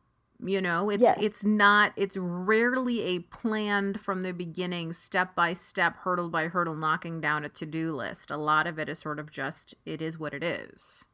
you 0.43 0.61
know 0.61 0.89
it's 0.89 1.01
yes. 1.01 1.17
it's 1.21 1.43
not 1.43 1.91
it's 1.95 2.17
rarely 2.17 3.01
a 3.01 3.19
planned 3.19 3.99
from 3.99 4.21
the 4.21 4.31
beginning 4.31 4.93
step 4.93 5.33
by 5.33 5.53
step 5.53 5.97
hurdle 5.97 6.29
by 6.29 6.47
hurdle 6.47 6.75
knocking 6.75 7.19
down 7.19 7.43
a 7.43 7.49
to-do 7.49 7.95
list 7.95 8.29
a 8.29 8.37
lot 8.37 8.67
of 8.67 8.77
it 8.77 8.87
is 8.87 8.99
sort 8.99 9.19
of 9.19 9.31
just 9.31 9.73
it 9.85 10.01
is 10.01 10.19
what 10.19 10.33
it 10.33 10.43
is 10.43 11.05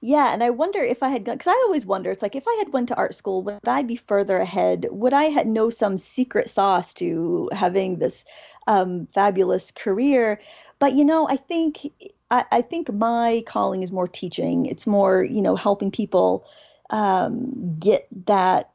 yeah, 0.00 0.32
and 0.32 0.42
I 0.42 0.50
wonder 0.50 0.80
if 0.80 1.02
I 1.02 1.08
had 1.08 1.24
gone 1.24 1.36
because 1.38 1.52
I 1.52 1.62
always 1.66 1.86
wonder. 1.86 2.10
It's 2.10 2.22
like 2.22 2.36
if 2.36 2.46
I 2.46 2.54
had 2.58 2.72
went 2.72 2.88
to 2.88 2.96
art 2.96 3.14
school, 3.14 3.42
would 3.42 3.66
I 3.66 3.82
be 3.82 3.96
further 3.96 4.36
ahead? 4.38 4.86
Would 4.90 5.14
I 5.14 5.24
had 5.24 5.46
know 5.46 5.70
some 5.70 5.96
secret 5.98 6.50
sauce 6.50 6.92
to 6.94 7.48
having 7.52 7.98
this 7.98 8.26
um, 8.66 9.08
fabulous 9.14 9.70
career? 9.70 10.40
But 10.78 10.94
you 10.94 11.04
know, 11.04 11.28
I 11.28 11.36
think 11.36 11.78
I, 12.30 12.44
I 12.52 12.62
think 12.62 12.92
my 12.92 13.42
calling 13.46 13.82
is 13.82 13.92
more 13.92 14.08
teaching. 14.08 14.66
It's 14.66 14.86
more 14.86 15.24
you 15.24 15.40
know 15.40 15.56
helping 15.56 15.90
people 15.90 16.46
um, 16.90 17.76
get 17.78 18.06
that 18.26 18.70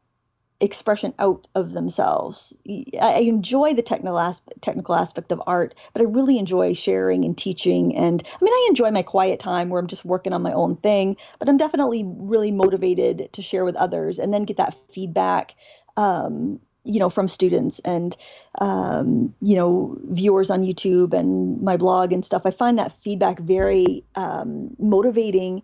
expression 0.61 1.13
out 1.19 1.47
of 1.55 1.71
themselves. 1.71 2.55
I 3.01 3.19
enjoy 3.19 3.73
the 3.73 3.81
technical 3.81 4.19
aspect, 4.19 4.61
technical 4.61 4.95
aspect 4.95 5.31
of 5.31 5.41
art, 5.47 5.75
but 5.91 6.01
I 6.01 6.05
really 6.05 6.37
enjoy 6.37 6.73
sharing 6.73 7.25
and 7.25 7.37
teaching. 7.37 7.95
And 7.95 8.23
I 8.25 8.43
mean, 8.43 8.53
I 8.53 8.67
enjoy 8.69 8.91
my 8.91 9.01
quiet 9.01 9.39
time 9.39 9.69
where 9.69 9.79
I'm 9.79 9.87
just 9.87 10.05
working 10.05 10.33
on 10.33 10.43
my 10.43 10.53
own 10.53 10.77
thing, 10.77 11.17
but 11.39 11.49
I'm 11.49 11.57
definitely 11.57 12.03
really 12.05 12.51
motivated 12.51 13.29
to 13.33 13.41
share 13.41 13.65
with 13.65 13.75
others 13.75 14.19
and 14.19 14.33
then 14.33 14.43
get 14.43 14.57
that 14.57 14.75
feedback. 14.93 15.55
Um, 15.97 16.59
you 16.83 16.97
know, 16.97 17.11
from 17.11 17.27
students 17.27 17.77
and, 17.85 18.17
um, 18.59 19.35
you 19.39 19.55
know, 19.55 19.95
viewers 20.05 20.49
on 20.49 20.63
YouTube 20.63 21.13
and 21.13 21.61
my 21.61 21.77
blog 21.77 22.11
and 22.11 22.25
stuff. 22.25 22.41
I 22.43 22.49
find 22.49 22.79
that 22.79 22.91
feedback 23.03 23.37
very 23.39 24.03
um, 24.15 24.75
motivating 24.79 25.61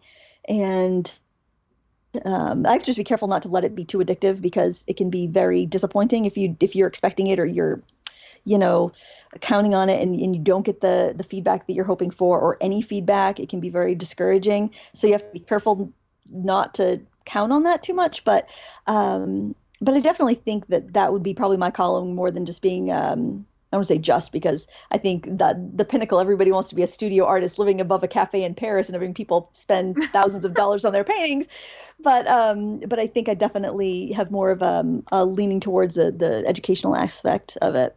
and 0.48 1.12
um, 2.26 2.66
I 2.66 2.74
have 2.74 2.82
to 2.82 2.86
just 2.86 2.98
be 2.98 3.04
careful 3.04 3.28
not 3.28 3.42
to 3.44 3.48
let 3.48 3.64
it 3.64 3.76
be 3.76 3.86
too 3.86 4.00
addictive 4.00 4.42
because 4.42 4.84
it 4.88 4.98
can 4.98 5.10
be 5.10 5.28
very 5.28 5.66
disappointing 5.66 6.26
if 6.26 6.38
you 6.38 6.56
if 6.60 6.76
you're 6.76 6.88
expecting 6.88 7.28
it 7.28 7.40
or 7.40 7.46
you're 7.46 7.82
you 8.46 8.58
know 8.58 8.92
counting 9.42 9.74
on 9.74 9.90
it 9.90 10.02
and, 10.02 10.16
and 10.16 10.36
you 10.36 10.42
don't 10.42 10.66
get 10.66 10.82
the 10.82 11.14
the 11.16 11.24
feedback 11.24 11.68
that 11.68 11.74
you're 11.74 11.86
hoping 11.86 12.12
for 12.12 12.40
or 12.40 12.58
any 12.62 12.82
feedback. 12.82 13.40
It 13.40 13.50
can 13.50 13.60
be 13.60 13.70
very 13.70 13.96
discouraging. 13.96 14.74
So 14.94 15.08
you 15.08 15.14
have 15.14 15.24
to 15.24 15.32
be 15.32 15.40
careful 15.40 15.92
not 16.30 16.74
to 16.76 17.02
count 17.26 17.52
on 17.52 17.64
that 17.64 17.84
too 17.84 17.94
much. 17.94 18.24
But 18.24 18.48
um 18.88 19.56
but 19.80 19.94
i 19.94 20.00
definitely 20.00 20.36
think 20.36 20.68
that 20.68 20.94
that 20.94 21.14
would 21.14 21.24
be 21.24 21.34
probably 21.34 21.58
my 21.58 21.70
calling 21.70 22.16
more 22.16 22.32
than 22.32 22.46
just 22.46 22.62
being 22.62 22.92
um 22.92 23.46
I 23.72 23.76
don't 23.76 23.80
want 23.80 23.88
to 23.88 23.94
say 23.96 24.00
just 24.00 24.32
because 24.32 24.68
I 24.92 24.98
think 24.98 25.28
that 25.38 25.78
the 25.78 25.84
pinnacle, 25.84 26.20
everybody 26.20 26.52
wants 26.52 26.70
to 26.70 26.76
be 26.76 26.84
a 26.84 26.88
studio 26.88 27.26
artist 27.26 27.60
living 27.60 27.82
above 27.82 28.02
a 28.02 28.08
cafe 28.08 28.44
in 28.44 28.56
Paris 28.56 28.88
and 28.88 28.96
having 28.96 29.14
people 29.14 29.50
spend 29.54 29.98
thousands 30.14 30.46
of 30.46 30.54
dollars 30.54 30.86
on 30.86 30.94
their 30.94 31.04
paintings. 31.04 31.48
But 32.00 32.28
um, 32.28 32.80
but 32.80 33.00
I 33.00 33.08
think 33.08 33.28
I 33.28 33.34
definitely 33.34 34.14
have 34.14 34.32
more 34.32 34.52
of 34.52 34.64
um, 34.64 35.04
a 35.12 35.26
leaning 35.26 35.60
towards 35.60 35.96
the, 35.96 36.12
the 36.12 36.46
educational 36.48 36.96
aspect 36.96 37.58
of 37.62 37.76
it. 37.76 37.96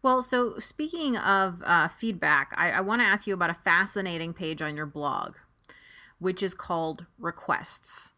Well, 0.00 0.22
so 0.22 0.58
speaking 0.58 1.16
of 1.16 1.62
uh, 1.64 1.88
feedback, 1.88 2.52
I, 2.56 2.72
I 2.72 2.80
want 2.80 3.00
to 3.02 3.06
ask 3.06 3.26
you 3.26 3.34
about 3.34 3.50
a 3.50 3.54
fascinating 3.54 4.32
page 4.32 4.62
on 4.62 4.76
your 4.76 4.86
blog, 4.86 5.36
which 6.18 6.42
is 6.42 6.54
called 6.54 7.06
Requests. 7.18 8.12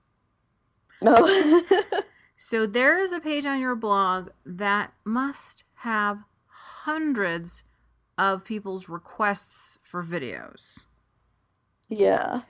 Oh. 1.03 1.63
So 2.37 2.67
there 2.67 2.99
is 2.99 3.13
a 3.13 3.21
page 3.21 3.47
on 3.47 3.61
your 3.61 3.75
blog 3.75 4.29
that 4.45 4.93
must 5.05 5.65
have 5.77 6.19
hundreds 6.87 7.65
of 8.17 8.45
people's 8.45 8.89
requests 8.89 9.79
for 9.83 10.03
videos. 10.03 10.85
yeah. 11.89 12.43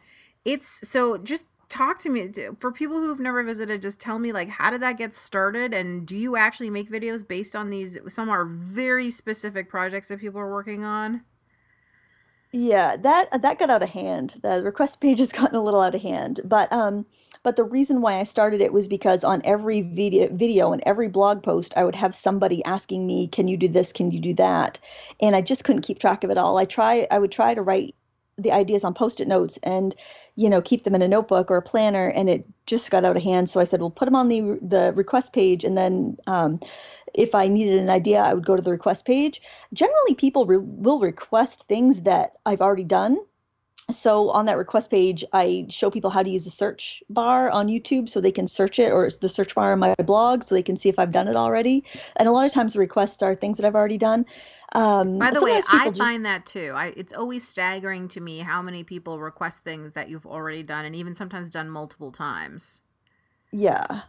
It's 0.44 0.88
so 0.88 1.18
just 1.18 1.44
talk 1.68 1.98
to 1.98 2.08
me 2.10 2.30
for 2.58 2.70
people 2.70 2.98
who've 2.98 3.18
never 3.18 3.42
visited 3.42 3.82
just 3.82 3.98
tell 4.00 4.20
me 4.20 4.32
like 4.32 4.48
how 4.48 4.70
did 4.70 4.80
that 4.80 4.96
get 4.96 5.16
started 5.16 5.74
and 5.74 6.06
do 6.06 6.16
you 6.16 6.36
actually 6.36 6.70
make 6.70 6.88
videos 6.88 7.26
based 7.26 7.56
on 7.56 7.70
these 7.70 7.98
some 8.08 8.28
are 8.28 8.44
very 8.44 9.10
specific 9.10 9.68
projects 9.68 10.06
that 10.06 10.20
people 10.20 10.40
are 10.40 10.52
working 10.52 10.84
on 10.84 11.22
Yeah, 12.58 12.96
that 12.96 13.42
that 13.42 13.58
got 13.58 13.68
out 13.68 13.82
of 13.82 13.90
hand. 13.90 14.36
The 14.40 14.62
request 14.62 15.00
page 15.02 15.18
has 15.18 15.30
gotten 15.30 15.56
a 15.56 15.62
little 15.62 15.82
out 15.82 15.94
of 15.94 16.00
hand. 16.00 16.40
But 16.42 16.72
um 16.72 17.04
but 17.42 17.56
the 17.56 17.64
reason 17.64 18.00
why 18.00 18.18
I 18.18 18.24
started 18.24 18.62
it 18.62 18.72
was 18.72 18.88
because 18.88 19.24
on 19.24 19.42
every 19.44 19.82
video 19.82 20.28
video 20.32 20.72
and 20.72 20.82
every 20.86 21.08
blog 21.08 21.42
post 21.42 21.74
I 21.76 21.84
would 21.84 21.94
have 21.94 22.14
somebody 22.14 22.64
asking 22.64 23.06
me, 23.06 23.28
"Can 23.28 23.46
you 23.46 23.58
do 23.58 23.68
this? 23.68 23.92
Can 23.92 24.10
you 24.10 24.20
do 24.20 24.32
that?" 24.34 24.80
And 25.20 25.36
I 25.36 25.42
just 25.42 25.64
couldn't 25.64 25.82
keep 25.82 25.98
track 25.98 26.24
of 26.24 26.30
it 26.30 26.38
all. 26.38 26.56
I 26.56 26.64
try 26.64 27.06
I 27.10 27.18
would 27.18 27.30
try 27.30 27.52
to 27.52 27.60
write 27.60 27.94
the 28.38 28.52
ideas 28.52 28.84
on 28.84 28.94
post-it 28.94 29.28
notes 29.28 29.58
and 29.62 29.94
you 30.34 30.48
know 30.48 30.60
keep 30.60 30.84
them 30.84 30.94
in 30.94 31.02
a 31.02 31.08
notebook 31.08 31.50
or 31.50 31.56
a 31.56 31.62
planner 31.62 32.08
and 32.08 32.28
it 32.28 32.46
just 32.66 32.90
got 32.90 33.04
out 33.04 33.16
of 33.16 33.22
hand. 33.22 33.48
So 33.48 33.60
i 33.60 33.64
said 33.64 33.80
well 33.80 33.90
put 33.90 34.04
them 34.04 34.16
on 34.16 34.28
the 34.28 34.58
the 34.62 34.92
request 34.94 35.32
page 35.32 35.64
and 35.64 35.76
then 35.76 36.16
um, 36.26 36.60
if 37.14 37.34
i 37.34 37.48
needed 37.48 37.80
an 37.80 37.90
idea 37.90 38.20
i 38.20 38.34
would 38.34 38.46
go 38.46 38.56
to 38.56 38.62
the 38.62 38.70
request 38.70 39.06
page. 39.06 39.40
Generally 39.72 40.14
people 40.16 40.46
re- 40.46 40.58
will 40.58 41.00
request 41.00 41.64
things 41.64 42.02
that 42.02 42.32
i've 42.44 42.60
already 42.60 42.84
done 42.84 43.18
so 43.90 44.30
on 44.30 44.46
that 44.46 44.56
request 44.56 44.90
page 44.90 45.24
i 45.32 45.64
show 45.68 45.90
people 45.90 46.10
how 46.10 46.20
to 46.20 46.28
use 46.28 46.42
the 46.42 46.50
search 46.50 47.04
bar 47.08 47.48
on 47.50 47.68
youtube 47.68 48.08
so 48.08 48.20
they 48.20 48.32
can 48.32 48.48
search 48.48 48.80
it 48.80 48.90
or 48.92 49.06
it's 49.06 49.18
the 49.18 49.28
search 49.28 49.54
bar 49.54 49.72
on 49.72 49.78
my 49.78 49.94
blog 50.04 50.42
so 50.42 50.56
they 50.56 50.62
can 50.62 50.76
see 50.76 50.88
if 50.88 50.98
i've 50.98 51.12
done 51.12 51.28
it 51.28 51.36
already. 51.36 51.84
And 52.16 52.28
a 52.28 52.32
lot 52.32 52.46
of 52.46 52.52
times 52.52 52.72
the 52.72 52.80
requests 52.80 53.22
are 53.22 53.34
things 53.34 53.58
that 53.58 53.66
i've 53.66 53.76
already 53.76 53.98
done. 53.98 54.26
Um, 54.74 55.18
by 55.18 55.30
the 55.30 55.42
way 55.42 55.62
i 55.68 55.86
just- 55.86 55.98
find 55.98 56.26
that 56.26 56.46
too. 56.46 56.72
I, 56.74 56.92
it's 56.96 57.12
always 57.12 57.46
staggering 57.46 58.08
to 58.08 58.20
me 58.20 58.40
how 58.40 58.60
many 58.60 58.82
people 58.82 59.20
request 59.20 59.60
things 59.60 59.92
that 59.92 60.08
you've 60.08 60.26
already 60.26 60.64
done 60.64 60.84
and 60.84 60.96
even 60.96 61.14
sometimes 61.14 61.48
done 61.48 61.70
multiple 61.70 62.10
times. 62.10 62.82
Yeah. 63.52 64.02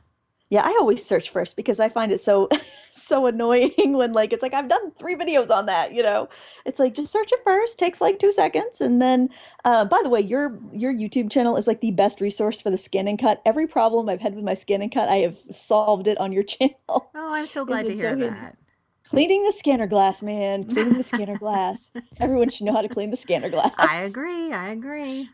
Yeah, 0.49 0.61
I 0.63 0.75
always 0.79 1.05
search 1.05 1.29
first 1.29 1.55
because 1.55 1.79
I 1.79 1.89
find 1.89 2.11
it 2.11 2.19
so 2.19 2.49
so 3.07 3.25
annoying 3.25 3.71
when 3.93 4.13
like 4.13 4.33
it's 4.33 4.41
like 4.43 4.53
I've 4.53 4.67
done 4.69 4.91
three 4.99 5.15
videos 5.15 5.49
on 5.49 5.65
that, 5.67 5.93
you 5.93 6.03
know. 6.03 6.29
It's 6.65 6.79
like 6.79 6.93
just 6.95 7.11
search 7.11 7.31
it 7.31 7.39
first, 7.45 7.79
takes 7.79 8.01
like 8.01 8.19
2 8.19 8.31
seconds 8.33 8.81
and 8.81 9.01
then 9.01 9.29
uh 9.65 9.85
by 9.85 10.01
the 10.03 10.09
way, 10.09 10.21
your 10.21 10.59
your 10.73 10.93
YouTube 10.93 11.31
channel 11.31 11.55
is 11.57 11.67
like 11.67 11.81
the 11.81 11.91
best 11.91 12.21
resource 12.21 12.61
for 12.61 12.69
the 12.69 12.77
ScanNCut. 12.77 13.37
Every 13.45 13.67
problem 13.67 14.09
I've 14.09 14.21
had 14.21 14.35
with 14.35 14.43
my 14.43 14.55
ScanNCut, 14.55 15.07
I 15.07 15.17
have 15.17 15.37
solved 15.51 16.07
it 16.07 16.17
on 16.19 16.31
your 16.33 16.43
channel. 16.55 17.11
oh 17.15 17.33
i'm 17.33 17.45
so 17.47 17.65
glad 17.65 17.85
to 17.87 17.93
hear 17.95 18.15
so 18.15 18.15
that 18.15 18.57
Cleaning 19.05 19.43
the 19.45 19.53
scanner 19.53 19.87
glass, 19.87 20.21
man. 20.21 20.65
Cleaning 20.69 20.97
the 20.97 21.03
scanner 21.03 21.37
glass. 21.37 21.91
Everyone 22.19 22.49
should 22.49 22.65
know 22.65 22.73
how 22.73 22.81
to 22.81 22.89
clean 22.89 23.09
the 23.11 23.17
scanner 23.17 23.49
glass. 23.49 23.71
i 23.77 23.97
agree 24.01 24.51
i 24.51 24.69
agree 24.69 25.29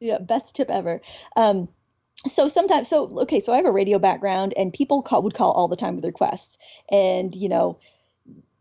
Yeah, 0.00 0.18
best 0.18 0.56
tip 0.56 0.70
ever. 0.70 1.00
Um, 1.36 1.68
so 2.26 2.48
sometimes, 2.48 2.88
so 2.88 3.18
okay, 3.20 3.40
so 3.40 3.52
I 3.52 3.56
have 3.56 3.66
a 3.66 3.72
radio 3.72 3.98
background, 3.98 4.54
and 4.56 4.72
people 4.72 5.02
call, 5.02 5.22
would 5.22 5.34
call 5.34 5.52
all 5.52 5.68
the 5.68 5.76
time 5.76 5.96
with 5.96 6.04
requests, 6.04 6.58
and 6.90 7.34
you 7.34 7.48
know, 7.48 7.78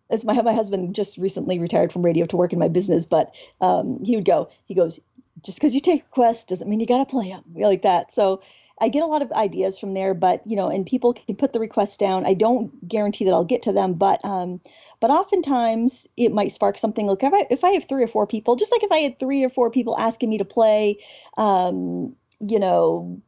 as 0.09 0.23
my 0.23 0.41
my 0.41 0.53
husband 0.53 0.95
just 0.95 1.17
recently 1.17 1.59
retired 1.59 1.91
from 1.91 2.03
radio 2.03 2.25
to 2.25 2.37
work 2.37 2.53
in 2.53 2.59
my 2.59 2.69
business, 2.69 3.05
but 3.05 3.35
um, 3.61 4.03
he 4.03 4.15
would 4.15 4.25
go, 4.25 4.49
he 4.65 4.73
goes, 4.73 4.99
just 5.43 5.59
because 5.59 5.75
you 5.75 5.81
take 5.81 6.03
requests 6.03 6.45
doesn't 6.45 6.69
mean 6.69 6.79
you 6.79 6.87
got 6.87 6.99
to 6.99 7.05
play 7.05 7.29
them 7.29 7.43
like 7.55 7.81
that. 7.81 8.13
So 8.13 8.41
I 8.81 8.87
get 8.87 9.03
a 9.03 9.07
lot 9.07 9.21
of 9.21 9.31
ideas 9.33 9.77
from 9.77 9.93
there, 9.93 10.13
but 10.13 10.41
you 10.45 10.55
know, 10.55 10.69
and 10.69 10.85
people 10.85 11.13
can 11.13 11.35
put 11.35 11.53
the 11.53 11.59
requests 11.59 11.97
down. 11.97 12.25
I 12.25 12.33
don't 12.33 12.87
guarantee 12.87 13.25
that 13.25 13.31
I'll 13.31 13.43
get 13.43 13.61
to 13.63 13.73
them, 13.73 13.93
but 13.93 14.23
um, 14.23 14.61
but 14.99 15.11
oftentimes 15.11 16.07
it 16.17 16.31
might 16.31 16.51
spark 16.51 16.77
something. 16.77 17.07
Like 17.07 17.23
if 17.23 17.33
I 17.33 17.45
if 17.49 17.63
I 17.63 17.71
have 17.71 17.87
three 17.87 18.03
or 18.03 18.07
four 18.07 18.25
people, 18.25 18.55
just 18.55 18.71
like 18.71 18.83
if 18.83 18.91
I 18.91 18.99
had 18.99 19.19
three 19.19 19.43
or 19.43 19.49
four 19.49 19.69
people 19.69 19.97
asking 19.97 20.29
me 20.29 20.37
to 20.37 20.45
play, 20.45 20.97
um, 21.37 22.15
you 22.39 22.59
know, 22.59 23.21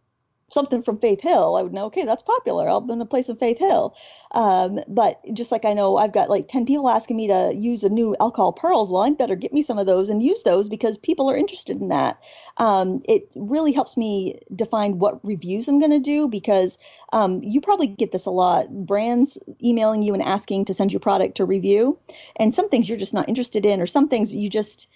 something 0.52 0.84
from 0.84 1.00
Faith 1.00 1.22
Hill, 1.22 1.56
I 1.56 1.62
would 1.62 1.74
know, 1.74 1.86
okay, 1.86 2.04
that's 2.04 2.22
popular. 2.22 2.68
I'm 2.68 2.88
going 2.88 3.00
to 3.00 3.06
play 3.06 3.22
some 3.22 3.38
Faith 3.38 3.60
Hill. 3.60 3.96
Um, 4.34 4.80
but 4.88 5.22
just 5.34 5.52
like 5.52 5.66
I 5.66 5.74
know 5.74 5.98
I've 5.98 6.14
got 6.14 6.30
like 6.30 6.48
10 6.48 6.66
people 6.66 6.90
asking 6.90 7.18
me 7.18 7.28
to 7.28 7.54
use 7.56 7.84
a 7.84 7.90
new 7.90 8.16
alcohol 8.20 8.54
pearls, 8.54 8.92
well, 8.92 9.04
I'd 9.04 9.18
better 9.18 9.36
get 9.36 9.54
me 9.54 9.62
some 9.62 9.78
of 9.78 9.88
those 9.88 10.10
and 10.10 10.22
use 10.22 10.44
those 10.44 10.70
because 10.70 10.98
people 10.98 11.30
are 11.30 11.38
interested 11.38 11.80
in 11.80 11.90
that. 11.90 12.22
Um, 12.58 13.02
it 13.08 13.34
really 13.36 13.72
helps 13.72 13.98
me 13.98 14.40
define 14.56 15.00
what 15.00 15.24
reviews 15.26 15.68
I'm 15.68 15.80
going 15.80 15.92
to 15.92 16.00
do 16.00 16.28
because 16.28 16.78
um, 17.14 17.42
you 17.44 17.62
probably 17.62 17.88
get 17.88 18.12
this 18.12 18.26
a 18.26 18.32
lot. 18.32 18.70
Brands 18.86 19.38
emailing 19.64 20.04
you 20.04 20.14
and 20.14 20.24
asking 20.24 20.66
to 20.66 20.74
send 20.74 20.92
you 20.94 21.00
product 21.00 21.36
to 21.38 21.46
review. 21.46 21.98
And 22.36 22.54
some 22.54 22.70
things 22.70 22.90
you're 22.90 22.98
just 22.98 23.14
not 23.14 23.30
interested 23.30 23.66
in, 23.66 23.82
or 23.82 23.88
some 23.88 24.08
things 24.08 24.34
you 24.34 24.50
just, 24.50 24.90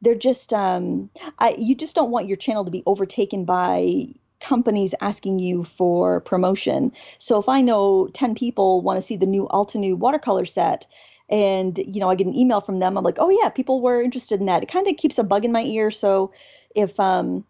they're 0.00 0.14
just, 0.14 0.52
um, 0.52 1.10
I, 1.38 1.54
you 1.58 1.74
just 1.74 1.94
don't 1.94 2.10
want 2.10 2.26
your 2.28 2.36
channel 2.36 2.64
to 2.64 2.70
be 2.70 2.82
overtaken 2.86 3.44
by 3.44 4.06
companies 4.42 4.94
asking 5.00 5.38
you 5.38 5.64
for 5.64 6.20
promotion. 6.20 6.92
So 7.18 7.38
if 7.38 7.48
I 7.48 7.62
know 7.62 8.08
10 8.08 8.34
people 8.34 8.82
want 8.82 8.98
to 8.98 9.02
see 9.02 9.16
the 9.16 9.26
new 9.26 9.48
Altenew 9.50 9.94
watercolor 9.94 10.44
set 10.44 10.86
and 11.28 11.78
you 11.78 12.00
know 12.00 12.10
I 12.10 12.14
get 12.14 12.26
an 12.26 12.36
email 12.36 12.60
from 12.60 12.78
them 12.78 12.98
I'm 12.98 13.04
like, 13.04 13.18
"Oh 13.18 13.30
yeah, 13.30 13.48
people 13.48 13.80
were 13.80 14.02
interested 14.02 14.40
in 14.40 14.46
that." 14.46 14.62
It 14.62 14.68
kind 14.68 14.86
of 14.88 14.96
keeps 14.96 15.18
a 15.18 15.24
bug 15.24 15.44
in 15.44 15.52
my 15.52 15.62
ear 15.62 15.90
so 15.90 16.32
if 16.74 16.98
um 17.00 17.44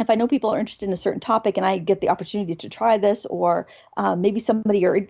if 0.00 0.10
I 0.10 0.14
know 0.14 0.28
people 0.28 0.50
are 0.50 0.58
interested 0.58 0.86
in 0.86 0.92
a 0.92 0.96
certain 0.96 1.20
topic 1.20 1.56
and 1.56 1.64
I 1.64 1.78
get 1.78 2.00
the 2.00 2.10
opportunity 2.10 2.54
to 2.54 2.68
try 2.68 2.98
this, 2.98 3.24
or 3.26 3.66
um, 3.96 4.20
maybe 4.20 4.40
somebody 4.40 4.84
or 4.84 5.08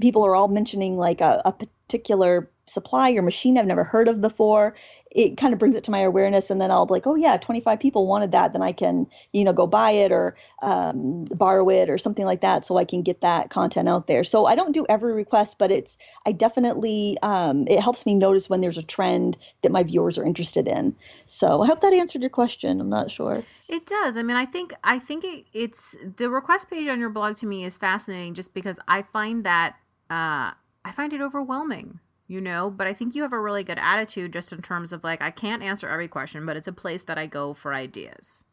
people 0.00 0.24
are 0.24 0.36
all 0.36 0.48
mentioning 0.48 0.96
like 0.96 1.20
a, 1.20 1.42
a 1.44 1.54
particular 1.90 2.48
supply 2.66 3.10
or 3.10 3.22
machine 3.22 3.58
I've 3.58 3.66
never 3.66 3.82
heard 3.82 4.06
of 4.06 4.20
before, 4.20 4.76
it 5.10 5.36
kind 5.36 5.52
of 5.52 5.58
brings 5.58 5.74
it 5.74 5.82
to 5.82 5.90
my 5.90 5.98
awareness. 5.98 6.52
And 6.52 6.60
then 6.60 6.70
I'll 6.70 6.86
be 6.86 6.92
like, 6.92 7.06
oh, 7.08 7.16
yeah, 7.16 7.36
25 7.36 7.80
people 7.80 8.06
wanted 8.06 8.30
that. 8.30 8.52
Then 8.52 8.62
I 8.62 8.70
can, 8.70 9.08
you 9.32 9.42
know, 9.42 9.52
go 9.52 9.66
buy 9.66 9.90
it 9.90 10.12
or 10.12 10.36
um, 10.62 11.24
borrow 11.24 11.68
it 11.68 11.90
or 11.90 11.98
something 11.98 12.24
like 12.24 12.42
that 12.42 12.64
so 12.64 12.76
I 12.76 12.84
can 12.84 13.02
get 13.02 13.22
that 13.22 13.50
content 13.50 13.88
out 13.88 14.06
there. 14.06 14.22
So 14.22 14.46
I 14.46 14.54
don't 14.54 14.70
do 14.70 14.86
every 14.88 15.12
request, 15.12 15.58
but 15.58 15.72
it's, 15.72 15.98
I 16.26 16.30
definitely, 16.30 17.18
um, 17.24 17.66
it 17.66 17.80
helps 17.80 18.06
me 18.06 18.14
notice 18.14 18.48
when 18.48 18.60
there's 18.60 18.78
a 18.78 18.84
trend 18.84 19.36
that 19.62 19.72
my 19.72 19.82
viewers 19.82 20.16
are 20.16 20.24
interested 20.24 20.68
in. 20.68 20.94
So 21.26 21.62
I 21.62 21.66
hope 21.66 21.80
that 21.80 21.92
answered 21.92 22.20
your 22.20 22.30
question. 22.30 22.80
I'm 22.80 22.88
not 22.88 23.10
sure. 23.10 23.42
It 23.66 23.84
does. 23.84 24.16
I 24.16 24.22
mean, 24.22 24.36
I 24.36 24.46
think 24.46 24.74
I 24.82 24.98
think 24.98 25.24
it, 25.24 25.44
it's 25.52 25.96
the 26.16 26.28
request 26.28 26.70
page 26.70 26.88
on 26.88 26.98
your 26.98 27.10
blog 27.10 27.36
to 27.38 27.46
me 27.46 27.64
is 27.64 27.78
fascinating 27.78 28.34
just 28.34 28.52
because 28.52 28.80
I 28.88 29.02
find 29.02 29.44
that 29.44 29.76
uh, 30.08 30.52
I 30.84 30.92
find 30.92 31.12
it 31.12 31.20
overwhelming, 31.20 32.00
you 32.26 32.40
know. 32.40 32.70
But 32.70 32.86
I 32.86 32.92
think 32.92 33.14
you 33.14 33.22
have 33.22 33.32
a 33.32 33.40
really 33.40 33.64
good 33.64 33.78
attitude 33.78 34.32
just 34.32 34.52
in 34.52 34.62
terms 34.62 34.92
of 34.92 35.04
like 35.04 35.22
I 35.22 35.30
can't 35.30 35.62
answer 35.62 35.88
every 35.88 36.08
question, 36.08 36.46
but 36.46 36.56
it's 36.56 36.68
a 36.68 36.72
place 36.72 37.02
that 37.04 37.18
I 37.18 37.26
go 37.26 37.52
for 37.54 37.74
ideas. 37.74 38.44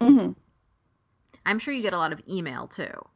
Mm-hmm. 0.00 0.32
I'm 1.46 1.58
sure 1.58 1.72
you 1.72 1.82
get 1.82 1.92
a 1.92 1.98
lot 1.98 2.12
of 2.12 2.22
email 2.28 2.66
too. 2.66 3.08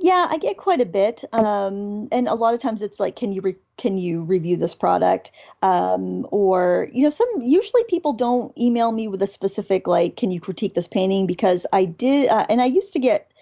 Yeah, 0.00 0.28
I 0.30 0.38
get 0.38 0.56
quite 0.56 0.80
a 0.80 0.86
bit, 0.86 1.24
um, 1.32 2.06
and 2.12 2.28
a 2.28 2.34
lot 2.34 2.54
of 2.54 2.60
times 2.60 2.82
it's 2.82 3.00
like, 3.00 3.16
can 3.16 3.32
you 3.32 3.40
re- 3.40 3.56
can 3.76 3.98
you 3.98 4.22
review 4.22 4.56
this 4.56 4.72
product, 4.72 5.32
um, 5.62 6.24
or 6.30 6.88
you 6.92 7.02
know, 7.02 7.10
some 7.10 7.28
usually 7.42 7.82
people 7.88 8.12
don't 8.12 8.56
email 8.56 8.92
me 8.92 9.08
with 9.08 9.20
a 9.22 9.26
specific 9.26 9.88
like, 9.88 10.16
can 10.16 10.30
you 10.30 10.40
critique 10.40 10.74
this 10.74 10.86
painting 10.86 11.26
because 11.26 11.66
I 11.72 11.84
did, 11.84 12.28
uh, 12.28 12.46
and 12.48 12.62
I 12.62 12.66
used 12.66 12.92
to 12.92 13.00
get, 13.00 13.32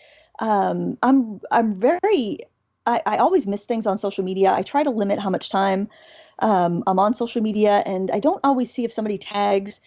um, 0.40 0.96
I'm 1.02 1.42
I'm 1.50 1.74
very, 1.74 2.38
I, 2.86 3.02
I 3.06 3.16
always 3.18 3.46
miss 3.46 3.64
things 3.64 3.86
on 3.86 3.98
social 3.98 4.24
media. 4.24 4.52
I 4.52 4.62
try 4.62 4.82
to 4.82 4.90
limit 4.90 5.18
how 5.18 5.30
much 5.30 5.50
time 5.50 5.88
um, 6.38 6.84
I'm 6.86 6.98
on 6.98 7.14
social 7.14 7.42
media, 7.42 7.82
and 7.86 8.10
I 8.10 8.20
don't 8.20 8.40
always 8.44 8.70
see 8.70 8.84
if 8.84 8.92
somebody 8.92 9.18
tags, 9.18 9.80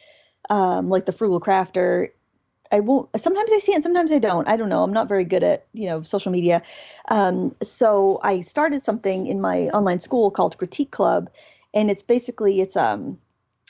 um, 0.49 0.89
like 0.89 1.05
the 1.05 1.11
frugal 1.13 1.39
crafter 1.39 2.09
I 2.71 2.81
won't. 2.81 3.09
Sometimes 3.19 3.51
I 3.51 3.57
see 3.59 3.71
it, 3.71 3.75
and 3.75 3.83
sometimes 3.83 4.11
I 4.11 4.19
don't. 4.19 4.47
I 4.47 4.55
don't 4.55 4.69
know. 4.69 4.83
I'm 4.83 4.93
not 4.93 5.07
very 5.07 5.23
good 5.23 5.43
at 5.43 5.65
you 5.73 5.87
know 5.87 6.03
social 6.03 6.31
media. 6.31 6.61
Um, 7.09 7.55
so 7.63 8.19
I 8.23 8.41
started 8.41 8.81
something 8.83 9.27
in 9.27 9.41
my 9.41 9.69
online 9.69 9.99
school 9.99 10.29
called 10.31 10.57
Critique 10.57 10.91
Club, 10.91 11.29
and 11.73 11.89
it's 11.89 12.03
basically 12.03 12.61
it's 12.61 12.75
um 12.77 13.17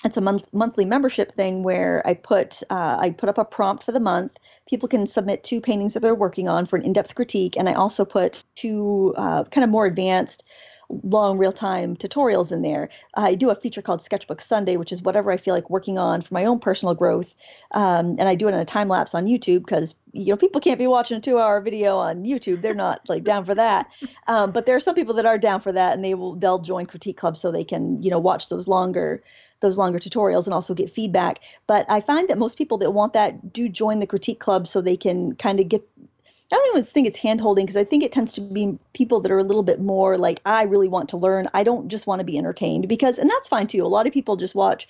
it's 0.06 0.18
a 0.18 0.22
month 0.22 0.44
monthly 0.54 0.86
membership 0.86 1.34
thing 1.34 1.64
where 1.64 2.02
I 2.06 2.14
put 2.14 2.62
uh, 2.70 2.98
I 3.00 3.10
put 3.12 3.30
up 3.30 3.38
a 3.38 3.46
prompt 3.46 3.84
for 3.84 3.92
the 3.92 4.00
month. 4.00 4.38
People 4.68 4.88
can 4.88 5.08
submit 5.08 5.44
two 5.44 5.60
paintings 5.60 5.94
that 5.94 6.02
they're 6.02 6.16
working 6.16 6.48
on 6.48 6.66
for 6.66 6.78
an 6.78 6.84
in-depth 6.84 7.16
critique, 7.16 7.58
and 7.58 7.68
I 7.68 7.74
also 7.74 8.06
put 8.06 8.44
two 8.56 9.14
uh, 9.18 9.44
kind 9.46 9.64
of 9.64 9.70
more 9.70 9.86
advanced 9.86 10.44
long 11.04 11.38
real 11.38 11.52
time 11.52 11.96
tutorials 11.96 12.52
in 12.52 12.62
there. 12.62 12.90
I 13.16 13.36
do 13.36 13.50
a 13.50 13.56
feature 13.56 13.82
called 13.82 14.02
Sketchbook 14.02 14.42
Sunday, 14.42 14.76
which 14.76 14.92
is 14.92 15.04
whatever 15.04 15.32
I 15.32 15.38
feel 15.38 15.54
like 15.54 15.70
working 15.70 15.98
on 15.98 16.22
for 16.22 16.34
my 16.34 16.46
own 16.46 16.60
personal 16.60 16.96
growth. 16.96 17.36
Um, 17.72 18.16
and 18.18 18.24
I 18.24 18.36
do 18.36 18.48
it 18.48 18.54
in 18.54 18.60
a 18.60 18.66
time 18.66 18.88
lapse 18.88 19.14
on 19.14 19.26
YouTube 19.26 19.66
because 19.66 19.96
you 20.14 20.28
know 20.28 20.38
people 20.38 20.62
can't 20.62 20.80
be 20.80 20.88
watching 20.88 21.18
a 21.18 21.22
two 21.22 21.40
hour 21.40 21.62
video 21.62 21.98
on 21.98 22.24
YouTube. 22.24 22.62
They're 22.62 22.74
not 22.74 23.08
like 23.08 23.24
down 23.24 23.46
for 23.46 23.56
that. 23.56 23.88
Um, 24.28 24.52
but 24.52 24.68
there 24.68 24.76
are 24.76 24.80
some 24.80 24.94
people 24.94 25.16
that 25.16 25.26
are 25.26 25.40
down 25.40 25.60
for 25.60 25.72
that, 25.72 25.94
and 25.96 26.06
they 26.06 26.14
will 26.14 26.36
they'll 26.36 26.60
join 26.60 26.86
critique 26.86 27.18
clubs 27.18 27.42
so 27.42 27.52
they 27.52 27.64
can 27.64 28.02
you 28.04 28.12
know 28.12 28.20
watch 28.20 28.48
those 28.50 28.68
longer 28.68 29.24
those 29.62 29.78
longer 29.78 30.00
tutorials 30.00 30.46
and 30.46 30.54
also 30.54 30.74
get 30.74 30.90
feedback. 30.90 31.40
But 31.68 31.90
I 31.90 32.02
find 32.02 32.30
that 32.30 32.38
most 32.38 32.58
people 32.58 32.78
that 32.80 32.92
want 32.92 33.14
that 33.14 33.54
do 33.54 33.70
join 33.70 34.00
the 34.00 34.08
critique 34.08 34.40
club 34.40 34.68
so 34.68 34.82
they 34.82 34.98
can 34.98 35.36
kind 35.36 35.60
of 35.60 35.68
get 35.68 35.88
I 36.52 36.56
don't 36.56 36.70
even 36.70 36.84
think 36.84 37.08
it's 37.08 37.20
hand 37.20 37.42
holding 37.42 37.66
because 37.66 37.78
I 37.78 37.84
think 37.84 38.04
it 38.04 38.12
tends 38.12 38.34
to 38.34 38.42
be 38.42 38.78
people 38.94 39.20
that 39.20 39.32
are 39.32 39.38
a 39.38 39.44
little 39.44 39.62
bit 39.62 39.80
more 39.80 40.18
like, 40.18 40.42
I 40.46 40.64
really 40.64 40.88
want 40.88 41.10
to 41.10 41.18
learn. 41.18 41.48
I 41.54 41.64
don't 41.64 41.90
just 41.90 42.08
want 42.08 42.20
to 42.22 42.26
be 42.26 42.40
entertained 42.40 42.88
because, 42.88 43.20
and 43.20 43.30
that's 43.30 43.48
fine 43.48 43.68
too. 43.68 43.86
A 43.86 43.88
lot 43.88 44.08
of 44.08 44.14
people 44.14 44.36
just 44.36 44.56
watch, 44.56 44.88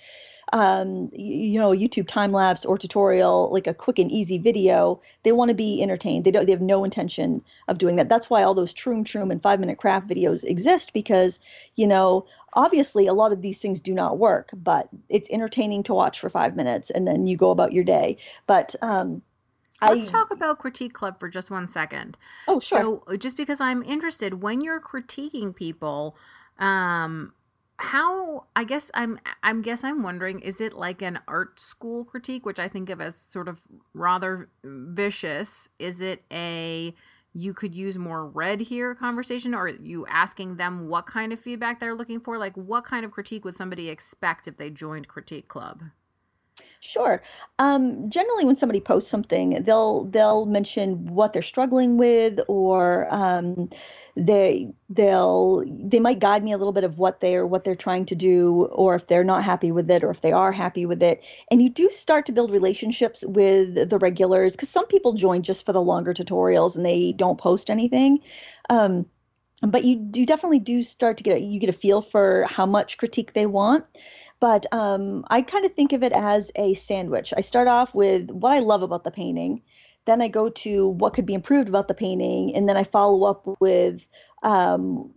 um, 0.54 1.10
you, 1.12 1.60
know, 1.60 1.72
YouTube 1.72 2.08
time 2.08 2.32
lapse 2.32 2.64
or 2.64 2.78
tutorial, 2.78 3.52
like 3.52 3.66
a 3.66 3.74
quick 3.74 3.98
and 3.98 4.10
easy 4.10 4.38
video. 4.38 5.02
They 5.22 5.32
want 5.32 5.50
to 5.50 5.54
be 5.54 5.82
entertained. 5.82 6.24
They 6.24 6.30
don't, 6.30 6.46
they 6.46 6.52
have 6.52 6.62
no 6.62 6.82
intention 6.82 7.44
of 7.68 7.76
doing 7.76 7.96
that. 7.96 8.08
That's 8.08 8.30
why 8.30 8.42
all 8.42 8.54
those 8.54 8.72
Troom 8.72 9.04
Troom 9.04 9.30
and 9.30 9.42
five 9.42 9.60
minute 9.60 9.76
craft 9.76 10.08
videos 10.08 10.44
exist 10.44 10.94
because, 10.94 11.40
you 11.76 11.86
know, 11.86 12.24
obviously 12.54 13.06
a 13.06 13.14
lot 13.14 13.32
of 13.32 13.42
these 13.42 13.60
things 13.60 13.80
do 13.80 13.92
not 13.92 14.18
work, 14.18 14.48
but 14.54 14.88
it's 15.10 15.28
entertaining 15.30 15.82
to 15.82 15.94
watch 15.94 16.18
for 16.18 16.30
five 16.30 16.56
minutes 16.56 16.88
and 16.90 17.06
then 17.06 17.26
you 17.26 17.36
go 17.36 17.50
about 17.50 17.74
your 17.74 17.84
day. 17.84 18.16
But, 18.46 18.74
um, 18.80 19.20
Let's 19.82 20.08
I, 20.08 20.12
talk 20.12 20.30
about 20.30 20.58
Critique 20.58 20.92
Club 20.92 21.18
for 21.18 21.28
just 21.28 21.50
one 21.50 21.68
second. 21.68 22.18
Oh, 22.46 22.60
sure. 22.60 22.82
So, 22.82 23.04
uh, 23.06 23.16
just 23.16 23.36
because 23.36 23.60
I'm 23.60 23.82
interested, 23.82 24.42
when 24.42 24.60
you're 24.60 24.80
critiquing 24.80 25.54
people, 25.54 26.16
um, 26.58 27.32
how 27.80 28.44
I 28.54 28.64
guess 28.64 28.90
I'm 28.92 29.18
I'm 29.42 29.62
guess 29.62 29.82
I'm 29.82 30.02
wondering 30.02 30.40
is 30.40 30.60
it 30.60 30.74
like 30.74 31.00
an 31.00 31.18
art 31.26 31.58
school 31.58 32.04
critique 32.04 32.44
which 32.44 32.58
I 32.58 32.68
think 32.68 32.90
of 32.90 33.00
as 33.00 33.16
sort 33.16 33.48
of 33.48 33.62
rather 33.94 34.50
vicious 34.62 35.70
is 35.78 35.98
it 35.98 36.22
a 36.30 36.94
you 37.32 37.54
could 37.54 37.74
use 37.74 37.96
more 37.96 38.26
red 38.26 38.60
here 38.60 38.94
conversation 38.94 39.54
or 39.54 39.68
you 39.68 40.04
asking 40.08 40.56
them 40.56 40.88
what 40.88 41.06
kind 41.06 41.32
of 41.32 41.40
feedback 41.40 41.80
they're 41.80 41.94
looking 41.94 42.20
for 42.20 42.36
like 42.36 42.54
what 42.54 42.84
kind 42.84 43.02
of 43.02 43.12
critique 43.12 43.46
would 43.46 43.56
somebody 43.56 43.88
expect 43.88 44.46
if 44.46 44.58
they 44.58 44.68
joined 44.68 45.08
critique 45.08 45.48
club 45.48 45.84
Sure. 46.80 47.22
Um, 47.58 48.08
generally, 48.08 48.44
when 48.44 48.56
somebody 48.56 48.80
posts 48.80 49.10
something, 49.10 49.62
they'll 49.64 50.04
they'll 50.04 50.46
mention 50.46 51.06
what 51.06 51.32
they're 51.32 51.42
struggling 51.42 51.98
with, 51.98 52.40
or 52.48 53.06
um, 53.14 53.68
they 54.16 54.72
they'll 54.88 55.62
they 55.68 56.00
might 56.00 56.18
guide 56.20 56.42
me 56.42 56.52
a 56.52 56.58
little 56.58 56.72
bit 56.72 56.84
of 56.84 56.98
what 56.98 57.20
they're 57.20 57.46
what 57.46 57.64
they're 57.64 57.74
trying 57.76 58.06
to 58.06 58.14
do, 58.14 58.64
or 58.72 58.94
if 58.94 59.06
they're 59.08 59.24
not 59.24 59.44
happy 59.44 59.70
with 59.70 59.90
it, 59.90 60.02
or 60.02 60.10
if 60.10 60.22
they 60.22 60.32
are 60.32 60.52
happy 60.52 60.86
with 60.86 61.02
it. 61.02 61.22
And 61.50 61.62
you 61.62 61.68
do 61.68 61.90
start 61.90 62.24
to 62.26 62.32
build 62.32 62.50
relationships 62.50 63.24
with 63.26 63.88
the 63.90 63.98
regulars 63.98 64.56
because 64.56 64.70
some 64.70 64.86
people 64.86 65.12
join 65.12 65.42
just 65.42 65.66
for 65.66 65.72
the 65.72 65.82
longer 65.82 66.14
tutorials 66.14 66.76
and 66.76 66.84
they 66.86 67.12
don't 67.12 67.38
post 67.38 67.68
anything. 67.70 68.20
Um, 68.70 69.06
but 69.62 69.84
you 69.84 69.96
do 69.96 70.24
definitely 70.24 70.58
do 70.58 70.82
start 70.82 71.18
to 71.18 71.22
get 71.22 71.36
a, 71.36 71.40
you 71.40 71.60
get 71.60 71.68
a 71.68 71.74
feel 71.74 72.00
for 72.00 72.46
how 72.48 72.64
much 72.64 72.96
critique 72.96 73.34
they 73.34 73.46
want 73.46 73.84
but 74.40 74.66
um, 74.72 75.24
I 75.28 75.42
kind 75.42 75.64
of 75.64 75.74
think 75.74 75.92
of 75.92 76.02
it 76.02 76.12
as 76.12 76.50
a 76.56 76.74
sandwich. 76.74 77.32
I 77.36 77.42
start 77.42 77.68
off 77.68 77.94
with 77.94 78.30
what 78.30 78.52
I 78.52 78.60
love 78.60 78.82
about 78.82 79.04
the 79.04 79.10
painting, 79.10 79.62
then 80.06 80.22
I 80.22 80.28
go 80.28 80.48
to 80.48 80.88
what 80.88 81.14
could 81.14 81.26
be 81.26 81.34
improved 81.34 81.68
about 81.68 81.88
the 81.88 81.94
painting, 81.94 82.54
and 82.56 82.68
then 82.68 82.76
I 82.76 82.84
follow 82.84 83.24
up 83.24 83.46
with 83.60 84.04
um, 84.42 85.12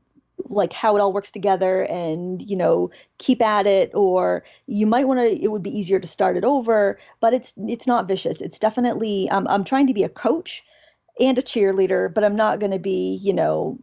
like 0.49 0.73
how 0.73 0.95
it 0.95 0.99
all 0.99 1.13
works 1.13 1.31
together 1.31 1.83
and 1.83 2.41
you 2.41 2.55
know 2.55 2.91
keep 3.17 3.41
at 3.41 3.65
it 3.65 3.91
or 3.93 4.43
you 4.67 4.85
might 4.85 5.07
want 5.07 5.19
to 5.19 5.25
it 5.25 5.51
would 5.51 5.63
be 5.63 5.77
easier 5.77 5.99
to 5.99 6.07
start 6.07 6.35
it 6.35 6.43
over 6.43 6.99
but 7.19 7.33
it's 7.33 7.53
it's 7.67 7.87
not 7.87 8.07
vicious 8.07 8.41
it's 8.41 8.59
definitely 8.59 9.29
um, 9.29 9.47
i'm 9.47 9.63
trying 9.63 9.87
to 9.87 9.93
be 9.93 10.03
a 10.03 10.09
coach 10.09 10.63
and 11.19 11.37
a 11.37 11.41
cheerleader 11.41 12.13
but 12.13 12.23
i'm 12.23 12.35
not 12.35 12.59
going 12.59 12.71
to 12.71 12.79
be 12.79 13.19
you 13.21 13.33
know 13.33 13.79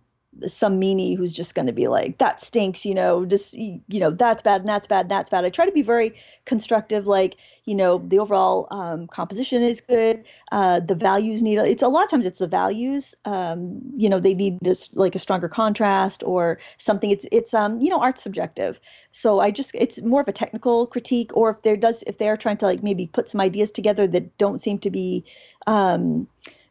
some 0.46 0.80
meanie 0.80 1.16
who's 1.16 1.32
just 1.32 1.54
going 1.54 1.66
to 1.66 1.72
be 1.72 1.88
like 1.88 2.18
that 2.18 2.40
stinks 2.40 2.84
you 2.84 2.94
know 2.94 3.24
just 3.24 3.54
you 3.54 3.80
know 3.88 4.10
that's 4.10 4.42
bad 4.42 4.60
and 4.60 4.68
that's 4.68 4.86
bad 4.86 5.02
and 5.02 5.10
that's 5.10 5.30
bad. 5.30 5.44
I 5.44 5.50
try 5.50 5.66
to 5.66 5.72
be 5.72 5.82
very 5.82 6.14
constructive 6.44 7.06
like 7.06 7.36
you 7.64 7.74
know 7.74 7.98
the 7.98 8.18
overall 8.18 8.66
um, 8.70 9.06
composition 9.06 9.62
is 9.62 9.80
good 9.80 10.24
uh, 10.52 10.80
the 10.80 10.94
values 10.94 11.42
need 11.42 11.58
it's 11.58 11.82
a 11.82 11.88
lot 11.88 12.04
of 12.04 12.10
times 12.10 12.26
it's 12.26 12.38
the 12.38 12.46
values 12.46 13.14
um, 13.24 13.80
you 13.94 14.08
know 14.08 14.18
they 14.18 14.34
need 14.34 14.58
just 14.62 14.96
like 14.96 15.14
a 15.14 15.18
stronger 15.18 15.48
contrast 15.48 16.22
or 16.24 16.58
something. 16.78 17.10
It's 17.10 17.26
it's 17.32 17.54
um 17.54 17.80
you 17.80 17.88
know 17.88 18.00
art 18.00 18.18
subjective. 18.18 18.80
So 19.12 19.40
i 19.40 19.50
just 19.50 19.74
it's 19.74 20.00
more 20.02 20.20
of 20.20 20.28
a 20.28 20.32
technical 20.32 20.86
critique 20.86 21.30
or 21.36 21.50
if 21.50 21.62
there 21.62 21.76
does 21.76 22.02
if 22.06 22.18
they 22.18 22.28
are 22.28 22.36
trying 22.36 22.58
to 22.58 22.66
like 22.66 22.82
maybe 22.82 23.06
put 23.06 23.28
some 23.28 23.40
ideas 23.40 23.70
together 23.70 24.06
that 24.08 24.38
don't 24.38 24.60
seem 24.60 24.78
to 24.80 24.90
be 24.90 25.24
um 25.66 26.28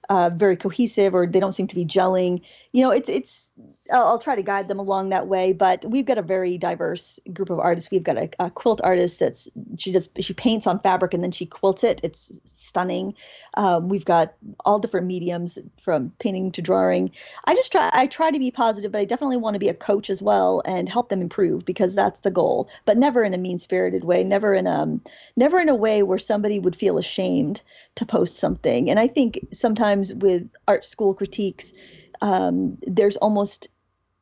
uh, 0.09 0.29
very 0.33 0.57
cohesive 0.57 1.13
or 1.13 1.27
they 1.27 1.39
don't 1.39 1.53
seem 1.53 1.67
to 1.67 1.75
be 1.75 1.85
gelling. 1.85 2.41
You 2.73 2.83
know, 2.83 2.91
it's 2.91 3.09
it's. 3.09 3.51
I'll, 3.91 4.19
try 4.19 4.35
to 4.35 4.41
guide 4.41 4.67
them 4.67 4.79
along 4.79 5.09
that 5.09 5.27
way. 5.27 5.53
But 5.53 5.85
we've 5.85 6.05
got 6.05 6.17
a 6.17 6.21
very 6.21 6.57
diverse 6.57 7.19
group 7.33 7.49
of 7.49 7.59
artists. 7.59 7.89
We've 7.91 8.03
got 8.03 8.17
a, 8.17 8.29
a, 8.39 8.51
quilt 8.51 8.81
artist 8.83 9.19
that's 9.19 9.49
she 9.77 9.91
does 9.91 10.09
she 10.19 10.33
paints 10.33 10.67
on 10.67 10.79
fabric 10.79 11.13
and 11.13 11.23
then 11.23 11.31
she 11.31 11.45
quilts 11.45 11.83
it. 11.83 12.01
It's 12.03 12.39
stunning. 12.45 13.13
Um, 13.55 13.89
we've 13.89 14.05
got 14.05 14.33
all 14.65 14.79
different 14.79 15.07
mediums 15.07 15.57
from 15.81 16.11
painting 16.19 16.51
to 16.51 16.61
drawing. 16.61 17.11
I 17.45 17.55
just 17.55 17.71
try 17.71 17.89
I 17.93 18.07
try 18.07 18.31
to 18.31 18.39
be 18.39 18.51
positive, 18.51 18.91
but 18.91 18.99
I 18.99 19.05
definitely 19.05 19.37
want 19.37 19.55
to 19.55 19.59
be 19.59 19.69
a 19.69 19.73
coach 19.73 20.09
as 20.09 20.21
well 20.21 20.61
and 20.65 20.89
help 20.89 21.09
them 21.09 21.21
improve 21.21 21.65
because 21.65 21.95
that's 21.95 22.21
the 22.21 22.31
goal. 22.31 22.69
But 22.85 22.97
never 22.97 23.23
in 23.23 23.33
a 23.33 23.37
mean 23.37 23.59
spirited 23.59 24.03
way. 24.03 24.23
Never 24.23 24.53
in 24.53 24.67
um, 24.67 25.01
never 25.35 25.59
in 25.59 25.69
a 25.69 25.75
way 25.75 26.03
where 26.03 26.19
somebody 26.19 26.59
would 26.59 26.75
feel 26.75 26.97
ashamed 26.97 27.61
to 27.95 28.05
post 28.05 28.37
something. 28.37 28.89
And 28.89 28.99
I 28.99 29.07
think 29.07 29.47
sometimes 29.51 30.13
with 30.13 30.49
art 30.67 30.85
school 30.85 31.13
critiques, 31.13 31.73
um, 32.21 32.77
there's 32.81 33.17
almost 33.17 33.67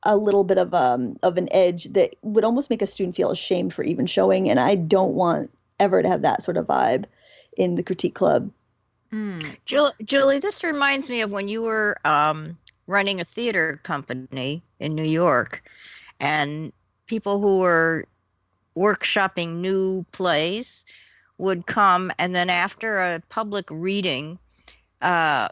a 0.04 0.16
little 0.16 0.44
bit 0.44 0.58
of 0.58 0.74
um 0.74 1.18
of 1.24 1.38
an 1.38 1.50
edge 1.52 1.86
that 1.94 2.16
would 2.22 2.44
almost 2.44 2.70
make 2.70 2.82
a 2.82 2.88
student 2.88 3.16
feel 3.16 3.32
ashamed 3.32 3.74
for 3.74 3.84
even 3.84 4.06
showing. 4.06 4.50
And 4.50 4.60
I 4.60 4.76
don't 4.76 5.16
want 5.16 5.52
ever 5.80 6.02
to 6.02 6.08
have 6.08 6.22
that 6.22 6.44
sort 6.44 6.58
of 6.58 6.68
vibe 6.68 7.06
in 7.58 7.76
the 7.76 7.84
critique 7.84 8.16
club. 8.16 8.52
Mm. 9.12 9.58
Julie, 9.66 9.92
Julie, 10.04 10.40
this 10.40 10.64
reminds 10.64 11.10
me 11.10 11.22
of 11.22 11.32
when 11.32 11.48
you 11.48 11.62
were 11.62 11.98
um, 12.06 12.58
running 12.88 13.22
a 13.22 13.26
theater 13.26 13.80
company 13.84 14.62
in 14.80 14.96
New 14.96 15.04
York, 15.04 15.64
and 16.20 16.74
people 17.08 17.40
who 17.40 17.60
were 17.60 18.06
workshopping 18.76 19.58
new 19.58 20.06
plays 20.12 20.86
would 21.38 21.68
come, 21.68 22.12
and 22.20 22.36
then 22.36 22.50
after 22.50 23.00
a 23.00 23.22
public 23.30 23.66
reading, 23.70 24.38
uh, 25.02 25.48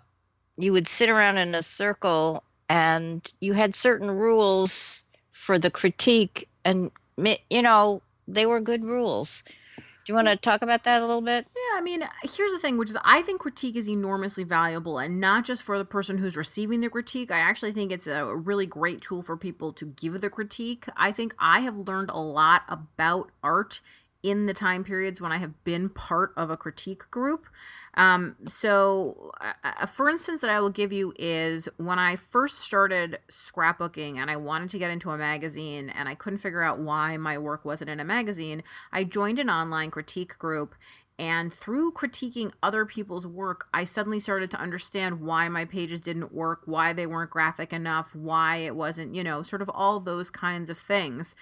you 0.57 0.71
would 0.71 0.87
sit 0.87 1.09
around 1.09 1.37
in 1.37 1.55
a 1.55 1.63
circle, 1.63 2.43
and 2.70 3.32
you 3.41 3.53
had 3.53 3.76
certain 3.76 4.09
rules 4.09 5.03
for 5.32 5.59
the 5.59 5.70
critique, 5.70 6.47
and 6.63 6.91
you 7.18 7.61
know 7.61 8.01
they 8.28 8.45
were 8.45 8.59
good 8.59 8.84
rules. 8.84 9.43
Do 9.78 10.13
you 10.13 10.16
want 10.16 10.28
to 10.28 10.36
talk 10.36 10.61
about 10.61 10.84
that 10.84 11.01
a 11.01 11.05
little 11.05 11.22
bit? 11.22 11.47
Yeah, 11.55 11.80
I 11.80 11.82
mean, 11.82 12.07
here's 12.22 12.51
the 12.51 12.59
thing, 12.59 12.78
which 12.78 12.91
is 12.91 12.97
I 13.03 13.24
think 13.24 13.41
critique 13.41 13.76
is 13.76 13.89
enormously 13.89 14.43
valuable, 14.43 14.99
and 14.99 15.20
not 15.20 15.45
just 15.45 15.63
for 15.63 15.80
the 15.80 15.86
person 15.86 16.20
who's 16.20 16.38
receiving 16.38 16.82
the 16.82 16.89
critique. 16.91 17.32
I 17.32 17.39
actually 17.39 17.72
think 17.72 17.91
it's 17.91 18.05
a 18.05 18.36
really 18.36 18.68
great 18.68 19.01
tool 19.01 19.24
for 19.24 19.36
people 19.36 19.74
to 19.74 19.86
give 19.86 20.22
the 20.22 20.30
critique. 20.30 20.86
I 20.95 21.11
think 21.11 21.34
I 21.39 21.61
have 21.61 21.76
learned 21.76 22.11
a 22.11 22.20
lot 22.20 22.63
about 22.70 23.32
art 23.43 23.82
in 24.26 24.47
the 24.47 24.55
time 24.55 24.84
periods 24.84 25.21
when 25.21 25.32
I 25.32 25.38
have 25.38 25.63
been 25.63 25.88
part 25.88 26.34
of 26.36 26.49
a 26.49 26.57
critique 26.57 27.11
group. 27.11 27.45
Um, 27.93 28.36
so, 28.47 29.32
uh, 29.63 29.86
for 29.86 30.09
instance, 30.09 30.41
that 30.41 30.49
I 30.49 30.59
will 30.59 30.71
give 30.71 30.91
you 30.91 31.13
is 31.19 31.69
when 31.78 31.99
I 31.99 32.15
first 32.15 32.57
started 32.57 33.19
scrapbooking 33.30 34.17
and 34.17 34.32
I 34.32 34.36
wanted 34.36 34.71
to 34.71 34.80
get 34.80 34.89
into 34.89 35.11
a 35.11 35.17
magazine 35.17 35.91
and 35.91 36.09
I 36.09 36.15
couldn't 36.15 36.39
figure 36.39 36.63
out 36.63 36.80
why 36.80 37.17
my 37.17 37.38
work 37.38 37.65
wasn't 37.65 37.91
in 37.91 37.99
a 37.99 38.03
magazine, 38.03 38.63
I 38.91 39.03
joined 39.03 39.38
an 39.38 39.49
online 39.51 39.91
critique 39.91 40.39
group. 40.39 40.73
And 41.19 41.53
through 41.53 41.93
critiquing 41.93 42.51
other 42.63 42.84
people's 42.84 43.28
work, 43.28 43.67
I 43.73 43.86
suddenly 43.86 44.19
started 44.19 44.49
to 44.51 44.59
understand 44.59 45.21
why 45.21 45.47
my 45.49 45.65
pages 45.65 46.01
didn't 46.01 46.34
work, 46.34 46.63
why 46.65 46.93
they 46.93 47.05
weren't 47.05 47.30
graphic 47.30 47.71
enough, 47.71 48.15
why 48.15 48.57
it 48.57 48.76
wasn't, 48.76 49.13
you 49.13 49.23
know, 49.23 49.43
sort 49.43 49.61
of 49.61 49.69
all 49.69 49.99
those 49.99 50.32
kinds 50.32 50.69
of 50.69 50.80
things. 50.80 51.36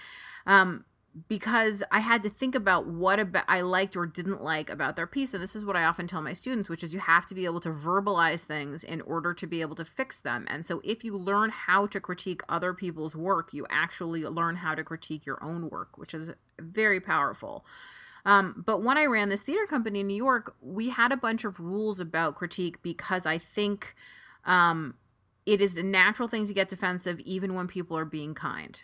Um, 0.46 0.84
because 1.28 1.84
I 1.92 2.00
had 2.00 2.24
to 2.24 2.30
think 2.30 2.56
about 2.56 2.88
what 2.88 3.20
about 3.20 3.46
I 3.48 3.62
liked 3.62 3.96
or 3.96 4.06
didn't 4.06 4.44
like 4.44 4.70
about 4.70 4.96
their 4.96 5.06
piece. 5.06 5.34
And 5.34 5.44
this 5.44 5.56
is 5.56 5.64
what 5.64 5.76
I 5.76 5.84
often 5.84 6.08
tell 6.08 6.22
my 6.22 6.34
students, 6.34 6.70
which 6.70 6.84
is 6.84 6.94
you 6.94 7.00
have 7.00 7.28
to 7.28 7.36
be 7.36 7.46
able 7.46 7.60
to 7.62 7.70
verbalize 7.70 8.42
things 8.42 8.84
in 8.84 9.02
order 9.02 9.34
to 9.34 9.46
be 9.46 9.62
able 9.62 9.76
to 9.76 9.86
fix 9.86 10.18
them. 10.18 10.46
And 10.50 10.66
so 10.66 10.82
if 10.84 11.04
you 11.04 11.16
learn 11.16 11.52
how 11.52 11.86
to 11.88 12.00
critique 12.00 12.42
other 12.50 12.74
people's 12.74 13.16
work, 13.16 13.54
you 13.54 13.68
actually 13.70 14.24
learn 14.24 14.58
how 14.58 14.74
to 14.74 14.84
critique 14.84 15.26
your 15.26 15.44
own 15.44 15.70
work, 15.70 15.98
which 15.98 16.16
is 16.16 16.32
very 16.60 17.00
powerful. 17.00 17.64
Um, 18.26 18.64
but 18.66 18.82
when 18.82 18.98
I 18.98 19.06
ran 19.06 19.30
this 19.30 19.44
theater 19.44 19.68
company 19.68 20.00
in 20.00 20.08
New 20.08 20.16
York, 20.16 20.56
we 20.62 20.90
had 20.90 21.12
a 21.12 21.18
bunch 21.18 21.44
of 21.44 21.60
rules 21.60 22.00
about 22.00 22.36
critique 22.36 22.82
because 22.82 23.26
I 23.26 23.38
think 23.38 23.96
um, 24.46 24.96
it 25.46 25.62
is 25.62 25.78
a 25.78 25.84
natural 25.84 26.28
thing 26.28 26.48
to 26.48 26.54
get 26.54 26.70
defensive 26.70 27.20
even 27.20 27.54
when 27.54 27.68
people 27.68 27.98
are 27.98 28.06
being 28.06 28.34
kind 28.34 28.82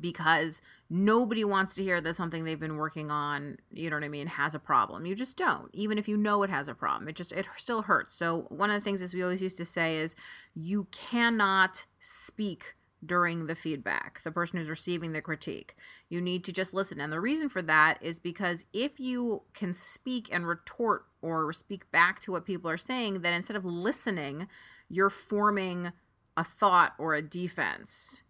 because 0.00 0.60
nobody 0.88 1.44
wants 1.44 1.74
to 1.74 1.82
hear 1.82 2.00
that 2.00 2.14
something 2.14 2.44
they've 2.44 2.60
been 2.60 2.76
working 2.76 3.10
on 3.10 3.58
you 3.72 3.90
know 3.90 3.96
what 3.96 4.04
i 4.04 4.08
mean 4.08 4.26
has 4.26 4.54
a 4.54 4.58
problem. 4.58 5.06
You 5.06 5.14
just 5.14 5.36
don't 5.36 5.70
even 5.72 5.98
if 5.98 6.08
you 6.08 6.16
know 6.16 6.42
it 6.42 6.50
has 6.50 6.68
a 6.68 6.74
problem. 6.74 7.08
It 7.08 7.16
just 7.16 7.32
it 7.32 7.46
still 7.56 7.82
hurts. 7.82 8.14
So 8.14 8.46
one 8.48 8.70
of 8.70 8.76
the 8.76 8.80
things 8.80 9.02
as 9.02 9.14
we 9.14 9.22
always 9.22 9.42
used 9.42 9.56
to 9.58 9.64
say 9.64 9.98
is 9.98 10.14
you 10.54 10.86
cannot 10.90 11.86
speak 11.98 12.74
during 13.04 13.46
the 13.46 13.54
feedback 13.54 14.22
the 14.22 14.32
person 14.32 14.58
who's 14.58 14.70
receiving 14.70 15.12
the 15.12 15.20
critique. 15.20 15.76
You 16.08 16.20
need 16.20 16.44
to 16.44 16.52
just 16.52 16.72
listen. 16.72 17.00
And 17.00 17.12
the 17.12 17.20
reason 17.20 17.48
for 17.48 17.62
that 17.62 17.98
is 18.00 18.18
because 18.18 18.64
if 18.72 18.98
you 18.98 19.42
can 19.54 19.74
speak 19.74 20.28
and 20.32 20.46
retort 20.46 21.06
or 21.20 21.52
speak 21.52 21.90
back 21.90 22.20
to 22.20 22.32
what 22.32 22.46
people 22.46 22.70
are 22.70 22.76
saying 22.76 23.20
then 23.20 23.34
instead 23.34 23.56
of 23.56 23.64
listening 23.64 24.48
you're 24.88 25.10
forming 25.10 25.92
a 26.36 26.44
thought 26.44 26.94
or 26.98 27.14
a 27.14 27.22
defense 27.22 28.22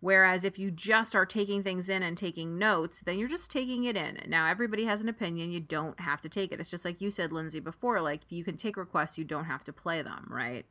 Whereas 0.00 0.44
if 0.44 0.58
you 0.58 0.70
just 0.70 1.16
are 1.16 1.26
taking 1.26 1.62
things 1.62 1.88
in 1.88 2.02
and 2.04 2.16
taking 2.16 2.56
notes, 2.56 3.00
then 3.00 3.18
you're 3.18 3.28
just 3.28 3.50
taking 3.50 3.84
it 3.84 3.96
in. 3.96 4.18
Now, 4.28 4.46
everybody 4.46 4.84
has 4.84 5.00
an 5.00 5.08
opinion. 5.08 5.50
You 5.50 5.60
don't 5.60 5.98
have 6.00 6.20
to 6.20 6.28
take 6.28 6.52
it. 6.52 6.60
It's 6.60 6.70
just 6.70 6.84
like 6.84 7.00
you 7.00 7.10
said, 7.10 7.32
Lindsay, 7.32 7.58
before, 7.58 8.00
like 8.00 8.20
you 8.28 8.44
can 8.44 8.56
take 8.56 8.76
requests, 8.76 9.18
you 9.18 9.24
don't 9.24 9.46
have 9.46 9.64
to 9.64 9.72
play 9.72 10.02
them, 10.02 10.26
right? 10.30 10.66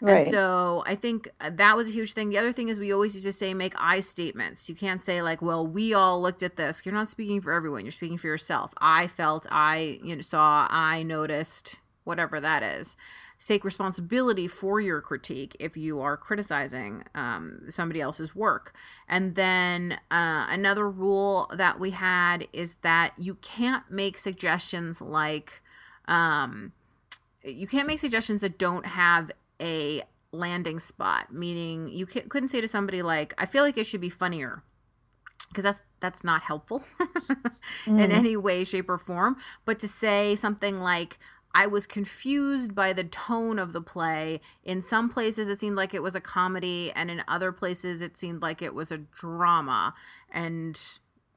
Right. 0.00 0.22
And 0.22 0.30
so 0.30 0.84
I 0.86 0.94
think 0.94 1.28
uh, 1.40 1.50
that 1.54 1.76
was 1.76 1.88
a 1.88 1.90
huge 1.90 2.12
thing. 2.12 2.28
The 2.30 2.38
other 2.38 2.52
thing 2.52 2.68
is 2.68 2.78
we 2.78 2.92
always 2.92 3.14
used 3.14 3.26
to 3.26 3.32
say 3.32 3.54
make 3.54 3.74
I 3.78 4.00
statements. 4.00 4.68
You 4.68 4.74
can't 4.74 5.02
say 5.02 5.22
like, 5.22 5.40
"Well, 5.40 5.66
we 5.66 5.94
all 5.94 6.20
looked 6.20 6.42
at 6.42 6.56
this." 6.56 6.82
You're 6.84 6.94
not 6.94 7.08
speaking 7.08 7.40
for 7.40 7.50
everyone. 7.52 7.82
You're 7.82 7.92
speaking 7.92 8.18
for 8.18 8.26
yourself. 8.26 8.74
I 8.76 9.06
felt, 9.06 9.46
I 9.50 9.98
you 10.04 10.14
know 10.14 10.20
saw, 10.20 10.66
I 10.68 11.02
noticed, 11.02 11.76
whatever 12.04 12.40
that 12.40 12.62
is 12.62 12.94
take 13.44 13.64
responsibility 13.64 14.48
for 14.48 14.80
your 14.80 15.00
critique 15.00 15.56
if 15.60 15.76
you 15.76 16.00
are 16.00 16.16
criticizing 16.16 17.04
um, 17.14 17.62
somebody 17.68 18.00
else's 18.00 18.34
work. 18.34 18.74
And 19.08 19.34
then 19.34 19.98
uh, 20.10 20.46
another 20.48 20.88
rule 20.88 21.50
that 21.52 21.78
we 21.78 21.90
had 21.90 22.48
is 22.52 22.76
that 22.82 23.12
you 23.18 23.34
can't 23.36 23.90
make 23.90 24.16
suggestions 24.16 25.00
like, 25.00 25.62
um, 26.08 26.72
you 27.44 27.66
can't 27.66 27.86
make 27.86 27.98
suggestions 27.98 28.40
that 28.40 28.58
don't 28.58 28.86
have 28.86 29.30
a 29.60 30.02
landing 30.32 30.78
spot, 30.78 31.32
meaning 31.32 31.88
you 31.88 32.06
couldn't 32.06 32.48
say 32.48 32.60
to 32.60 32.68
somebody 32.68 33.02
like, 33.02 33.34
I 33.38 33.46
feel 33.46 33.62
like 33.62 33.76
it 33.76 33.86
should 33.86 34.00
be 34.00 34.10
funnier 34.10 34.62
because 35.48 35.62
that's 35.62 35.82
that's 36.00 36.24
not 36.24 36.42
helpful 36.42 36.84
mm. 37.86 38.02
in 38.02 38.10
any 38.10 38.36
way 38.36 38.64
shape 38.64 38.88
or 38.88 38.98
form 38.98 39.36
but 39.64 39.78
to 39.78 39.88
say 39.88 40.34
something 40.36 40.80
like 40.80 41.18
I 41.54 41.66
was 41.66 41.86
confused 41.86 42.74
by 42.74 42.92
the 42.92 43.04
tone 43.04 43.58
of 43.58 43.72
the 43.72 43.80
play. 43.80 44.40
In 44.62 44.82
some 44.82 45.08
places, 45.08 45.48
it 45.48 45.60
seemed 45.60 45.76
like 45.76 45.94
it 45.94 46.02
was 46.02 46.14
a 46.14 46.20
comedy, 46.20 46.92
and 46.94 47.10
in 47.10 47.22
other 47.26 47.52
places, 47.52 48.00
it 48.00 48.18
seemed 48.18 48.42
like 48.42 48.60
it 48.60 48.74
was 48.74 48.92
a 48.92 48.98
drama. 48.98 49.94
And 50.30 50.78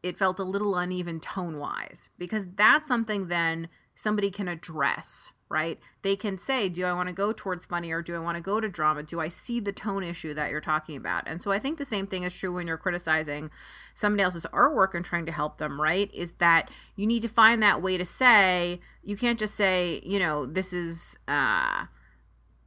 it 0.03 0.18
felt 0.18 0.39
a 0.39 0.43
little 0.43 0.78
uneven 0.78 1.20
tone 1.20 1.57
wise 1.57 2.10
because 2.18 2.45
that's 2.55 2.88
something 2.88 3.28
then 3.28 3.68
somebody 3.95 4.32
can 4.32 4.47
address 4.47 5.34
right? 5.49 5.80
They 6.03 6.16
can 6.16 6.38
say, 6.38 6.70
do 6.70 6.86
I 6.86 6.93
want 6.93 7.10
to 7.10 7.14
go 7.14 7.34
towards 7.34 7.66
funny 7.66 7.91
or 7.91 8.01
do 8.01 8.16
I 8.16 8.20
want 8.20 8.38
to 8.38 8.41
go 8.41 8.60
to 8.60 8.70
drama? 8.70 9.03
Do 9.03 9.20
I 9.20 9.28
see 9.30 9.60
the 9.60 9.72
tone 9.72 10.03
issue 10.03 10.34
that 10.36 10.51
you're 10.51 10.62
talking 10.62 10.95
about? 10.95 11.24
And 11.26 11.41
so 11.41 11.51
I 11.51 11.60
think 11.60 11.78
the 11.78 11.86
same 11.86 12.05
thing 12.05 12.24
is 12.24 12.38
true 12.38 12.53
when 12.53 12.68
you're 12.68 12.78
criticizing 12.78 13.49
somebody 13.95 14.24
else's 14.24 14.45
artwork 14.53 14.93
and 14.93 15.03
trying 15.03 15.26
to 15.26 15.32
help 15.32 15.57
them, 15.57 15.82
right? 15.82 16.14
Is 16.14 16.34
that 16.34 16.70
you 16.95 17.07
need 17.07 17.24
to 17.24 17.28
find 17.28 17.64
that 17.64 17.82
way 17.82 17.97
to 17.97 18.05
say, 18.05 18.80
you 19.03 19.17
can't 19.17 19.39
just 19.39 19.55
say, 19.55 20.01
you 20.03 20.19
know, 20.19 20.45
this 20.45 20.73
is, 20.73 21.17
uh, 21.27 21.85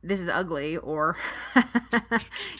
this 0.04 0.18
is 0.18 0.28
ugly 0.28 0.76
or 0.78 1.16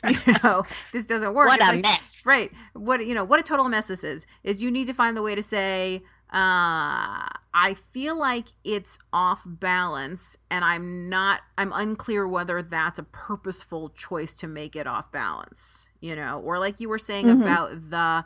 you 0.09 0.35
know 0.45 0.63
this 0.93 1.05
doesn't 1.07 1.35
work. 1.35 1.49
What 1.49 1.59
it's 1.59 1.69
a 1.69 1.73
like, 1.73 1.83
mess. 1.83 2.23
right. 2.25 2.53
What 2.73 3.05
you 3.05 3.15
know 3.15 3.25
what 3.25 3.41
a 3.41 3.43
total 3.43 3.69
mess 3.69 3.87
this 3.87 4.05
is 4.05 4.27
is 4.45 4.63
you 4.63 4.71
need 4.71 4.87
to 4.87 4.95
find 4.95 5.17
the 5.17 5.23
way 5.23 5.35
to 5.35 5.43
say 5.43 6.03
uh, 6.33 7.29
I 7.53 7.77
feel 7.93 8.19
like 8.19 8.47
it's 8.65 8.99
off 9.13 9.43
balance, 9.45 10.39
and 10.51 10.65
I'm 10.65 11.11
not, 11.11 11.43
I'm 11.59 11.73
unclear 11.75 12.27
whether 12.27 12.63
that's 12.63 12.99
a 12.99 13.03
purposeful 13.03 13.91
choice 13.91 14.33
to 14.37 14.47
make 14.47 14.75
it 14.75 14.87
off 14.87 15.13
balance, 15.13 15.91
you 16.01 16.17
know, 16.17 16.41
or 16.41 16.59
like 16.59 16.81
you 16.81 16.89
were 16.89 16.97
saying 16.97 17.27
mm-hmm. 17.27 17.43
about 17.43 17.91
the, 17.91 18.25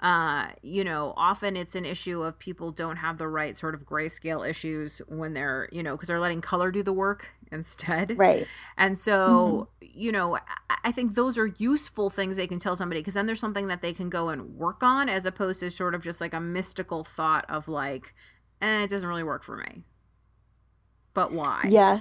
uh, 0.00 0.48
you 0.62 0.84
know, 0.84 1.14
often 1.16 1.56
it's 1.56 1.74
an 1.74 1.86
issue 1.86 2.22
of 2.22 2.38
people 2.38 2.70
don't 2.70 2.96
have 2.96 3.16
the 3.16 3.28
right 3.28 3.56
sort 3.56 3.74
of 3.74 3.86
grayscale 3.86 4.46
issues 4.48 5.00
when 5.08 5.32
they're, 5.32 5.68
you 5.72 5.82
know, 5.82 5.96
because 5.96 6.08
they're 6.08 6.20
letting 6.20 6.42
color 6.42 6.70
do 6.70 6.82
the 6.82 6.92
work 6.92 7.30
instead. 7.52 8.18
Right. 8.18 8.46
And 8.76 8.98
so, 8.98 9.68
mm-hmm. 9.82 9.98
you 9.98 10.12
know, 10.12 10.38
I 10.84 10.92
think 10.92 11.14
those 11.14 11.38
are 11.38 11.46
useful 11.46 12.10
things 12.10 12.36
they 12.36 12.46
can 12.46 12.58
tell 12.58 12.76
somebody 12.76 13.00
because 13.00 13.14
then 13.14 13.26
there's 13.26 13.40
something 13.40 13.68
that 13.68 13.80
they 13.80 13.94
can 13.94 14.10
go 14.10 14.28
and 14.28 14.56
work 14.56 14.82
on 14.82 15.08
as 15.08 15.24
opposed 15.24 15.60
to 15.60 15.70
sort 15.70 15.94
of 15.94 16.02
just 16.02 16.20
like 16.20 16.34
a 16.34 16.40
mystical 16.40 17.02
thought 17.02 17.46
of 17.48 17.66
like, 17.66 18.14
eh, 18.60 18.82
it 18.82 18.90
doesn't 18.90 19.08
really 19.08 19.24
work 19.24 19.42
for 19.42 19.56
me. 19.56 19.82
But 21.14 21.32
why? 21.32 21.64
Yeah. 21.68 22.00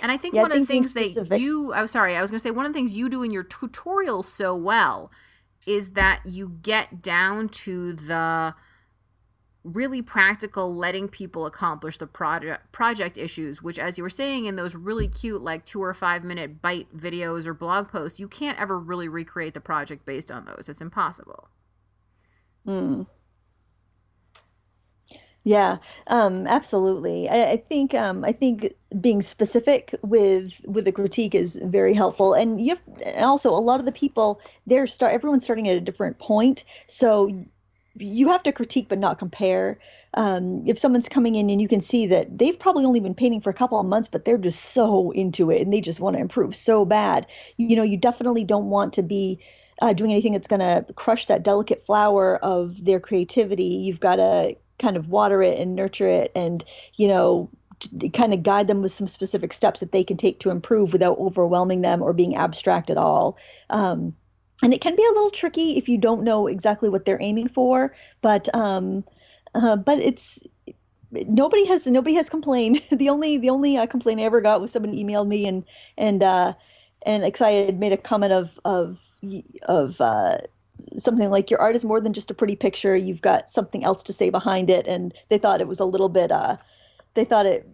And 0.00 0.12
I 0.12 0.16
think 0.16 0.34
yeah, 0.34 0.42
one 0.42 0.52
of 0.52 0.58
the 0.58 0.66
things 0.66 0.92
that 0.92 1.40
you, 1.40 1.72
I'm 1.72 1.88
sorry, 1.88 2.14
I 2.14 2.22
was 2.22 2.30
going 2.30 2.38
to 2.38 2.42
say 2.42 2.50
one 2.52 2.66
of 2.66 2.72
the 2.72 2.78
things 2.78 2.92
you 2.92 3.08
do 3.08 3.24
in 3.24 3.32
your 3.32 3.42
tutorials 3.42 4.26
so 4.26 4.54
well 4.54 5.10
is 5.66 5.90
that 5.90 6.22
you 6.24 6.56
get 6.62 7.02
down 7.02 7.48
to 7.48 7.92
the 7.92 8.54
really 9.64 10.00
practical 10.00 10.74
letting 10.74 11.08
people 11.08 11.44
accomplish 11.44 11.98
the 11.98 12.06
project 12.06 12.70
project 12.70 13.18
issues 13.18 13.60
which 13.60 13.80
as 13.80 13.98
you 13.98 14.04
were 14.04 14.08
saying 14.08 14.46
in 14.46 14.54
those 14.54 14.76
really 14.76 15.08
cute 15.08 15.42
like 15.42 15.64
two 15.64 15.82
or 15.82 15.92
five 15.92 16.22
minute 16.22 16.62
bite 16.62 16.96
videos 16.96 17.46
or 17.46 17.52
blog 17.54 17.88
posts 17.88 18.20
you 18.20 18.28
can't 18.28 18.60
ever 18.60 18.78
really 18.78 19.08
recreate 19.08 19.54
the 19.54 19.60
project 19.60 20.06
based 20.06 20.30
on 20.30 20.44
those 20.44 20.68
it's 20.68 20.80
impossible 20.80 21.48
Hmm. 22.64 23.02
Yeah, 25.46 25.78
um, 26.08 26.48
absolutely. 26.48 27.28
I, 27.28 27.52
I 27.52 27.56
think 27.56 27.94
um, 27.94 28.24
I 28.24 28.32
think 28.32 28.74
being 29.00 29.22
specific 29.22 29.94
with 30.02 30.60
with 30.66 30.84
the 30.86 30.92
critique 30.92 31.36
is 31.36 31.54
very 31.62 31.94
helpful, 31.94 32.34
and 32.34 32.60
you 32.60 32.70
have 32.74 33.16
also 33.22 33.50
a 33.50 33.60
lot 33.60 33.78
of 33.78 33.86
the 33.86 33.92
people 33.92 34.40
they're 34.66 34.88
start 34.88 35.12
everyone's 35.14 35.44
starting 35.44 35.68
at 35.68 35.76
a 35.76 35.80
different 35.80 36.18
point, 36.18 36.64
so 36.88 37.30
you 37.94 38.28
have 38.28 38.42
to 38.42 38.52
critique 38.52 38.88
but 38.88 38.98
not 38.98 39.18
compare. 39.20 39.78
Um, 40.14 40.64
if 40.66 40.78
someone's 40.78 41.08
coming 41.08 41.36
in 41.36 41.48
and 41.48 41.62
you 41.62 41.68
can 41.68 41.80
see 41.80 42.06
that 42.08 42.38
they've 42.38 42.58
probably 42.58 42.84
only 42.84 43.00
been 43.00 43.14
painting 43.14 43.40
for 43.40 43.50
a 43.50 43.54
couple 43.54 43.78
of 43.78 43.86
months, 43.86 44.08
but 44.08 44.24
they're 44.24 44.38
just 44.38 44.60
so 44.72 45.12
into 45.12 45.50
it 45.50 45.62
and 45.62 45.72
they 45.72 45.80
just 45.80 46.00
want 46.00 46.16
to 46.16 46.20
improve 46.20 46.54
so 46.56 46.84
bad, 46.84 47.26
you 47.56 47.76
know, 47.76 47.82
you 47.84 47.96
definitely 47.96 48.44
don't 48.44 48.68
want 48.68 48.92
to 48.94 49.02
be 49.02 49.40
uh, 49.82 49.92
doing 49.92 50.10
anything 50.12 50.32
that's 50.32 50.48
going 50.48 50.60
to 50.60 50.84
crush 50.94 51.26
that 51.26 51.42
delicate 51.44 51.84
flower 51.86 52.38
of 52.44 52.84
their 52.84 53.00
creativity. 53.00 53.64
You've 53.64 54.00
got 54.00 54.16
to 54.16 54.56
kind 54.78 54.96
of 54.96 55.08
water 55.08 55.42
it 55.42 55.58
and 55.58 55.74
nurture 55.74 56.08
it 56.08 56.32
and, 56.34 56.64
you 56.96 57.08
know, 57.08 57.50
kind 58.12 58.32
of 58.32 58.42
guide 58.42 58.68
them 58.68 58.82
with 58.82 58.92
some 58.92 59.06
specific 59.06 59.52
steps 59.52 59.80
that 59.80 59.92
they 59.92 60.02
can 60.02 60.16
take 60.16 60.40
to 60.40 60.50
improve 60.50 60.92
without 60.92 61.18
overwhelming 61.18 61.82
them 61.82 62.02
or 62.02 62.12
being 62.12 62.34
abstract 62.34 62.90
at 62.90 62.96
all. 62.96 63.36
Um, 63.70 64.14
and 64.62 64.72
it 64.72 64.80
can 64.80 64.96
be 64.96 65.04
a 65.04 65.12
little 65.12 65.30
tricky 65.30 65.76
if 65.76 65.88
you 65.88 65.98
don't 65.98 66.24
know 66.24 66.46
exactly 66.46 66.88
what 66.88 67.04
they're 67.04 67.20
aiming 67.20 67.48
for 67.48 67.94
but 68.22 68.52
um 68.54 69.04
uh, 69.54 69.76
but 69.76 69.98
it's 69.98 70.40
nobody 71.12 71.64
has 71.66 71.86
nobody 71.86 72.14
has 72.14 72.28
complained 72.28 72.82
the 72.92 73.08
only 73.08 73.38
the 73.38 73.50
only 73.50 73.76
uh, 73.76 73.86
complaint 73.86 74.20
i 74.20 74.24
ever 74.24 74.40
got 74.40 74.60
was 74.60 74.70
someone 74.70 74.92
emailed 74.92 75.28
me 75.28 75.46
and 75.46 75.64
and 75.96 76.22
uh 76.22 76.52
and 77.02 77.24
excited 77.24 77.78
made 77.78 77.92
a 77.92 77.96
comment 77.96 78.32
of 78.32 78.58
of 78.64 79.00
of 79.64 80.00
uh 80.00 80.38
something 80.98 81.30
like 81.30 81.50
your 81.50 81.60
art 81.60 81.76
is 81.76 81.84
more 81.84 82.00
than 82.00 82.12
just 82.12 82.30
a 82.30 82.34
pretty 82.34 82.56
picture. 82.56 82.96
You've 82.96 83.22
got 83.22 83.50
something 83.50 83.84
else 83.84 84.02
to 84.04 84.12
say 84.12 84.30
behind 84.30 84.70
it. 84.70 84.86
And 84.86 85.14
they 85.28 85.38
thought 85.38 85.60
it 85.60 85.68
was 85.68 85.80
a 85.80 85.84
little 85.84 86.08
bit 86.08 86.30
uh 86.32 86.56
they 87.14 87.24
thought 87.24 87.46
it 87.46 87.68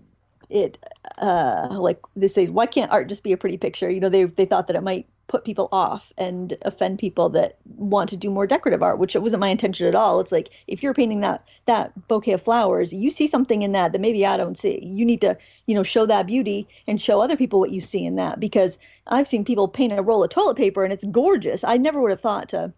it 0.50 0.78
uh 1.18 1.68
like 1.70 2.00
they 2.14 2.28
say 2.28 2.46
why 2.46 2.66
can't 2.66 2.92
art 2.92 3.08
just 3.08 3.22
be 3.22 3.32
a 3.32 3.36
pretty 3.36 3.56
picture? 3.58 3.90
You 3.90 4.00
know 4.00 4.08
they 4.08 4.24
they 4.24 4.44
thought 4.44 4.66
that 4.66 4.76
it 4.76 4.82
might 4.82 5.06
put 5.28 5.44
people 5.44 5.68
off 5.72 6.12
and 6.18 6.58
offend 6.62 6.98
people 6.98 7.30
that 7.30 7.56
want 7.76 8.10
to 8.10 8.18
do 8.18 8.30
more 8.30 8.46
decorative 8.46 8.82
art 8.82 8.98
which 8.98 9.16
it 9.16 9.22
wasn't 9.22 9.40
my 9.40 9.48
intention 9.48 9.86
at 9.86 9.94
all. 9.94 10.20
It's 10.20 10.32
like 10.32 10.50
if 10.66 10.82
you're 10.82 10.92
painting 10.94 11.20
that 11.20 11.48
that 11.66 12.08
bouquet 12.08 12.32
of 12.32 12.42
flowers 12.42 12.92
you 12.92 13.10
see 13.10 13.26
something 13.26 13.62
in 13.62 13.72
that 13.72 13.92
that 13.92 14.00
maybe 14.00 14.26
i 14.26 14.36
don't 14.36 14.58
see. 14.58 14.84
You 14.84 15.04
need 15.04 15.20
to 15.22 15.38
you 15.66 15.74
know 15.74 15.82
show 15.82 16.06
that 16.06 16.26
beauty 16.26 16.68
and 16.86 17.00
show 17.00 17.20
other 17.20 17.36
people 17.36 17.60
what 17.60 17.70
you 17.70 17.80
see 17.80 18.04
in 18.04 18.16
that. 18.16 18.40
Because 18.40 18.78
i've 19.06 19.28
seen 19.28 19.44
people 19.44 19.68
paint 19.68 19.92
a 19.92 20.02
roll 20.02 20.22
of 20.24 20.30
toilet 20.30 20.56
paper 20.56 20.84
and 20.84 20.92
it's 20.92 21.04
gorgeous. 21.04 21.64
I 21.64 21.76
never 21.76 22.00
would 22.00 22.10
have 22.10 22.20
thought 22.20 22.48
to 22.50 22.72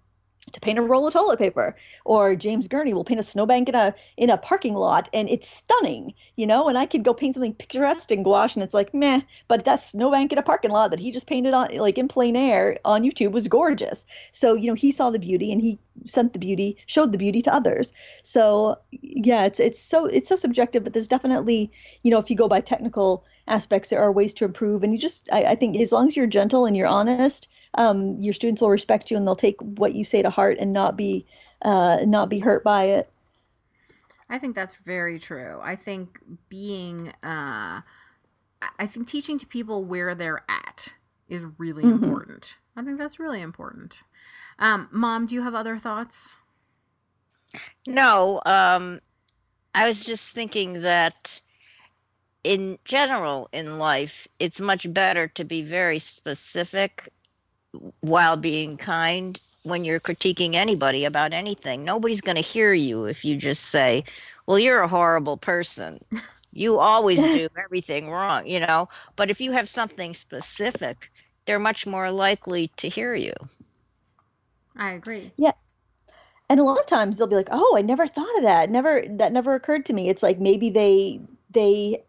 to 0.53 0.61
paint 0.61 0.79
a 0.79 0.83
roll 0.83 1.07
of 1.07 1.13
toilet 1.13 1.39
paper. 1.39 1.75
Or 2.05 2.37
james 2.37 2.69
gurney 2.69 2.95
will 2.95 3.05
paint 3.05 3.21
a 3.21 3.23
snowbank 3.23 3.69
in 3.69 3.75
a 3.75 3.95
in 4.17 4.31
a 4.31 4.37
parking 4.37 4.75
lot 4.75 5.09
and 5.13 5.29
it's 5.29 5.49
stunning 5.49 6.15
you 6.37 6.47
know? 6.47 6.69
And 6.69 6.79
i 6.79 6.87
could 6.87 7.03
go 7.03 7.15
paint 7.15 7.35
something 7.35 7.55
picturesque 7.55 8.11
in 8.13 8.23
gouache 8.23 8.55
and 8.55 8.63
it's 8.63 8.75
like 8.75 8.95
meh 8.95 9.21
but 9.49 9.65
that 9.65 9.81
snowbank 9.81 10.33
in 10.33 10.39
a 10.39 10.43
parking 10.43 10.71
lot 10.71 10.91
that 10.91 11.01
he 11.01 11.11
just 11.11 11.27
painted 11.27 11.55
on 11.55 11.75
like 11.77 11.99
in 11.99 12.09
plein 12.09 12.37
air 12.37 12.79
on 12.85 13.03
youtube 13.03 13.33
was 13.33 13.49
gorgeous. 13.49 14.07
So 14.33 14.55
you 14.55 14.69
know 14.69 14.75
he 14.75 14.93
saw 14.93 15.11
the 15.11 15.19
beauty 15.19 15.53
and 15.53 15.61
he 15.61 15.79
sent 16.07 16.33
the 16.33 16.39
beauty 16.39 16.77
showed 16.87 17.13
the 17.13 17.19
beauty 17.19 17.43
to 17.43 17.55
others. 17.55 17.93
So 18.23 18.79
yeah 18.91 19.45
it's 19.45 19.61
it's 19.61 19.81
so 19.81 20.07
it's 20.07 20.29
so 20.29 20.37
subjective 20.37 20.85
but 20.85 20.93
there's 20.93 21.09
definitely 21.09 21.73
you 22.03 22.11
know 22.11 22.19
if 22.19 22.31
you 22.31 22.37
go 22.37 22.49
by 22.49 22.61
technical 22.61 23.25
aspects 23.47 23.91
there 23.91 24.01
are 24.01 24.13
ways 24.13 24.35
to 24.35 24.45
improve. 24.45 24.83
And 24.83 24.93
you 24.93 24.99
just 24.99 25.29
I, 25.33 25.45
I 25.45 25.55
think 25.55 25.77
as 25.77 25.93
long 25.93 26.09
as 26.09 26.17
you're 26.17 26.27
gentle 26.27 26.67
and 26.67 26.77
you're 26.77 26.87
honest 26.87 27.49
um, 27.77 28.17
your 28.21 28.35
students 28.35 28.61
will 28.61 28.71
respect 28.71 29.11
you 29.11 29.17
and 29.17 29.27
they'll 29.27 29.37
take 29.37 29.57
what 29.61 29.95
you 29.95 30.05
say 30.05 30.23
to 30.23 30.31
heart 30.31 30.57
and 30.61 30.73
not 30.73 30.97
be 30.97 31.27
uh, 31.63 31.99
not 32.05 32.29
be 32.29 32.39
hurt 32.39 32.63
by 32.63 32.85
it 32.85 33.11
I 34.29 34.39
think 34.39 34.55
that's 34.55 34.75
very 34.75 35.19
true. 35.19 35.61
I 35.63 35.77
think 35.77 36.19
being, 36.49 37.09
uh, 37.23 37.83
I 37.83 38.87
think 38.87 39.09
teaching 39.09 39.39
to 39.39 39.47
people 39.47 39.85
where 39.85 40.15
they're 40.15 40.43
at 40.49 40.95
is 41.29 41.47
really 41.59 41.85
mm-hmm. 41.85 42.05
important. 42.05 42.57
I 42.77 42.83
think 42.83 42.99
that's 42.99 43.21
really 43.21 43.41
important. 43.41 44.03
Um, 44.59 44.89
Mom, 44.91 45.27
do 45.27 45.35
you 45.35 45.43
have 45.43 45.55
other 45.55 45.79
thoughts? 45.79 46.39
No. 47.87 48.41
Um, 48.47 49.01
I 49.75 49.87
was 49.87 50.05
just 50.05 50.33
thinking 50.33 50.81
that 50.83 51.41
in 52.43 52.79
general 52.85 53.49
in 53.53 53.79
life, 53.79 54.27
it's 54.39 54.61
much 54.61 54.93
better 54.93 55.29
to 55.29 55.45
be 55.45 55.63
very 55.63 55.99
specific 55.99 57.09
while 58.01 58.37
being 58.37 58.77
kind 58.77 59.41
when 59.63 59.85
you're 59.85 60.01
critiquing 60.01 60.55
anybody 60.55 61.05
about 61.05 61.33
anything. 61.33 61.85
Nobody's 61.85 62.21
going 62.21 62.37
to 62.37 62.43
hear 62.43 62.73
you 62.73 63.07
if 63.07 63.25
you 63.25 63.37
just 63.37 63.65
say, 63.65 64.05
"Well, 64.47 64.59
you're 64.59 64.81
a 64.81 64.89
horrible 64.89 65.37
person." 65.37 66.01
You 66.53 66.79
always 66.79 67.19
do 67.35 67.49
everything 67.57 68.11
wrong, 68.11 68.47
you 68.47 68.61
know. 68.61 68.89
But 69.17 69.31
if 69.31 69.41
you 69.41 69.53
have 69.53 69.69
something 69.69 70.15
specific, 70.15 71.11
they're 71.47 71.59
much 71.59 71.87
more 71.87 72.11
likely 72.11 72.69
to 72.77 72.89
hear 72.89 73.15
you. 73.15 73.33
I 74.77 74.93
agree. 74.93 75.33
Yeah. 75.37 75.53
And 76.49 76.61
a 76.61 76.65
lot 76.65 76.79
of 76.79 76.87
times 76.87 77.17
they'll 77.17 77.27
be 77.27 77.37
like, 77.37 77.49
"Oh, 77.51 77.75
I 77.77 77.83
never 77.83 78.07
thought 78.07 78.37
of 78.37 78.43
that. 78.43 78.71
Never 78.71 79.05
that 79.09 79.33
never 79.33 79.55
occurred 79.55 79.87
to 79.87 79.93
me." 79.93 80.09
It's 80.09 80.23
like 80.23 80.39
maybe 80.39 80.71
they 80.71 81.21
they 81.51 82.03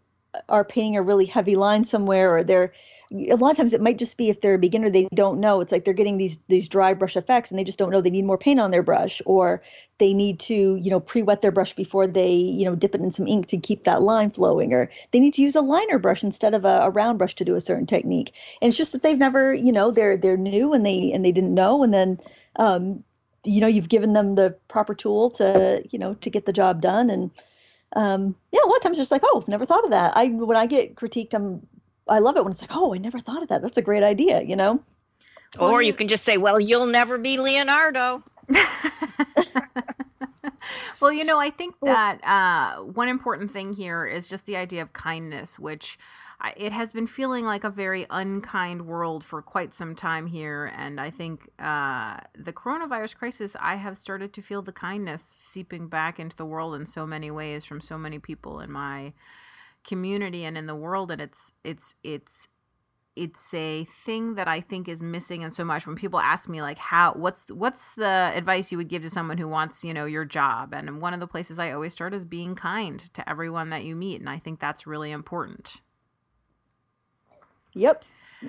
are 0.49 0.65
painting 0.65 0.97
a 0.97 1.01
really 1.01 1.25
heavy 1.25 1.55
line 1.55 1.85
somewhere 1.85 2.35
or 2.35 2.43
they're 2.43 2.73
a 3.11 3.35
lot 3.35 3.51
of 3.51 3.57
times 3.57 3.73
it 3.73 3.81
might 3.81 3.99
just 3.99 4.17
be 4.17 4.29
if 4.29 4.41
they're 4.41 4.55
a 4.55 4.59
beginner 4.59 4.89
they 4.89 5.07
don't 5.13 5.39
know. 5.39 5.61
It's 5.61 5.71
like 5.71 5.85
they're 5.85 5.93
getting 5.93 6.17
these 6.17 6.39
these 6.47 6.67
dry 6.67 6.93
brush 6.93 7.15
effects 7.15 7.51
and 7.51 7.59
they 7.59 7.63
just 7.63 7.77
don't 7.77 7.91
know 7.91 8.01
they 8.01 8.09
need 8.09 8.25
more 8.25 8.37
paint 8.37 8.59
on 8.59 8.71
their 8.71 8.83
brush 8.83 9.21
or 9.25 9.61
they 9.99 10.13
need 10.13 10.39
to 10.41 10.75
you 10.75 10.89
know 10.89 10.99
pre-wet 10.99 11.41
their 11.41 11.51
brush 11.51 11.73
before 11.75 12.07
they 12.07 12.33
you 12.33 12.65
know 12.65 12.75
dip 12.75 12.95
it 12.95 13.01
in 13.01 13.11
some 13.11 13.27
ink 13.27 13.47
to 13.47 13.57
keep 13.57 13.83
that 13.83 14.01
line 14.01 14.31
flowing 14.31 14.73
or 14.73 14.89
they 15.11 15.19
need 15.19 15.33
to 15.35 15.41
use 15.41 15.55
a 15.55 15.61
liner 15.61 15.99
brush 15.99 16.23
instead 16.23 16.53
of 16.53 16.65
a, 16.65 16.79
a 16.81 16.89
round 16.89 17.17
brush 17.17 17.35
to 17.35 17.45
do 17.45 17.55
a 17.55 17.61
certain 17.61 17.85
technique. 17.85 18.33
And 18.61 18.69
it's 18.69 18.77
just 18.77 18.91
that 18.93 19.03
they've 19.03 19.17
never 19.17 19.53
you 19.53 19.71
know 19.71 19.91
they're 19.91 20.17
they're 20.17 20.37
new 20.37 20.73
and 20.73 20.85
they 20.85 21.11
and 21.11 21.23
they 21.23 21.31
didn't 21.31 21.53
know. 21.53 21.83
And 21.83 21.93
then 21.93 22.19
um 22.57 23.03
you 23.43 23.61
know 23.61 23.67
you've 23.67 23.89
given 23.89 24.13
them 24.13 24.35
the 24.35 24.55
proper 24.67 24.95
tool 24.95 25.29
to 25.31 25.83
you 25.91 25.99
know 25.99 26.15
to 26.15 26.29
get 26.29 26.45
the 26.45 26.53
job 26.53 26.81
done. 26.81 27.09
And 27.09 27.31
um, 27.95 28.35
yeah, 28.51 28.59
a 28.63 28.67
lot 28.67 28.77
of 28.77 28.81
times 28.81 28.99
it's 28.99 29.11
like, 29.11 29.21
oh, 29.23 29.43
never 29.47 29.65
thought 29.65 29.85
of 29.85 29.91
that. 29.91 30.17
I 30.17 30.27
when 30.27 30.57
I 30.57 30.65
get 30.65 30.95
critiqued, 30.95 31.33
I'm 31.33 31.65
I 32.07 32.19
love 32.19 32.37
it 32.37 32.43
when 32.43 32.51
it's 32.51 32.61
like, 32.61 32.75
oh, 32.75 32.93
I 32.93 32.97
never 32.97 33.19
thought 33.19 33.41
of 33.41 33.49
that. 33.49 33.61
That's 33.61 33.77
a 33.77 33.81
great 33.81 34.03
idea, 34.03 34.41
you 34.41 34.55
know? 34.55 34.81
Or 35.59 35.81
you 35.81 35.93
can 35.93 36.07
just 36.07 36.23
say, 36.23 36.37
well, 36.37 36.59
you'll 36.59 36.87
never 36.87 37.17
be 37.17 37.37
Leonardo. 37.37 38.23
well, 40.99 41.11
you 41.11 41.23
know, 41.23 41.39
I 41.39 41.49
think 41.49 41.75
that 41.81 42.23
uh, 42.23 42.81
one 42.81 43.07
important 43.07 43.51
thing 43.51 43.73
here 43.73 44.05
is 44.05 44.27
just 44.27 44.45
the 44.45 44.57
idea 44.57 44.81
of 44.81 44.93
kindness, 44.93 45.57
which 45.57 45.97
it 46.57 46.71
has 46.71 46.91
been 46.91 47.07
feeling 47.07 47.45
like 47.45 47.63
a 47.63 47.69
very 47.69 48.05
unkind 48.09 48.85
world 48.85 49.23
for 49.23 49.41
quite 49.41 49.73
some 49.73 49.95
time 49.95 50.27
here. 50.27 50.71
And 50.77 50.99
I 50.99 51.09
think 51.09 51.49
uh, 51.57 52.17
the 52.37 52.53
coronavirus 52.53 53.15
crisis, 53.15 53.55
I 53.59 53.75
have 53.75 53.97
started 53.97 54.33
to 54.33 54.41
feel 54.41 54.61
the 54.61 54.71
kindness 54.71 55.23
seeping 55.23 55.87
back 55.87 56.19
into 56.19 56.35
the 56.35 56.45
world 56.45 56.75
in 56.75 56.85
so 56.85 57.07
many 57.07 57.31
ways 57.31 57.65
from 57.65 57.81
so 57.81 57.97
many 57.97 58.19
people 58.19 58.59
in 58.59 58.71
my 58.71 59.13
community 59.85 60.43
and 60.43 60.57
in 60.57 60.65
the 60.65 60.75
world 60.75 61.11
and 61.11 61.21
it's 61.21 61.53
it's 61.63 61.95
it's 62.03 62.47
it's 63.15 63.53
a 63.53 63.85
thing 63.85 64.35
that 64.35 64.47
I 64.47 64.59
think 64.59 64.89
is 64.89 65.01
missing 65.01 65.43
and 65.43 65.53
so 65.53 65.63
much 65.63 65.87
when 65.87 65.95
people 65.95 66.19
ask 66.19 66.49
me 66.49 66.61
like 66.61 66.77
how 66.77 67.13
what's 67.13 67.49
what's 67.49 67.95
the 67.95 68.31
advice 68.35 68.71
you 68.71 68.77
would 68.77 68.89
give 68.89 69.03
to 69.03 69.09
someone 69.09 69.37
who 69.37 69.47
wants, 69.47 69.85
you 69.85 69.93
know, 69.93 70.05
your 70.05 70.25
job? 70.25 70.73
And 70.73 71.01
one 71.01 71.13
of 71.13 71.21
the 71.21 71.27
places 71.27 71.57
I 71.57 71.71
always 71.71 71.93
start 71.93 72.13
is 72.13 72.25
being 72.25 72.55
kind 72.55 72.99
to 73.13 73.29
everyone 73.29 73.69
that 73.69 73.85
you 73.85 73.95
meet 73.95 74.19
and 74.19 74.29
I 74.29 74.37
think 74.37 74.59
that's 74.59 74.85
really 74.85 75.11
important. 75.11 75.81
Yep. 77.73 78.03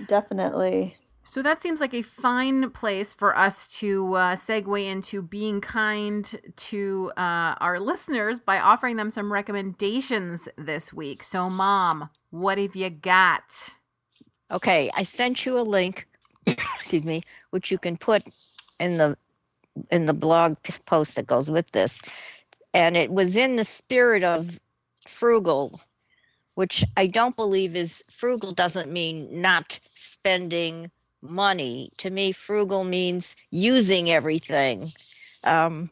Definitely. 0.07 0.97
So 1.29 1.43
that 1.43 1.61
seems 1.61 1.81
like 1.81 1.93
a 1.93 2.03
fine 2.03 2.71
place 2.71 3.13
for 3.13 3.37
us 3.37 3.67
to 3.81 4.15
uh, 4.15 4.37
segue 4.37 4.87
into 4.87 5.23
being 5.23 5.61
kind 5.61 6.41
to 6.55 7.11
uh, 7.17 7.57
our 7.59 7.81
listeners 7.81 8.39
by 8.39 8.61
offering 8.61 8.95
them 8.95 9.11
some 9.11 9.33
recommendations 9.33 10.49
this 10.57 10.93
week. 10.93 11.25
So, 11.25 11.51
Mom, 11.51 12.11
what 12.31 12.59
have 12.59 12.77
you 12.77 12.91
got? 12.91 13.71
Okay, 14.53 14.89
I 14.95 15.03
sent 15.03 15.45
you 15.45 15.59
a 15.59 15.63
link. 15.63 16.07
excuse 16.47 17.05
me, 17.05 17.23
which 17.51 17.73
you 17.73 17.79
can 17.79 17.97
put 17.97 18.23
in 18.79 18.97
the 18.97 19.19
in 19.91 20.05
the 20.05 20.15
blog 20.15 20.57
post 20.87 21.17
that 21.17 21.27
goes 21.27 21.51
with 21.51 21.73
this, 21.73 22.03
and 22.73 22.97
it 22.97 23.11
was 23.11 23.35
in 23.35 23.57
the 23.57 23.65
spirit 23.65 24.23
of 24.23 24.61
frugal 25.09 25.81
which 26.57 26.83
I 26.97 27.07
don't 27.07 27.37
believe 27.37 27.77
is 27.77 28.03
frugal 28.11 28.53
doesn't 28.53 28.91
mean 28.91 29.43
not 29.43 29.79
spending 29.93 30.91
money. 31.31 31.91
To 31.99 32.11
me, 32.11 32.33
frugal 32.33 32.85
means 32.85 33.37
using 33.51 34.11
everything. 34.11 34.93
Um, 35.45 35.91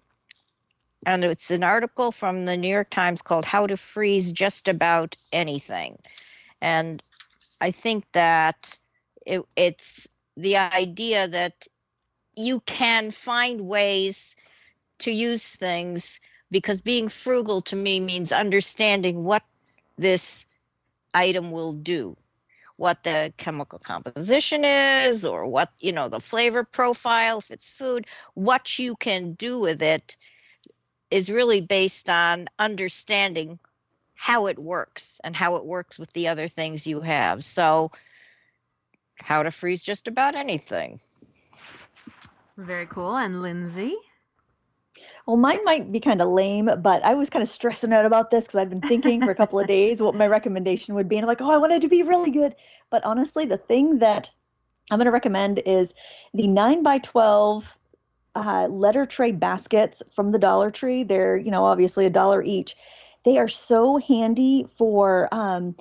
and 1.07 1.25
it's 1.25 1.51
an 1.51 1.63
article 1.63 2.13
from 2.13 2.45
the 2.45 2.57
New 2.57 2.69
York 2.69 2.91
Times 2.91 3.23
called 3.23 3.45
How 3.45 3.67
to 3.67 3.77
Freeze 3.77 4.33
Just 4.33 4.69
About 4.69 5.17
Anything. 5.33 5.99
And 6.61 7.03
I 7.61 7.71
think 7.71 8.05
that 8.13 8.77
it, 9.27 9.43
it's 9.57 10.09
the 10.37 10.57
idea 10.57 11.29
that 11.29 11.67
you 12.37 12.61
can 12.61 13.11
find 13.11 13.61
ways 13.63 14.37
to 15.01 15.11
use 15.13 15.55
things 15.55 16.21
because 16.51 16.81
being 16.81 17.09
frugal 17.09 17.61
to 17.63 17.77
me 17.77 18.01
means 18.01 18.33
understanding 18.33 19.25
what 19.25 19.43
this 19.97 20.47
item 21.13 21.53
will 21.53 21.73
do 21.73 22.17
what 22.85 23.03
the 23.03 23.33
chemical 23.39 23.79
composition 23.79 24.63
is 24.63 25.25
or 25.25 25.47
what 25.47 25.73
you 25.81 25.91
know 25.91 26.09
the 26.11 26.21
flavor 26.21 26.63
profile 26.65 27.39
if 27.39 27.51
it's 27.51 27.71
food 27.71 28.07
what 28.35 28.79
you 28.79 28.95
can 28.97 29.33
do 29.33 29.59
with 29.59 29.81
it 29.81 30.19
is 31.11 31.31
really 31.31 31.63
based 31.63 32.11
on 32.11 32.47
understanding 32.59 33.59
how 34.15 34.49
it 34.49 34.59
works 34.59 35.21
and 35.25 35.35
how 35.35 35.57
it 35.57 35.65
works 35.65 35.99
with 35.99 36.13
the 36.13 36.29
other 36.29 36.49
things 36.49 36.87
you 36.87 37.01
have. 37.01 37.45
So 37.45 37.91
how 39.17 39.43
to 39.43 39.51
freeze 39.51 39.83
just 39.83 40.09
about 40.09 40.35
anything. 40.35 41.01
Very 42.57 42.87
cool. 42.87 43.17
And 43.17 43.41
lindsay 43.41 43.95
well, 45.27 45.37
mine 45.37 45.65
might 45.65 45.91
be 45.91 46.01
kind 46.01 46.21
of 46.21 46.29
lame, 46.29 46.69
but 46.83 47.03
I 47.03 47.15
was 47.15 47.31
kind 47.31 47.43
of 47.43 47.49
stressing 47.49 47.93
out 47.93 48.05
about 48.05 48.31
this 48.31 48.47
because 48.47 48.61
I'd 48.61 48.69
been 48.69 48.83
thinking 48.83 49.23
for 49.23 49.31
a 49.31 49.35
couple 49.35 49.59
of 49.59 49.67
days 49.69 50.03
what 50.03 50.15
my 50.15 50.27
recommendation 50.27 50.95
would 50.95 51.09
be. 51.09 51.17
And 51.17 51.25
I'm 51.25 51.29
like, 51.29 51.41
oh, 51.41 51.51
I 51.51 51.57
wanted 51.57 51.83
to 51.83 51.89
be 51.89 52.03
really 52.03 52.31
good. 52.31 52.55
But 52.91 53.05
honestly, 53.05 53.47
the 53.47 53.57
thing 53.57 54.01
that 54.01 54.31
I'm 54.91 54.99
going 54.99 55.07
to 55.07 55.13
recommend 55.13 55.63
is 55.65 55.95
the 56.35 56.47
9 56.47 56.83
by 56.83 56.99
12 56.99 57.79
uh, 58.35 58.69
letter 58.69 59.07
tray 59.07 59.33
baskets 59.33 60.03
from 60.15 60.31
the 60.31 60.39
Dollar 60.39 60.71
Tree. 60.71 61.05
They're, 61.05 61.37
you 61.37 61.51
know, 61.51 61.65
obviously 61.65 62.05
a 62.05 62.11
dollar 62.11 62.43
each 62.43 62.77
they 63.25 63.39
are 63.39 63.49
so 63.49 63.99
handy 63.99 64.67
for 64.77 65.29
um 65.33 65.75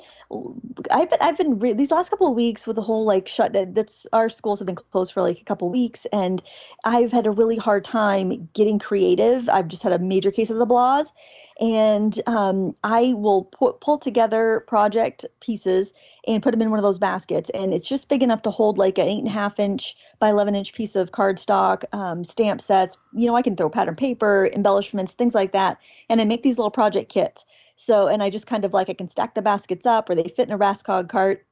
i've 0.92 1.10
been 1.10 1.20
i've 1.22 1.38
been 1.38 1.60
re- 1.60 1.74
these 1.74 1.92
last 1.92 2.10
couple 2.10 2.28
of 2.28 2.36
weeks 2.36 2.66
with 2.66 2.76
the 2.76 2.82
whole 2.82 3.06
like 3.06 3.28
shut 3.28 3.54
that's 3.74 4.08
our 4.14 4.30
schools 4.30 4.60
have 4.60 4.66
been 4.66 4.76
closed 4.76 5.14
for 5.14 5.22
like 5.22 5.40
a 5.40 5.44
couple 5.44 5.68
of 5.68 5.74
weeks 5.74 6.06
and 6.14 6.42
i've 6.86 7.12
had 7.12 7.26
a 7.26 7.32
really 7.32 7.58
hard 7.58 7.84
time 7.84 8.50
getting 8.54 8.80
creative. 8.80 9.50
I've 9.50 9.68
just 9.68 9.84
had 9.84 9.94
a 9.94 10.00
major 10.00 10.32
case 10.32 10.50
of 10.50 10.58
the 10.58 10.68
blahs 10.68 11.12
and 11.60 12.20
um, 12.28 12.76
I 12.84 13.14
will 13.14 13.46
pu- 13.46 13.78
pull 13.82 13.98
together 13.98 14.64
project 14.68 15.26
pieces 15.40 15.94
and 16.28 16.42
put 16.42 16.52
them 16.52 16.62
in 16.62 16.70
one 16.70 16.80
of 16.80 16.84
those 16.84 17.00
baskets. 17.00 17.50
And 17.52 17.74
it's 17.74 17.88
just 17.88 18.10
big 18.10 18.24
enough 18.24 18.42
to 18.44 18.52
hold 18.52 18.78
like 18.78 18.98
an 18.98 19.08
eight 19.08 19.20
and 19.20 19.28
a 19.28 19.32
half 19.32 19.60
inch 19.60 19.96
by 20.20 20.30
11 20.30 20.56
inch 20.56 20.74
piece 20.74 20.96
of 20.96 21.12
cardstock, 21.12 21.84
um, 21.94 22.24
stamp 22.24 22.62
sets. 22.62 22.98
You 23.14 23.28
know, 23.28 23.36
I 23.36 23.42
can 23.42 23.56
throw 23.56 23.70
pattern 23.70 23.96
paper, 23.96 24.50
embellishments, 24.54 25.14
things 25.14 25.36
like 25.36 25.52
that. 25.54 25.80
And 26.10 26.22
I 26.22 26.26
make 26.26 26.44
these 26.44 26.58
little 26.58 26.72
project 26.72 27.10
kits. 27.10 27.46
So, 27.76 28.08
and 28.08 28.22
I 28.22 28.30
just 28.30 28.48
kind 28.48 28.66
of 28.66 28.74
like 28.74 28.90
I 28.90 28.94
can 28.94 29.08
stack 29.08 29.36
the 29.36 29.42
baskets 29.42 29.86
up 29.86 30.10
or 30.10 30.16
they 30.16 30.24
fit 30.24 30.48
in 30.48 30.54
a 30.54 30.60
Raskog 30.60 31.10
cart 31.10 31.46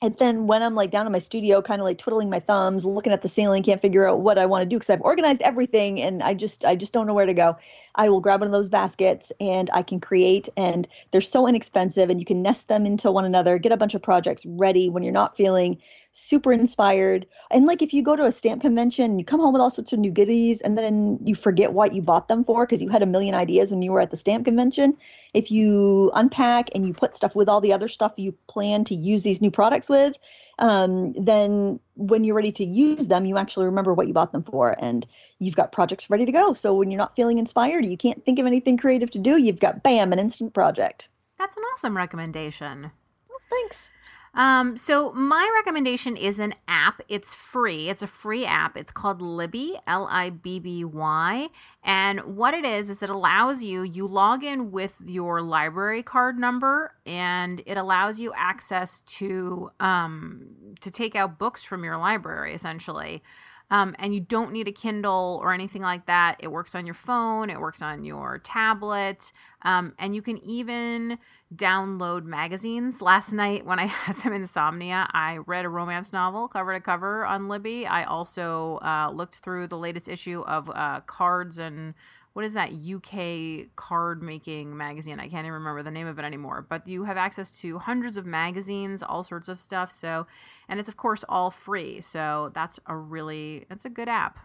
and 0.00 0.14
then 0.14 0.46
when 0.46 0.62
I'm 0.62 0.76
like 0.76 0.92
down 0.92 1.06
in 1.06 1.12
my 1.12 1.18
studio, 1.18 1.60
kind 1.60 1.80
of 1.80 1.84
like 1.84 1.98
twiddling 1.98 2.30
my 2.30 2.38
thumbs, 2.38 2.84
looking 2.84 3.12
at 3.12 3.22
the 3.22 3.28
ceiling, 3.28 3.64
can't 3.64 3.82
figure 3.82 4.06
out 4.06 4.20
what 4.20 4.38
I 4.38 4.46
want 4.46 4.62
to 4.62 4.68
do 4.68 4.76
because 4.76 4.90
I've 4.90 5.00
organized 5.00 5.42
everything 5.42 6.00
and 6.00 6.22
I 6.22 6.34
just 6.34 6.64
I 6.64 6.76
just 6.76 6.92
don't 6.92 7.08
know 7.08 7.14
where 7.14 7.26
to 7.26 7.34
go. 7.34 7.56
I 7.96 8.08
will 8.08 8.20
grab 8.20 8.40
one 8.40 8.46
of 8.46 8.52
those 8.52 8.68
baskets 8.68 9.32
and 9.40 9.68
I 9.72 9.82
can 9.82 9.98
create 9.98 10.48
and 10.56 10.86
they're 11.10 11.20
so 11.20 11.48
inexpensive 11.48 12.10
and 12.10 12.20
you 12.20 12.26
can 12.26 12.42
nest 12.42 12.68
them 12.68 12.86
into 12.86 13.10
one 13.10 13.24
another, 13.24 13.58
get 13.58 13.72
a 13.72 13.76
bunch 13.76 13.96
of 13.96 14.02
projects 14.02 14.46
ready 14.46 14.88
when 14.88 15.02
you're 15.02 15.12
not 15.12 15.36
feeling 15.36 15.78
super 16.12 16.52
inspired. 16.52 17.26
And 17.50 17.66
like 17.66 17.82
if 17.82 17.92
you 17.92 18.02
go 18.02 18.16
to 18.16 18.24
a 18.24 18.32
stamp 18.32 18.62
convention, 18.62 19.18
you 19.18 19.24
come 19.24 19.40
home 19.40 19.52
with 19.52 19.60
all 19.60 19.70
sorts 19.70 19.92
of 19.92 19.98
new 19.98 20.10
goodies 20.10 20.60
and 20.60 20.78
then 20.78 21.18
you 21.24 21.34
forget 21.34 21.72
what 21.72 21.92
you 21.92 22.02
bought 22.02 22.28
them 22.28 22.44
for 22.44 22.66
because 22.66 22.82
you 22.82 22.88
had 22.88 23.02
a 23.02 23.06
million 23.06 23.34
ideas 23.34 23.70
when 23.70 23.82
you 23.82 23.92
were 23.92 24.00
at 24.00 24.10
the 24.10 24.16
stamp 24.16 24.44
convention. 24.44 24.96
If 25.34 25.50
you 25.50 26.10
unpack 26.14 26.70
and 26.74 26.86
you 26.86 26.92
put 26.92 27.14
stuff 27.14 27.36
with 27.36 27.48
all 27.48 27.60
the 27.60 27.72
other 27.72 27.88
stuff 27.88 28.14
you 28.16 28.32
plan 28.48 28.84
to 28.84 28.94
use 28.94 29.22
these 29.22 29.42
new 29.42 29.50
products 29.50 29.87
with, 29.88 30.14
um, 30.58 31.12
then 31.14 31.80
when 31.94 32.24
you're 32.24 32.34
ready 32.34 32.52
to 32.52 32.64
use 32.64 33.08
them, 33.08 33.24
you 33.24 33.38
actually 33.38 33.66
remember 33.66 33.94
what 33.94 34.06
you 34.06 34.12
bought 34.12 34.32
them 34.32 34.42
for 34.42 34.76
and 34.78 35.06
you've 35.38 35.56
got 35.56 35.72
projects 35.72 36.10
ready 36.10 36.26
to 36.26 36.32
go. 36.32 36.54
So 36.54 36.74
when 36.74 36.90
you're 36.90 36.98
not 36.98 37.16
feeling 37.16 37.38
inspired, 37.38 37.86
you 37.86 37.96
can't 37.96 38.22
think 38.24 38.38
of 38.38 38.46
anything 38.46 38.76
creative 38.76 39.10
to 39.12 39.18
do, 39.18 39.36
you've 39.36 39.60
got 39.60 39.82
bam, 39.82 40.12
an 40.12 40.18
instant 40.18 40.54
project. 40.54 41.08
That's 41.38 41.56
an 41.56 41.62
awesome 41.74 41.96
recommendation. 41.96 42.90
Oh, 43.30 43.38
thanks. 43.50 43.90
Um, 44.34 44.76
so 44.76 45.12
my 45.12 45.50
recommendation 45.56 46.16
is 46.16 46.38
an 46.38 46.54
app. 46.66 47.00
It's 47.08 47.34
free. 47.34 47.88
It's 47.88 48.02
a 48.02 48.06
free 48.06 48.44
app. 48.44 48.76
It's 48.76 48.92
called 48.92 49.20
Libby, 49.20 49.76
L 49.86 50.08
I 50.10 50.30
B 50.30 50.60
B 50.60 50.84
Y. 50.84 51.48
And 51.82 52.20
what 52.36 52.54
it 52.54 52.64
is 52.64 52.90
is 52.90 53.02
it 53.02 53.10
allows 53.10 53.62
you 53.62 53.82
you 53.82 54.06
log 54.06 54.44
in 54.44 54.70
with 54.70 55.00
your 55.04 55.42
library 55.42 56.02
card 56.02 56.38
number, 56.38 56.94
and 57.06 57.62
it 57.66 57.76
allows 57.76 58.20
you 58.20 58.32
access 58.36 59.00
to 59.00 59.70
um, 59.80 60.46
to 60.80 60.90
take 60.90 61.16
out 61.16 61.38
books 61.38 61.64
from 61.64 61.84
your 61.84 61.96
library 61.96 62.54
essentially. 62.54 63.22
Um, 63.70 63.94
and 63.98 64.14
you 64.14 64.20
don't 64.20 64.52
need 64.52 64.66
a 64.68 64.72
Kindle 64.72 65.38
or 65.42 65.52
anything 65.52 65.82
like 65.82 66.06
that. 66.06 66.36
It 66.38 66.50
works 66.50 66.74
on 66.74 66.86
your 66.86 66.94
phone, 66.94 67.50
it 67.50 67.60
works 67.60 67.82
on 67.82 68.02
your 68.02 68.38
tablet, 68.38 69.30
um, 69.62 69.94
and 69.98 70.14
you 70.14 70.22
can 70.22 70.38
even 70.38 71.18
download 71.54 72.24
magazines. 72.24 73.02
Last 73.02 73.32
night, 73.32 73.64
when 73.64 73.78
I 73.78 73.86
had 73.86 74.16
some 74.16 74.32
insomnia, 74.32 75.08
I 75.12 75.38
read 75.38 75.64
a 75.64 75.68
romance 75.68 76.12
novel 76.12 76.48
cover 76.48 76.72
to 76.72 76.80
cover 76.80 77.26
on 77.26 77.48
Libby. 77.48 77.86
I 77.86 78.04
also 78.04 78.78
uh, 78.82 79.10
looked 79.12 79.36
through 79.36 79.68
the 79.68 79.78
latest 79.78 80.08
issue 80.08 80.42
of 80.42 80.70
uh, 80.70 81.00
Cards 81.00 81.58
and 81.58 81.94
what 82.38 82.44
is 82.44 82.52
that 82.52 82.70
UK 82.70 83.66
card 83.74 84.22
making 84.22 84.76
magazine? 84.76 85.18
I 85.18 85.26
can't 85.26 85.44
even 85.44 85.54
remember 85.54 85.82
the 85.82 85.90
name 85.90 86.06
of 86.06 86.20
it 86.20 86.24
anymore. 86.24 86.64
But 86.68 86.86
you 86.86 87.02
have 87.02 87.16
access 87.16 87.50
to 87.62 87.80
hundreds 87.80 88.16
of 88.16 88.26
magazines, 88.26 89.02
all 89.02 89.24
sorts 89.24 89.48
of 89.48 89.58
stuff. 89.58 89.90
So, 89.90 90.28
and 90.68 90.78
it's 90.78 90.88
of 90.88 90.96
course 90.96 91.24
all 91.28 91.50
free. 91.50 92.00
So 92.00 92.52
that's 92.54 92.78
a 92.86 92.96
really 92.96 93.66
that's 93.68 93.84
a 93.84 93.90
good 93.90 94.08
app. 94.08 94.38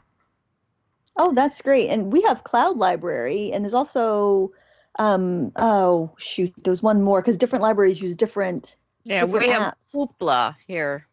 Oh, 1.17 1.35
that's 1.35 1.61
great. 1.61 1.87
And 1.89 2.11
we 2.11 2.23
have 2.23 2.43
Cloud 2.43 2.77
Library, 2.77 3.51
and 3.53 3.63
there's 3.63 3.75
also 3.75 4.51
um 4.97 5.51
oh 5.57 6.15
shoot, 6.17 6.51
there's 6.63 6.81
one 6.81 7.03
more 7.03 7.21
because 7.21 7.37
different 7.37 7.61
libraries 7.61 8.01
use 8.01 8.15
different 8.15 8.75
Yeah, 9.05 9.25
we 9.25 9.33
different 9.33 9.53
have 9.53 9.73
apps. 9.75 9.93
Hoopla 9.93 10.55
here. 10.65 11.05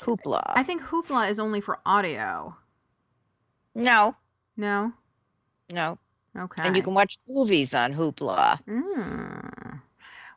Hoopla. 0.00 0.42
I 0.48 0.64
think 0.64 0.82
Hoopla 0.82 1.30
is 1.30 1.38
only 1.38 1.60
for 1.60 1.78
audio. 1.86 2.56
no, 3.76 4.16
No. 4.56 4.94
No. 5.72 5.98
Okay. 6.36 6.62
And 6.64 6.76
you 6.76 6.82
can 6.82 6.94
watch 6.94 7.18
movies 7.28 7.74
on 7.74 7.92
Hoopla. 7.92 8.62
Mm. 8.64 9.80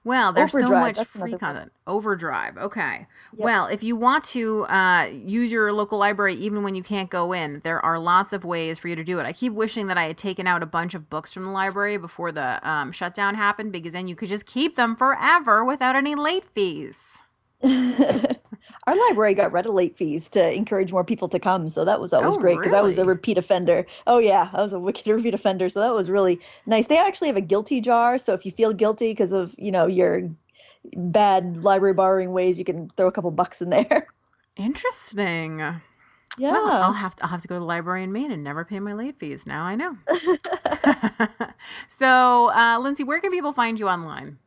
Well, 0.05 0.33
there's 0.33 0.51
so 0.51 0.69
much 0.69 1.03
free 1.05 1.35
content. 1.35 1.71
Overdrive. 1.87 2.57
Okay. 2.57 3.07
Yep. 3.33 3.43
Well, 3.43 3.65
if 3.65 3.81
you 3.81 3.95
want 3.95 4.23
to 4.25 4.65
uh, 4.65 5.09
use 5.11 5.51
your 5.51 5.73
local 5.73 5.97
library 5.97 6.35
even 6.35 6.61
when 6.61 6.75
you 6.75 6.83
can't 6.83 7.09
go 7.09 7.33
in, 7.33 7.61
there 7.63 7.83
are 7.83 7.97
lots 7.97 8.31
of 8.31 8.45
ways 8.45 8.77
for 8.77 8.87
you 8.87 8.95
to 8.95 9.03
do 9.03 9.19
it. 9.19 9.25
I 9.25 9.33
keep 9.33 9.53
wishing 9.53 9.87
that 9.87 9.97
I 9.97 10.03
had 10.03 10.17
taken 10.17 10.45
out 10.45 10.61
a 10.61 10.67
bunch 10.67 10.93
of 10.93 11.09
books 11.09 11.33
from 11.33 11.43
the 11.43 11.49
library 11.49 11.97
before 11.97 12.31
the 12.31 12.67
um, 12.69 12.91
shutdown 12.91 13.33
happened 13.33 13.71
because 13.71 13.93
then 13.93 14.07
you 14.07 14.15
could 14.15 14.29
just 14.29 14.45
keep 14.45 14.75
them 14.75 14.95
forever 14.95 15.65
without 15.65 15.95
any 15.95 16.13
late 16.13 16.45
fees. 16.45 17.23
Our 18.87 18.95
library 19.07 19.33
got 19.33 19.51
rid 19.51 19.65
of 19.65 19.73
late 19.73 19.97
fees 19.97 20.29
to 20.29 20.53
encourage 20.53 20.91
more 20.91 21.03
people 21.03 21.27
to 21.29 21.39
come, 21.39 21.69
so 21.69 21.83
that 21.85 21.99
was 21.99 22.13
always 22.13 22.35
Oh, 22.35 22.39
great 22.39 22.59
because 22.59 22.73
I 22.73 22.81
was 22.81 22.97
a 22.99 23.05
repeat 23.05 23.37
offender. 23.37 23.85
Oh 24.05 24.19
yeah, 24.19 24.49
I 24.53 24.61
was 24.61 24.73
a 24.73 24.79
wicked 24.79 25.07
repeat 25.11 25.33
offender, 25.33 25.69
so 25.69 25.79
that 25.79 25.93
was 25.93 26.09
really 26.09 26.39
nice. 26.67 26.87
They 26.87 26.97
actually 26.97 27.27
have 27.29 27.37
a 27.37 27.41
guilty 27.41 27.81
jar, 27.81 28.17
so 28.19 28.33
if 28.33 28.45
you 28.45 28.51
feel 28.51 28.73
guilty 28.73 29.11
because 29.11 29.31
of 29.31 29.55
you 29.57 29.71
know 29.71 29.87
your 29.87 30.29
bad 30.95 31.63
library 31.63 31.93
borrowing 31.95 32.31
ways, 32.31 32.59
you 32.59 32.65
can 32.65 32.89
throw 32.89 33.07
a 33.07 33.11
couple 33.11 33.31
bucks 33.31 33.61
in 33.61 33.71
there. 33.71 34.07
Interesting. 34.55 35.59
Yeah. 36.37 36.51
Well, 36.51 36.67
I'll 36.69 36.93
have 36.93 37.15
to, 37.15 37.23
I'll 37.23 37.29
have 37.29 37.41
to 37.41 37.47
go 37.47 37.55
to 37.55 37.59
the 37.59 37.65
library 37.65 38.03
in 38.03 38.11
Maine 38.11 38.31
and 38.31 38.43
never 38.43 38.65
pay 38.65 38.79
my 38.79 38.93
late 38.93 39.17
fees. 39.17 39.47
Now 39.47 39.63
I 39.63 39.75
know. 39.75 39.97
so, 41.87 42.51
uh, 42.51 42.77
Lindsay, 42.79 43.03
where 43.03 43.19
can 43.21 43.31
people 43.31 43.53
find 43.53 43.79
you 43.79 43.87
online? 43.87 44.37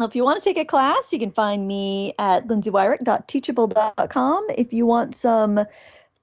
If 0.00 0.16
you 0.16 0.24
want 0.24 0.42
to 0.42 0.48
take 0.48 0.56
a 0.56 0.64
class, 0.64 1.12
you 1.12 1.18
can 1.18 1.32
find 1.32 1.68
me 1.68 2.14
at 2.18 2.46
lindsayweirich.teachable.com. 2.46 4.46
If 4.56 4.72
you 4.72 4.86
want 4.86 5.14
some, 5.14 5.56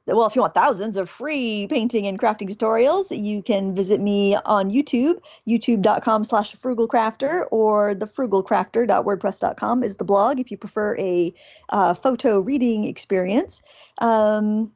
well, 0.07 0.25
if 0.25 0.35
you 0.35 0.41
want 0.41 0.55
thousands 0.55 0.97
of 0.97 1.07
free 1.07 1.67
painting 1.69 2.07
and 2.07 2.17
crafting 2.17 2.49
tutorials, 2.49 3.15
you 3.15 3.43
can 3.43 3.75
visit 3.75 4.01
me 4.01 4.35
on 4.45 4.71
YouTube, 4.71 5.21
youtube.com 5.47 6.23
slash 6.23 6.55
frugalcrafter 6.55 7.45
or 7.51 7.93
thefrugalcrafter.wordpress.com 7.93 9.83
is 9.83 9.97
the 9.97 10.03
blog 10.03 10.39
if 10.39 10.49
you 10.49 10.57
prefer 10.57 10.97
a 10.97 11.31
uh, 11.69 11.93
photo 11.93 12.39
reading 12.39 12.85
experience. 12.85 13.61
Um, 13.99 14.71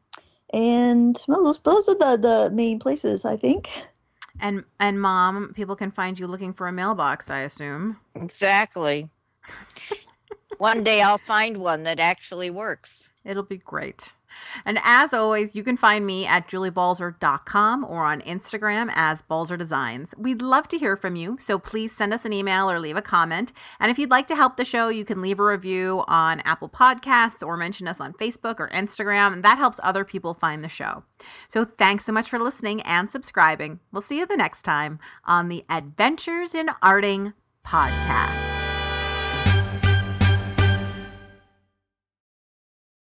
and 0.54 1.18
well, 1.28 1.46
those, 1.46 1.58
those 1.64 1.89
are 1.89 1.98
the, 1.98 2.18
the 2.18 2.52
main 2.54 2.78
places, 2.78 3.26
I 3.26 3.38
think. 3.38 3.72
And 4.40 4.64
and 4.80 5.00
mom, 5.00 5.54
people 5.54 5.76
can 5.76 5.92
find 5.92 6.18
you 6.18 6.28
looking 6.28 6.54
for 6.54 6.68
a 6.68 6.72
mailbox, 6.72 7.30
I 7.30 7.40
assume. 7.40 7.98
Exactly. 8.16 9.10
one 10.58 10.84
day 10.84 11.02
I'll 11.02 11.18
find 11.18 11.58
one 11.58 11.84
that 11.84 12.00
actually 12.00 12.50
works. 12.50 13.12
It'll 13.24 13.44
be 13.44 13.58
great. 13.58 14.14
And 14.66 14.80
as 14.84 15.14
always, 15.14 15.56
you 15.56 15.64
can 15.64 15.78
find 15.78 16.06
me 16.06 16.26
at 16.26 16.48
juliebalzer.com 16.48 17.84
or 17.84 18.06
on 18.06 18.22
Instagram 18.22 18.92
as 18.94 19.22
Balzer 19.22 19.58
Designs. 19.58 20.14
We'd 20.18 20.42
love 20.42 20.68
to 20.70 20.78
hear 20.78 20.96
from 20.96 21.16
you, 21.16 21.38
so 21.40 21.60
please 21.60 21.92
send 21.92 22.14
us 22.14 22.26
an 22.26 22.34
email 22.34 22.70
or 22.70 22.80
leave 22.80 22.98
a 22.98 23.02
comment. 23.02 23.52
And 23.80 23.92
if 23.92 24.00
you'd 24.00 24.12
like 24.12 24.28
to 24.28 24.36
help 24.36 24.58
the 24.58 24.66
show, 24.66 24.90
you 24.90 25.06
can 25.06 25.22
leave 25.22 25.40
a 25.40 25.44
review 25.44 26.04
on 26.08 26.40
Apple 26.42 26.70
Podcasts 26.70 27.46
or 27.46 27.58
mention 27.58 27.88
us 27.88 28.00
on 28.00 28.14
Facebook 28.14 28.60
or 28.60 28.70
Instagram, 28.70 29.34
and 29.34 29.44
that 29.44 29.58
helps 29.58 29.80
other 29.84 30.04
people 30.04 30.34
find 30.34 30.64
the 30.64 30.70
show. 30.70 31.04
So 31.48 31.66
thanks 31.66 32.06
so 32.06 32.12
much 32.12 32.30
for 32.30 32.40
listening 32.40 32.82
and 32.82 33.10
subscribing. 33.10 33.80
We'll 33.92 34.02
see 34.02 34.20
you 34.20 34.26
the 34.26 34.38
next 34.38 34.64
time 34.64 35.00
on 35.26 35.50
the 35.50 35.64
Adventures 35.70 36.56
in 36.56 36.68
Arting 36.82 37.34
podcast. 37.66 38.72